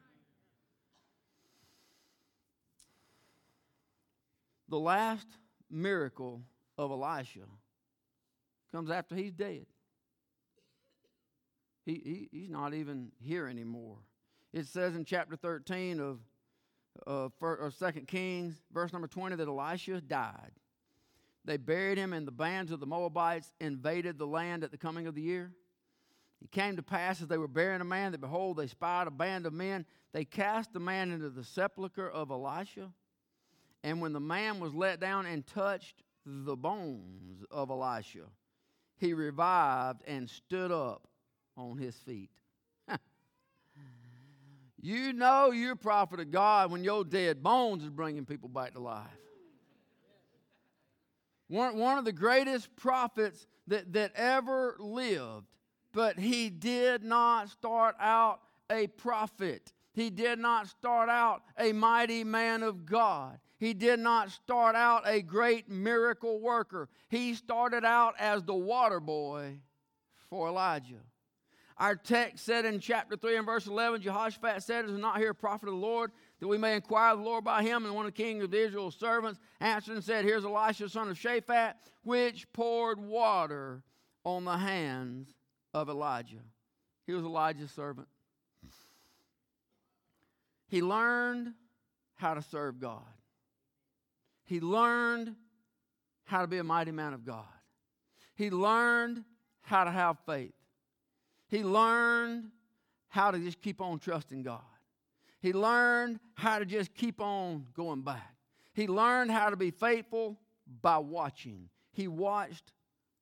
The 4.70 4.80
last 4.80 5.28
miracle 5.70 6.42
of 6.78 6.92
Elisha 6.92 7.42
comes 8.72 8.90
after 8.90 9.16
he's 9.16 9.34
dead. 9.34 9.66
He, 11.86 12.30
he, 12.32 12.40
he's 12.40 12.50
not 12.50 12.74
even 12.74 13.12
here 13.20 13.48
anymore. 13.48 13.98
It 14.54 14.68
says 14.68 14.96
in 14.96 15.04
chapter 15.04 15.36
13 15.36 16.00
of, 16.00 16.20
of, 17.06 17.34
2 17.40 17.72
Kings, 18.08 18.56
verse 18.74 18.94
number 18.94 19.08
20, 19.08 19.36
that 19.36 19.48
Elisha 19.48 20.02
died. 20.02 20.52
They 21.44 21.58
buried 21.58 21.98
him, 21.98 22.14
and 22.14 22.28
the 22.28 22.32
bands 22.32 22.72
of 22.72 22.80
the 22.80 22.86
Moabites 22.86 23.52
invaded 23.60 24.18
the 24.18 24.28
land 24.28 24.64
at 24.64 24.72
the 24.72 24.78
coming 24.78 25.08
of 25.08 25.16
the 25.16 25.22
year. 25.22 25.52
It 26.42 26.52
came 26.52 26.76
to 26.76 26.84
pass 26.84 27.22
as 27.22 27.28
they 27.28 27.38
were 27.38 27.48
burying 27.48 27.82
a 27.82 27.86
man 27.86 28.12
that 28.12 28.22
behold, 28.22 28.58
they 28.58 28.68
spied 28.68 29.08
a 29.08 29.12
band 29.12 29.46
of 29.46 29.54
men. 29.54 29.86
They 30.12 30.26
cast 30.26 30.74
the 30.74 30.80
man 30.80 31.12
into 31.12 31.30
the 31.30 31.44
sepulchre 31.44 32.10
of 32.10 32.32
Elisha. 32.32 32.92
And 33.84 34.02
when 34.02 34.14
the 34.14 34.20
man 34.20 34.60
was 34.60 34.74
let 34.74 35.00
down 35.00 35.26
and 35.26 35.46
touched 35.46 36.04
the 36.26 36.56
bones 36.56 37.44
of 37.50 37.70
Elisha, 37.70 38.26
he 38.98 39.14
revived 39.14 40.04
and 40.06 40.30
stood 40.30 40.72
up 40.72 41.08
on 41.58 41.78
his 41.78 41.96
feet. 41.96 42.30
You 44.82 45.14
know 45.14 45.52
you're 45.52 45.74
a 45.74 45.78
prophet 45.78 46.20
of 46.20 46.32
God 46.32 46.72
when 46.72 46.84
your 46.84 47.04
dead 47.04 47.44
bones 47.44 47.84
is 47.84 47.90
bringing 47.90 48.26
people 48.26 48.50
back 48.50 48.74
to 48.74 48.80
life. 48.80 49.08
One, 51.48 51.78
one 51.78 51.98
of 51.98 52.06
the 52.06 52.14
greatest 52.14 52.74
prophets 52.78 53.46
that, 53.68 53.94
that 53.94 54.14
ever 54.16 54.78
lived, 54.80 55.46
but 55.92 56.18
he 56.18 56.50
did 56.50 57.04
not 57.04 57.50
start 57.50 57.96
out 58.00 58.40
a 58.72 58.88
prophet. 58.88 59.74
He 59.94 60.10
did 60.10 60.40
not 60.40 60.68
start 60.68 61.10
out 61.10 61.42
a 61.60 61.74
mighty 61.74 62.24
man 62.24 62.64
of 62.64 62.86
God. 62.86 63.38
He 63.60 63.74
did 63.74 64.00
not 64.00 64.32
start 64.32 64.76
out 64.76 65.04
a 65.06 65.22
great 65.22 65.70
miracle 65.70 66.40
worker. 66.40 66.90
He 67.10 67.36
started 67.36 67.86
out 67.86 68.16
as 68.18 68.44
the 68.44 68.56
water 68.56 69.00
boy 69.00 69.60
for 70.30 70.48
Elijah. 70.48 71.04
Our 71.82 71.96
text 71.96 72.46
said 72.46 72.66
in 72.66 72.80
chapter 72.80 73.18
3 73.18 73.38
and 73.38 73.46
verse 73.48 73.66
11, 73.66 74.04
Jehoshaphat 74.04 74.62
said, 74.62 74.86
Is 74.86 75.00
not 75.00 75.18
here 75.18 75.32
a 75.32 75.36
prophet 75.36 75.68
of 75.68 75.74
the 75.74 75.80
Lord, 75.80 76.12
that 76.40 76.48
we 76.48 76.60
may 76.60 76.76
inquire 76.76 77.14
of 77.14 77.18
the 77.18 77.26
Lord 77.26 77.44
by 77.44 77.64
him? 77.64 77.88
And 77.88 77.96
one 77.96 78.06
of 78.06 78.14
the 78.14 78.24
king 78.24 78.40
of 78.44 78.54
Israel's 78.54 78.96
servants 78.96 79.40
answered 79.60 79.96
and 79.96 80.04
said, 80.04 80.24
Here's 80.24 80.46
Elisha, 80.46 80.90
son 80.90 81.10
of 81.10 81.18
Shaphat, 81.18 81.74
which 82.04 82.46
poured 82.54 83.00
water 83.00 83.82
on 84.24 84.46
the 84.46 84.58
hands 84.58 85.34
of 85.74 85.90
Elijah. 85.90 86.44
He 87.08 87.14
was 87.14 87.24
Elijah's 87.24 87.72
servant. 87.72 88.08
He 90.68 90.84
learned 90.84 91.56
how 92.14 92.36
to 92.36 92.44
serve 92.44 92.80
God. 92.80 93.02
He 94.44 94.60
learned 94.60 95.36
how 96.26 96.42
to 96.42 96.48
be 96.48 96.60
a 96.60 96.64
mighty 96.64 96.92
man 96.92 97.16
of 97.16 97.26
God. 97.26 97.46
He 98.36 98.52
learned 98.52 99.24
how 99.62 99.86
to 99.86 99.92
have 99.92 100.20
faith. 100.28 100.54
He 101.52 101.66
learned 101.66 102.46
how 103.10 103.30
to 103.30 103.38
just 103.38 103.62
keep 103.62 103.82
on 103.82 104.00
trusting 104.00 104.42
God. 104.42 104.62
He 105.42 105.52
learned 105.52 106.22
how 106.36 106.60
to 106.60 106.66
just 106.66 106.94
keep 106.96 107.20
on 107.20 107.66
going 107.76 108.04
back. 108.04 108.36
He 108.74 108.88
learned 108.88 109.32
how 109.32 109.50
to 109.50 109.58
be 109.58 109.70
faithful 109.70 110.40
by 110.82 110.98
watching. 111.00 111.68
He 111.92 112.08
watched 112.08 112.72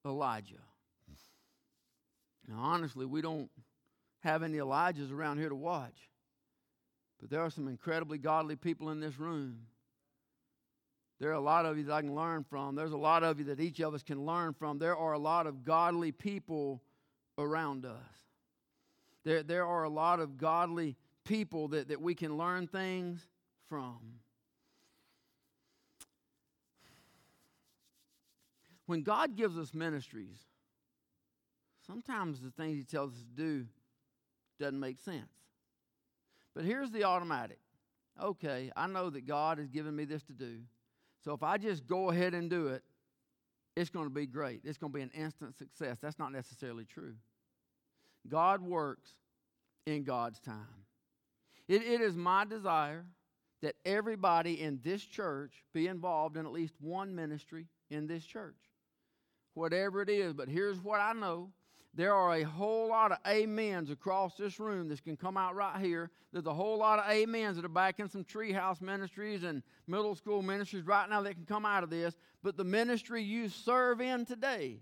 Elijah. 0.06 0.62
Now, 2.48 2.60
honestly, 2.60 3.08
we 3.08 3.22
don't 3.22 3.50
have 4.20 4.44
any 4.44 4.58
Elijahs 4.58 5.12
around 5.12 5.40
here 5.40 5.50
to 5.50 5.56
watch, 5.56 6.10
but 7.20 7.32
there 7.32 7.42
are 7.42 7.50
some 7.50 7.68
incredibly 7.68 8.20
godly 8.20 8.56
people 8.56 8.92
in 8.92 9.00
this 9.00 9.18
room. 9.18 9.62
There 11.20 11.32
are 11.32 11.34
a 11.34 11.40
lot 11.40 11.66
of 11.66 11.80
you 11.80 11.84
that 11.86 11.94
I 11.94 12.02
can 12.02 12.14
learn 12.14 12.44
from. 12.44 12.76
There's 12.76 12.92
a 12.92 12.98
lot 12.98 13.24
of 13.24 13.40
you 13.40 13.46
that 13.46 13.60
each 13.60 13.80
of 13.80 13.96
us 13.96 14.04
can 14.04 14.24
learn 14.24 14.54
from. 14.54 14.78
There 14.78 14.96
are 14.96 15.14
a 15.14 15.20
lot 15.20 15.48
of 15.48 15.64
godly 15.64 16.12
people 16.12 16.82
around 17.40 17.86
us. 17.86 17.94
There, 19.24 19.44
there 19.44 19.66
are 19.66 19.84
a 19.84 19.90
lot 19.90 20.20
of 20.20 20.38
godly 20.38 20.96
people 21.26 21.70
that, 21.70 21.88
that 21.88 22.02
we 22.02 22.14
can 22.14 22.38
learn 22.38 22.68
things 22.68 23.26
from. 23.68 23.98
When 28.86 29.04
God 29.04 29.36
gives 29.36 29.58
us 29.58 29.74
ministries, 29.74 30.38
sometimes 31.86 32.42
the 32.42 32.52
things 32.52 32.78
He 32.78 32.84
tells 32.84 33.14
us 33.14 33.20
to 33.20 33.42
do 33.42 33.66
doesn't 34.60 34.80
make 34.80 34.98
sense. 34.98 35.30
But 36.56 36.66
here's 36.66 36.92
the 36.92 37.04
automatic 37.04 37.60
okay, 38.22 38.70
I 38.76 38.86
know 38.88 39.10
that 39.10 39.26
God 39.26 39.60
has 39.60 39.70
given 39.70 39.96
me 39.96 40.04
this 40.04 40.24
to 40.24 40.34
do. 40.34 40.58
So 41.24 41.34
if 41.34 41.42
I 41.42 41.58
just 41.58 41.88
go 41.88 42.10
ahead 42.10 42.34
and 42.34 42.50
do 42.50 42.68
it, 42.68 42.84
it's 43.78 43.90
going 43.90 44.08
to 44.08 44.14
be 44.14 44.26
great. 44.26 44.62
It's 44.66 44.78
going 44.78 44.92
to 44.92 44.98
be 44.98 45.02
an 45.02 45.12
instant 45.12 45.58
success. 45.58 45.98
That's 46.02 46.20
not 46.20 46.34
necessarily 46.34 46.84
true. 46.84 47.14
God 48.30 48.62
works 48.62 49.12
in 49.86 50.04
God's 50.04 50.40
time. 50.40 50.86
It, 51.68 51.84
it 51.84 52.02
is 52.02 52.16
my 52.16 52.46
desire 52.46 53.06
that 53.62 53.76
everybody 53.86 54.62
in 54.62 54.80
this 54.84 55.04
church 55.04 55.64
be 55.74 55.88
involved 55.88 56.38
in 56.38 56.46
at 56.46 56.52
least 56.52 56.76
one 56.80 57.14
ministry 57.14 57.68
in 57.90 58.08
this 58.08 58.24
church, 58.24 58.56
whatever 59.54 60.02
it 60.02 60.10
is. 60.10 60.34
But 60.34 60.48
here's 60.48 60.80
what 60.82 61.02
I 61.02 61.14
know 61.14 61.52
there 61.96 62.14
are 62.14 62.36
a 62.36 62.44
whole 62.44 62.90
lot 62.90 63.12
of 63.12 63.18
amens 63.26 63.90
across 63.90 64.36
this 64.36 64.60
room 64.60 64.90
that 64.90 65.04
can 65.04 65.18
come 65.18 65.38
out 65.38 65.56
right 65.56 65.82
here. 65.82 66.12
There's 66.32 66.46
a 66.46 66.54
whole 66.54 66.78
lot 66.78 67.00
of 67.00 67.06
amens 67.06 67.56
that 67.56 67.66
are 67.66 67.70
back 67.70 68.00
in 68.00 68.08
some 68.08 68.24
treehouse 68.24 68.80
ministries 68.80 69.44
and 69.44 69.64
middle 69.88 70.16
school 70.16 70.44
ministries 70.44 70.86
right 70.86 71.10
now 71.10 71.24
that 71.24 71.34
can 71.34 71.46
come 71.46 71.66
out 71.66 71.84
of 71.84 71.90
this. 71.90 72.16
But 72.44 72.58
the 72.58 72.64
ministry 72.64 73.24
you 73.24 73.50
serve 73.50 74.02
in 74.02 74.26
today 74.26 74.82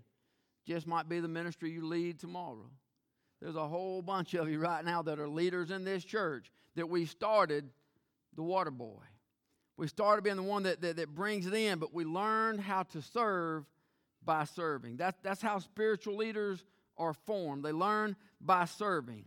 just 0.66 0.86
might 0.86 1.08
be 1.08 1.18
the 1.18 1.28
ministry 1.28 1.70
you 1.70 1.86
lead 1.86 2.18
tomorrow. 2.20 2.70
There's 3.40 3.56
a 3.56 3.68
whole 3.68 4.02
bunch 4.02 4.34
of 4.34 4.48
you 4.48 4.58
right 4.58 4.84
now 4.84 5.02
that 5.02 5.20
are 5.20 5.28
leaders 5.28 5.70
in 5.70 5.84
this 5.84 6.04
church 6.04 6.50
that 6.74 6.88
we 6.88 7.06
started 7.06 7.68
the 8.34 8.42
water 8.42 8.70
boy. 8.70 9.02
We 9.76 9.86
started 9.86 10.22
being 10.22 10.36
the 10.36 10.42
one 10.42 10.64
that, 10.64 10.80
that, 10.80 10.96
that 10.96 11.14
brings 11.14 11.46
it 11.46 11.54
in, 11.54 11.78
but 11.78 11.94
we 11.94 12.04
learned 12.04 12.60
how 12.60 12.82
to 12.84 13.00
serve 13.00 13.64
by 14.24 14.44
serving. 14.44 14.96
That, 14.96 15.16
that's 15.22 15.40
how 15.40 15.60
spiritual 15.60 16.16
leaders 16.16 16.64
are 16.96 17.14
formed. 17.14 17.64
They 17.64 17.72
learn 17.72 18.16
by 18.40 18.64
serving. 18.64 19.24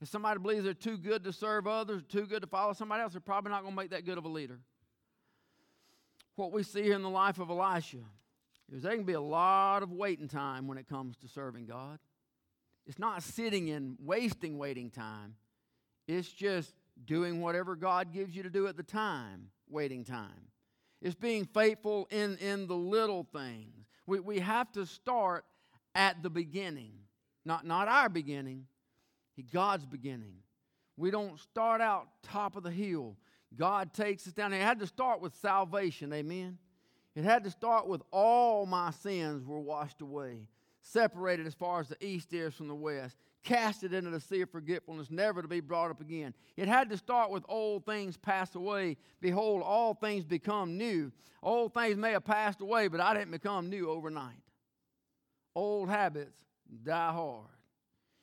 If 0.00 0.08
somebody 0.08 0.40
believes 0.40 0.64
they're 0.64 0.74
too 0.74 0.98
good 0.98 1.22
to 1.22 1.32
serve 1.32 1.68
others, 1.68 2.02
too 2.08 2.26
good 2.26 2.42
to 2.42 2.48
follow 2.48 2.72
somebody 2.72 3.02
else, 3.02 3.12
they're 3.12 3.20
probably 3.20 3.52
not 3.52 3.62
going 3.62 3.74
to 3.74 3.80
make 3.80 3.90
that 3.90 4.04
good 4.04 4.18
of 4.18 4.24
a 4.24 4.28
leader. 4.28 4.58
What 6.34 6.50
we 6.50 6.64
see 6.64 6.82
here 6.82 6.94
in 6.94 7.02
the 7.02 7.10
life 7.10 7.38
of 7.38 7.50
Elisha 7.50 7.98
is 8.74 8.82
there 8.82 8.96
can 8.96 9.04
be 9.04 9.12
a 9.12 9.20
lot 9.20 9.84
of 9.84 9.92
waiting 9.92 10.26
time 10.26 10.66
when 10.66 10.78
it 10.78 10.88
comes 10.88 11.16
to 11.18 11.28
serving 11.28 11.66
God. 11.66 12.00
It's 12.86 12.98
not 12.98 13.22
sitting 13.22 13.70
and 13.70 13.96
wasting 14.00 14.58
waiting 14.58 14.90
time. 14.90 15.36
It's 16.08 16.28
just 16.28 16.74
doing 17.04 17.40
whatever 17.40 17.76
God 17.76 18.12
gives 18.12 18.34
you 18.34 18.42
to 18.42 18.50
do 18.50 18.66
at 18.66 18.76
the 18.76 18.82
time, 18.82 19.48
waiting 19.68 20.04
time. 20.04 20.48
It's 21.00 21.14
being 21.14 21.44
faithful 21.44 22.06
in, 22.10 22.36
in 22.38 22.66
the 22.66 22.76
little 22.76 23.26
things. 23.32 23.86
We, 24.06 24.20
we 24.20 24.38
have 24.40 24.70
to 24.72 24.86
start 24.86 25.44
at 25.94 26.22
the 26.22 26.30
beginning, 26.30 26.92
not, 27.44 27.66
not 27.66 27.88
our 27.88 28.08
beginning, 28.08 28.66
God's 29.52 29.86
beginning. 29.86 30.34
We 30.96 31.10
don't 31.10 31.38
start 31.40 31.80
out 31.80 32.08
top 32.22 32.56
of 32.56 32.62
the 32.62 32.70
hill. 32.70 33.16
God 33.56 33.92
takes 33.92 34.26
us 34.26 34.32
down. 34.32 34.52
It 34.52 34.62
had 34.62 34.78
to 34.80 34.86
start 34.86 35.20
with 35.20 35.34
salvation, 35.36 36.12
amen? 36.12 36.58
It 37.14 37.24
had 37.24 37.44
to 37.44 37.50
start 37.50 37.86
with 37.86 38.02
all 38.10 38.66
my 38.66 38.90
sins 38.90 39.44
were 39.44 39.60
washed 39.60 40.00
away 40.00 40.46
separated 40.82 41.46
as 41.46 41.54
far 41.54 41.80
as 41.80 41.88
the 41.88 42.04
east 42.04 42.34
is 42.34 42.54
from 42.54 42.68
the 42.68 42.74
west, 42.74 43.16
cast 43.42 43.84
it 43.84 43.92
into 43.92 44.10
the 44.10 44.20
sea 44.20 44.42
of 44.42 44.50
forgetfulness, 44.50 45.10
never 45.10 45.40
to 45.40 45.48
be 45.48 45.60
brought 45.60 45.90
up 45.90 46.00
again. 46.00 46.34
It 46.56 46.68
had 46.68 46.90
to 46.90 46.96
start 46.96 47.30
with 47.30 47.44
old 47.48 47.86
things 47.86 48.16
pass 48.16 48.54
away. 48.54 48.96
Behold, 49.20 49.62
all 49.62 49.94
things 49.94 50.24
become 50.24 50.76
new. 50.76 51.12
Old 51.42 51.72
things 51.74 51.96
may 51.96 52.12
have 52.12 52.24
passed 52.24 52.60
away, 52.60 52.88
but 52.88 53.00
I 53.00 53.14
didn't 53.14 53.30
become 53.30 53.70
new 53.70 53.88
overnight. 53.88 54.42
Old 55.54 55.88
habits 55.88 56.36
die 56.84 57.12
hard. 57.12 57.46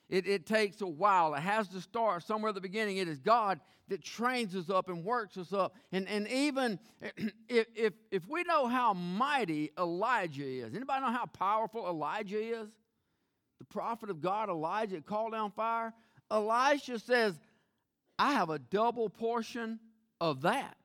It, 0.10 0.28
it 0.28 0.46
takes 0.48 0.82
a 0.82 0.88
while. 0.88 1.36
It 1.36 1.42
has 1.42 1.68
to 1.70 1.82
start 1.82 2.24
somewhere 2.24 2.50
at 2.50 2.56
the 2.56 2.62
beginning. 2.62 2.98
It 2.98 3.08
is 3.08 3.20
God 3.20 3.60
that 3.90 4.04
trains 4.04 4.56
us 4.56 4.70
up 4.70 4.90
and 4.90 5.04
works 5.04 5.38
us 5.38 5.54
up. 5.54 5.76
And, 5.92 6.08
and 6.08 6.28
even 6.28 6.80
if, 7.48 7.68
if, 7.76 7.94
if 8.12 8.28
we 8.28 8.44
know 8.44 8.68
how 8.68 8.94
mighty 8.94 9.72
Elijah 9.78 10.46
is, 10.46 10.74
anybody 10.74 11.02
know 11.02 11.12
how 11.12 11.28
powerful 11.28 11.88
Elijah 11.88 12.40
is? 12.40 12.68
The 13.60 13.66
prophet 13.66 14.10
of 14.10 14.22
God, 14.22 14.50
Elijah, 14.50 15.02
called 15.02 15.34
down 15.34 15.52
fire. 15.52 15.94
Elisha 16.32 16.98
says, 17.00 17.40
I 18.18 18.34
have 18.34 18.50
a 18.50 18.60
double 18.60 19.10
portion 19.10 19.80
of 20.20 20.42
that. 20.42 20.76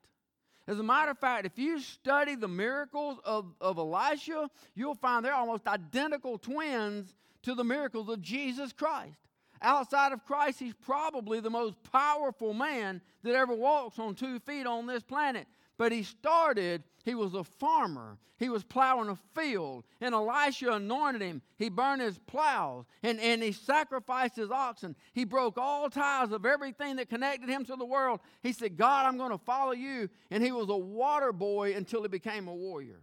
As 0.66 0.78
a 0.78 0.82
matter 0.82 1.10
of 1.10 1.18
fact, 1.18 1.46
if 1.46 1.58
you 1.58 1.78
study 1.78 2.36
the 2.36 2.48
miracles 2.48 3.18
of, 3.24 3.54
of 3.60 3.78
Elisha, 3.78 4.48
you'll 4.74 4.94
find 4.94 5.24
they're 5.24 5.34
almost 5.34 5.66
identical 5.66 6.38
twins 6.38 7.14
to 7.44 7.54
the 7.54 7.64
miracles 7.64 8.08
of 8.08 8.20
Jesus 8.20 8.72
Christ. 8.72 9.16
Outside 9.62 10.12
of 10.12 10.24
Christ, 10.24 10.58
he's 10.58 10.74
probably 10.74 11.40
the 11.40 11.50
most 11.50 11.76
powerful 11.90 12.52
man 12.52 13.00
that 13.22 13.34
ever 13.34 13.54
walks 13.54 13.98
on 13.98 14.14
two 14.14 14.38
feet 14.40 14.66
on 14.66 14.86
this 14.86 15.02
planet. 15.02 15.46
But 15.78 15.90
he 15.90 16.02
started, 16.02 16.84
he 17.04 17.14
was 17.14 17.34
a 17.34 17.44
farmer. 17.44 18.18
He 18.38 18.48
was 18.48 18.64
plowing 18.64 19.08
a 19.08 19.16
field. 19.34 19.84
And 20.00 20.14
Elisha 20.14 20.72
anointed 20.72 21.22
him. 21.22 21.40
He 21.56 21.68
burned 21.68 22.02
his 22.02 22.18
plows 22.18 22.84
and, 23.02 23.18
and 23.20 23.42
he 23.42 23.52
sacrificed 23.52 24.36
his 24.36 24.50
oxen. 24.50 24.96
He 25.12 25.24
broke 25.24 25.56
all 25.56 25.88
ties 25.88 26.32
of 26.32 26.44
everything 26.44 26.96
that 26.96 27.08
connected 27.08 27.48
him 27.48 27.64
to 27.64 27.76
the 27.76 27.84
world. 27.84 28.20
He 28.42 28.52
said, 28.52 28.76
God, 28.76 29.06
I'm 29.06 29.16
going 29.16 29.30
to 29.30 29.38
follow 29.38 29.72
you. 29.72 30.10
And 30.30 30.42
he 30.42 30.52
was 30.52 30.68
a 30.68 30.76
water 30.76 31.32
boy 31.32 31.74
until 31.74 32.02
he 32.02 32.08
became 32.08 32.48
a 32.48 32.54
warrior. 32.54 33.00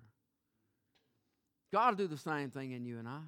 God 1.74 1.98
will 1.98 2.06
do 2.06 2.08
the 2.08 2.18
same 2.18 2.50
thing 2.52 2.72
in 2.72 2.86
you 2.86 3.00
and 3.00 3.08
I. 3.08 3.22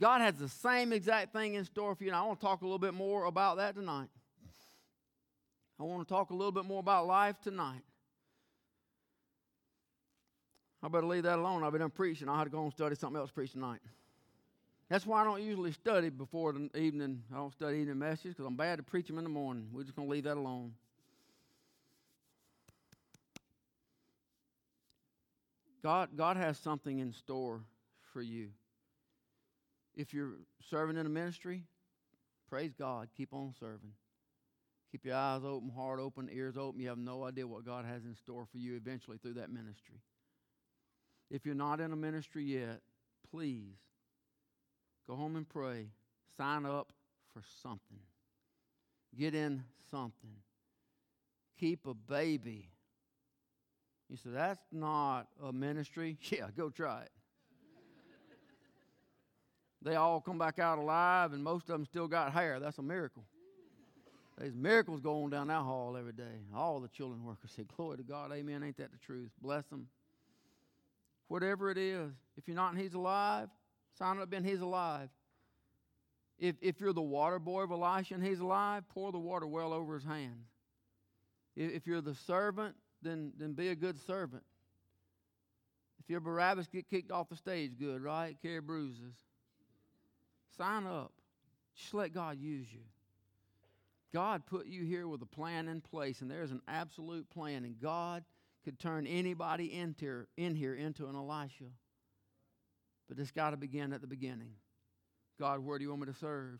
God 0.00 0.20
has 0.20 0.34
the 0.34 0.48
same 0.48 0.92
exact 0.92 1.32
thing 1.32 1.54
in 1.54 1.64
store 1.64 1.94
for 1.94 2.04
you. 2.04 2.10
And 2.10 2.16
I 2.16 2.22
want 2.22 2.40
to 2.40 2.46
talk 2.46 2.60
a 2.60 2.64
little 2.64 2.78
bit 2.78 2.94
more 2.94 3.24
about 3.24 3.56
that 3.56 3.74
tonight. 3.74 4.08
I 5.80 5.82
want 5.82 6.06
to 6.06 6.12
talk 6.12 6.30
a 6.30 6.34
little 6.34 6.52
bit 6.52 6.64
more 6.64 6.80
about 6.80 7.06
life 7.06 7.36
tonight. 7.42 7.82
I 10.82 10.88
better 10.88 11.06
leave 11.06 11.24
that 11.24 11.38
alone. 11.38 11.64
I've 11.64 11.72
been 11.72 11.80
done 11.80 11.90
preaching. 11.90 12.28
I 12.28 12.38
had 12.38 12.44
to 12.44 12.50
go 12.50 12.62
and 12.62 12.72
study 12.72 12.94
something 12.94 13.18
else 13.18 13.30
preach 13.30 13.52
tonight. 13.52 13.80
That's 14.88 15.04
why 15.04 15.22
I 15.22 15.24
don't 15.24 15.42
usually 15.42 15.72
study 15.72 16.10
before 16.10 16.52
the 16.52 16.70
evening. 16.78 17.22
I 17.32 17.36
don't 17.36 17.52
study 17.52 17.78
evening 17.78 17.98
messages 17.98 18.34
because 18.34 18.46
I'm 18.46 18.54
bad 18.54 18.76
to 18.76 18.82
preach 18.82 19.08
them 19.08 19.18
in 19.18 19.24
the 19.24 19.30
morning. 19.30 19.68
We're 19.72 19.82
just 19.82 19.96
going 19.96 20.06
to 20.06 20.12
leave 20.12 20.24
that 20.24 20.36
alone. 20.36 20.74
God, 25.82 26.10
God 26.16 26.36
has 26.36 26.58
something 26.58 26.98
in 26.98 27.12
store 27.12 27.60
for 28.12 28.22
you. 28.22 28.48
If 29.96 30.12
you're 30.12 30.34
serving 30.70 30.96
in 30.96 31.06
a 31.06 31.08
ministry, 31.08 31.64
praise 32.48 32.72
God. 32.78 33.08
Keep 33.16 33.32
on 33.32 33.54
serving. 33.58 33.92
Keep 34.92 35.06
your 35.06 35.16
eyes 35.16 35.42
open, 35.44 35.70
heart 35.70 36.00
open, 36.00 36.28
ears 36.32 36.56
open. 36.56 36.80
You 36.80 36.88
have 36.88 36.98
no 36.98 37.24
idea 37.24 37.46
what 37.46 37.64
God 37.64 37.84
has 37.84 38.04
in 38.04 38.14
store 38.14 38.46
for 38.50 38.58
you 38.58 38.76
eventually 38.76 39.18
through 39.18 39.34
that 39.34 39.50
ministry. 39.50 40.00
If 41.30 41.44
you're 41.44 41.54
not 41.54 41.80
in 41.80 41.92
a 41.92 41.96
ministry 41.96 42.44
yet, 42.44 42.80
please 43.30 43.74
go 45.08 45.16
home 45.16 45.36
and 45.36 45.48
pray. 45.48 45.88
Sign 46.36 46.66
up 46.66 46.92
for 47.32 47.42
something. 47.62 48.00
Get 49.18 49.34
in 49.34 49.64
something. 49.90 50.36
Keep 51.58 51.86
a 51.86 51.94
baby. 51.94 52.70
You 54.08 54.16
say, 54.16 54.30
that's 54.30 54.62
not 54.70 55.26
a 55.42 55.52
ministry? 55.52 56.18
Yeah, 56.30 56.48
go 56.56 56.70
try 56.70 57.02
it. 57.02 57.10
They 59.82 59.94
all 59.94 60.20
come 60.20 60.38
back 60.38 60.58
out 60.58 60.78
alive, 60.78 61.32
and 61.32 61.42
most 61.44 61.64
of 61.64 61.68
them 61.68 61.84
still 61.84 62.08
got 62.08 62.32
hair. 62.32 62.58
That's 62.60 62.78
a 62.78 62.82
miracle. 62.82 63.24
There's 64.38 64.54
miracles 64.54 65.00
going 65.00 65.30
down 65.30 65.48
that 65.48 65.62
hall 65.62 65.96
every 65.96 66.12
day. 66.12 66.44
All 66.54 66.80
the 66.80 66.88
children 66.88 67.24
workers 67.24 67.52
say, 67.56 67.64
Glory 67.76 67.98
to 67.98 68.02
God, 68.02 68.32
amen. 68.32 68.62
Ain't 68.62 68.76
that 68.76 68.92
the 68.92 68.98
truth? 68.98 69.30
Bless 69.40 69.64
them 69.66 69.88
whatever 71.28 71.70
it 71.70 71.78
is. 71.78 72.12
If 72.36 72.46
you're 72.46 72.56
not 72.56 72.72
and 72.72 72.80
he's 72.80 72.94
alive, 72.94 73.48
sign 73.98 74.18
up 74.18 74.32
and 74.32 74.46
he's 74.46 74.60
alive. 74.60 75.08
If, 76.38 76.56
if 76.60 76.80
you're 76.80 76.92
the 76.92 77.00
water 77.00 77.38
boy 77.38 77.62
of 77.62 77.70
Elisha 77.70 78.14
and 78.14 78.24
he's 78.24 78.40
alive, 78.40 78.84
pour 78.90 79.10
the 79.10 79.18
water 79.18 79.46
well 79.46 79.72
over 79.72 79.94
his 79.94 80.04
hand. 80.04 80.44
If, 81.56 81.72
if 81.72 81.86
you're 81.86 82.02
the 82.02 82.14
servant, 82.26 82.74
then, 83.02 83.32
then 83.38 83.54
be 83.54 83.68
a 83.68 83.74
good 83.74 83.98
servant. 84.06 84.42
If 85.98 86.10
you're 86.10 86.20
Barabbas, 86.20 86.68
get 86.68 86.88
kicked 86.88 87.10
off 87.10 87.30
the 87.30 87.36
stage 87.36 87.72
good, 87.78 88.02
right? 88.02 88.36
Carry 88.42 88.60
bruises. 88.60 89.14
Sign 90.56 90.86
up. 90.86 91.12
Just 91.74 91.94
let 91.94 92.12
God 92.12 92.38
use 92.38 92.72
you. 92.72 92.80
God 94.14 94.46
put 94.46 94.66
you 94.66 94.84
here 94.84 95.06
with 95.06 95.20
a 95.22 95.26
plan 95.26 95.68
in 95.68 95.80
place, 95.80 96.22
and 96.22 96.30
there's 96.30 96.50
an 96.50 96.62
absolute 96.68 97.28
plan, 97.28 97.64
and 97.64 97.78
God 97.78 98.24
could 98.64 98.78
turn 98.78 99.06
anybody 99.06 99.72
into, 99.72 100.26
in 100.36 100.54
here 100.54 100.74
into 100.74 101.06
an 101.06 101.14
Elisha. 101.14 101.64
But 103.08 103.18
it's 103.18 103.30
got 103.30 103.50
to 103.50 103.56
begin 103.56 103.92
at 103.92 104.00
the 104.00 104.06
beginning. 104.06 104.52
God, 105.38 105.60
where 105.60 105.78
do 105.78 105.84
you 105.84 105.90
want 105.90 106.02
me 106.02 106.12
to 106.12 106.18
serve? 106.18 106.58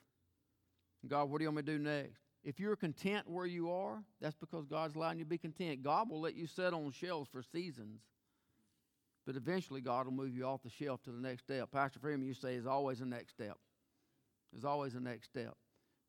God, 1.09 1.31
what 1.31 1.39
do 1.39 1.45
you 1.45 1.51
want 1.51 1.67
me 1.67 1.73
to 1.73 1.79
do 1.79 1.83
next? 1.83 2.21
If 2.45 2.61
you're 2.61 2.77
content 2.77 3.29
where 3.29 3.47
you 3.47 3.71
are, 3.73 4.03
that's 4.21 4.37
because 4.37 4.67
God's 4.67 4.95
allowing 4.95 5.19
you 5.19 5.25
to 5.25 5.29
be 5.29 5.39
content. 5.39 5.83
God 5.83 6.11
will 6.11 6.21
let 6.21 6.37
you 6.37 6.47
sit 6.47 6.73
on 6.73 6.93
shelves 6.93 7.29
for 7.31 7.43
seasons. 7.43 8.01
But 9.27 9.35
eventually, 9.35 9.81
God 9.81 10.07
will 10.07 10.13
move 10.13 10.37
you 10.37 10.45
off 10.45 10.63
the 10.63 10.71
shelf 10.71 11.03
to 11.05 11.11
the 11.11 11.21
next 11.21 11.43
step. 11.43 11.73
Pastor 11.73 11.99
Freeman, 11.99 12.27
you 12.27 12.35
say, 12.35 12.53
there's 12.53 12.67
always 12.67 13.01
a 13.01 13.07
next 13.07 13.33
step. 13.33 13.59
There's 14.57 14.65
always 14.65 14.95
a 14.95 15.01
next 15.01 15.27
step. 15.27 15.55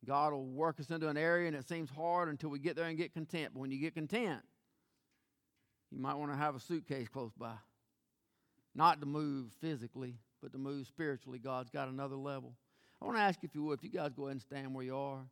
God 0.06 0.32
will 0.32 0.45
work 0.45 0.80
us 0.80 0.89
into 0.89 1.10
an 1.10 1.18
area 1.18 1.48
and 1.48 1.56
it 1.56 1.68
seems 1.68 1.89
hard 1.89 2.30
until 2.30 2.50
we 2.50 2.60
get 2.60 2.78
there 2.78 2.86
and 2.86 2.98
get 2.98 3.14
content. 3.14 3.50
But 3.54 3.60
when 3.60 3.72
you 3.72 3.78
get 3.78 3.93
content, 3.93 4.39
you 5.91 6.00
might 6.00 6.14
want 6.14 6.32
to 6.32 6.38
have 6.38 6.56
a 6.56 6.60
suitcase 6.62 7.10
close 7.10 7.34
by. 7.38 7.56
Not 8.74 9.02
to 9.02 9.06
move 9.06 9.52
physically, 9.60 10.16
but 10.41 10.54
to 10.54 10.58
move 10.58 10.88
spiritually. 10.88 11.39
God's 11.39 11.70
got 11.70 11.89
another 11.89 12.16
level. 12.16 12.54
I 13.02 13.06
want 13.06 13.18
to 13.18 13.22
ask 13.22 13.43
if 13.43 13.54
you 13.54 13.64
would, 13.64 13.80
if 13.80 13.84
you 13.84 13.89
guys 13.89 14.14
go 14.14 14.24
ahead 14.24 14.34
and 14.34 14.41
stand 14.41 14.74
where 14.74 14.86
you 14.86 14.95
are. 14.95 15.26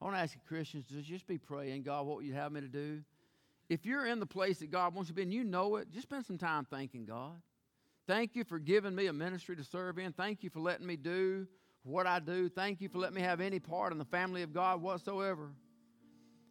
I 0.00 0.04
want 0.04 0.16
to 0.16 0.20
ask 0.20 0.34
you, 0.34 0.40
Christians, 0.48 0.86
to 0.86 1.02
just 1.02 1.26
be 1.26 1.36
praying, 1.36 1.82
God, 1.82 2.06
what 2.06 2.16
would 2.16 2.24
you 2.24 2.32
have 2.32 2.50
me 2.50 2.62
to 2.62 2.68
do? 2.68 3.02
If 3.68 3.84
you're 3.84 4.06
in 4.06 4.20
the 4.20 4.26
place 4.26 4.60
that 4.60 4.70
God 4.70 4.94
wants 4.94 5.10
you 5.10 5.12
to 5.12 5.16
be 5.16 5.22
and 5.24 5.32
you 5.34 5.44
know 5.44 5.76
it, 5.76 5.90
just 5.90 6.04
spend 6.04 6.24
some 6.24 6.38
time 6.38 6.66
thanking 6.70 7.04
God. 7.04 7.42
Thank 8.06 8.34
you 8.34 8.44
for 8.44 8.58
giving 8.58 8.94
me 8.94 9.06
a 9.08 9.12
ministry 9.12 9.54
to 9.54 9.64
serve 9.64 9.98
in. 9.98 10.12
Thank 10.12 10.42
you 10.42 10.48
for 10.48 10.60
letting 10.60 10.86
me 10.86 10.96
do 10.96 11.46
what 11.84 12.06
I 12.06 12.18
do. 12.18 12.48
Thank 12.48 12.80
you 12.80 12.88
for 12.88 12.98
letting 12.98 13.14
me 13.14 13.22
have 13.22 13.40
any 13.40 13.60
part 13.60 13.92
in 13.92 13.98
the 13.98 14.04
family 14.06 14.42
of 14.42 14.52
God 14.52 14.82
whatsoever. 14.82 15.50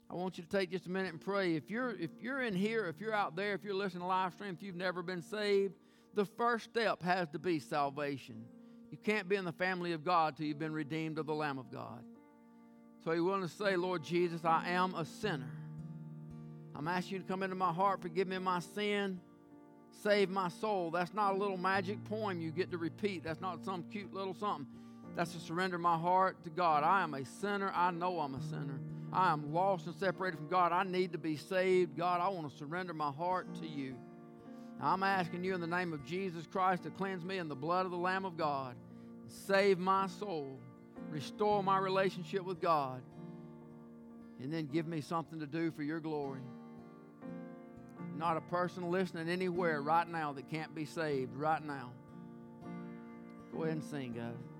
I 0.10 0.16
want 0.16 0.38
you 0.38 0.44
to 0.44 0.50
take 0.50 0.72
just 0.72 0.86
a 0.86 0.92
minute 0.92 1.12
and 1.12 1.20
pray. 1.20 1.56
If 1.56 1.70
you're 1.70 1.92
if 1.92 2.12
you're 2.22 2.42
in 2.42 2.56
here, 2.56 2.86
if 2.86 3.02
you're 3.02 3.14
out 3.14 3.36
there, 3.36 3.54
if 3.54 3.64
you're 3.64 3.74
listening 3.74 4.02
to 4.02 4.08
live 4.08 4.34
stream, 4.34 4.54
if 4.54 4.62
you've 4.62 4.76
never 4.76 5.02
been 5.02 5.24
saved, 5.24 5.74
the 6.14 6.26
first 6.26 6.66
step 6.66 7.02
has 7.02 7.28
to 7.30 7.40
be 7.40 7.60
salvation. 7.60 8.46
You 8.92 8.98
can't 8.98 9.28
be 9.28 9.36
in 9.36 9.46
the 9.46 9.52
family 9.52 9.94
of 9.94 10.06
God 10.06 10.38
till 10.38 10.46
you've 10.46 10.60
been 10.60 10.74
redeemed 10.74 11.18
of 11.18 11.26
the 11.26 11.34
Lamb 11.34 11.58
of 11.58 11.72
God. 11.72 12.04
So 13.04 13.12
you 13.12 13.26
want 13.26 13.42
to 13.42 13.50
say, 13.50 13.76
Lord 13.76 14.04
Jesus, 14.04 14.46
I 14.46 14.70
am 14.70 14.94
a 14.94 15.04
sinner. 15.04 15.52
I'm 16.76 16.88
asking 16.88 17.14
you 17.14 17.20
to 17.24 17.28
come 17.28 17.42
into 17.42 17.56
my 17.56 17.74
heart, 17.74 18.02
forgive 18.02 18.28
me 18.28 18.38
my 18.38 18.60
sin, 18.60 19.20
save 20.04 20.30
my 20.30 20.50
soul. 20.50 20.92
That's 20.92 21.14
not 21.14 21.34
a 21.34 21.38
little 21.38 21.58
magic 21.58 22.04
poem 22.06 22.40
you 22.40 22.52
get 22.52 22.72
to 22.72 22.78
repeat. 22.78 23.24
That's 23.24 23.42
not 23.42 23.66
some 23.66 23.84
cute 23.92 24.14
little 24.14 24.36
something. 24.36 24.68
That's 25.16 25.34
to 25.34 25.40
surrender 25.40 25.78
my 25.78 25.98
heart 25.98 26.44
to 26.44 26.50
God. 26.50 26.84
I 26.84 27.04
am 27.04 27.14
a 27.14 27.26
sinner. 27.26 27.72
I 27.76 27.92
know 27.92 28.20
I'm 28.20 28.36
a 28.36 28.42
sinner. 28.42 28.80
I 29.12 29.32
am 29.32 29.54
lost 29.54 29.86
and 29.86 29.96
separated 29.96 30.38
from 30.38 30.48
God. 30.48 30.72
I 30.72 30.84
need 30.84 31.12
to 31.12 31.20
be 31.20 31.38
saved. 31.38 31.96
God, 31.96 32.20
I 32.20 32.30
want 32.30 32.50
to 32.52 32.58
surrender 32.58 32.94
my 32.94 33.12
heart 33.12 33.54
to 33.62 33.68
you. 33.68 33.96
I'm 34.82 35.04
asking 35.04 35.44
you 35.44 35.54
in 35.54 35.62
the 35.62 35.68
name 35.68 35.94
of 35.94 36.04
Jesus 36.04 36.48
Christ 36.48 36.84
to 36.84 36.90
cleanse 36.90 37.24
me 37.24 37.38
in 37.38 37.48
the 37.48 37.56
blood 37.56 37.86
of 37.86 37.92
the 37.92 37.98
Lamb 37.98 38.26
of 38.26 38.38
God. 38.38 38.76
Save 39.28 39.78
my 39.78 40.08
soul. 40.08 40.58
Restore 41.10 41.62
my 41.62 41.78
relationship 41.78 42.44
with 42.44 42.60
God. 42.60 43.02
And 44.42 44.52
then 44.52 44.66
give 44.66 44.88
me 44.88 45.00
something 45.00 45.40
to 45.40 45.46
do 45.46 45.70
for 45.72 45.84
your 45.84 46.00
glory. 46.00 46.42
Not 48.18 48.36
a 48.36 48.42
person 48.42 48.90
listening 48.90 49.30
anywhere 49.30 49.82
right 49.82 50.08
now 50.08 50.34
that 50.34 50.50
can't 50.50 50.74
be 50.74 50.86
saved 50.86 51.36
right 51.36 51.64
now. 51.64 51.92
Go 53.54 53.64
ahead 53.64 53.76
and 53.76 53.84
sing, 53.84 54.14
guys. 54.14 54.53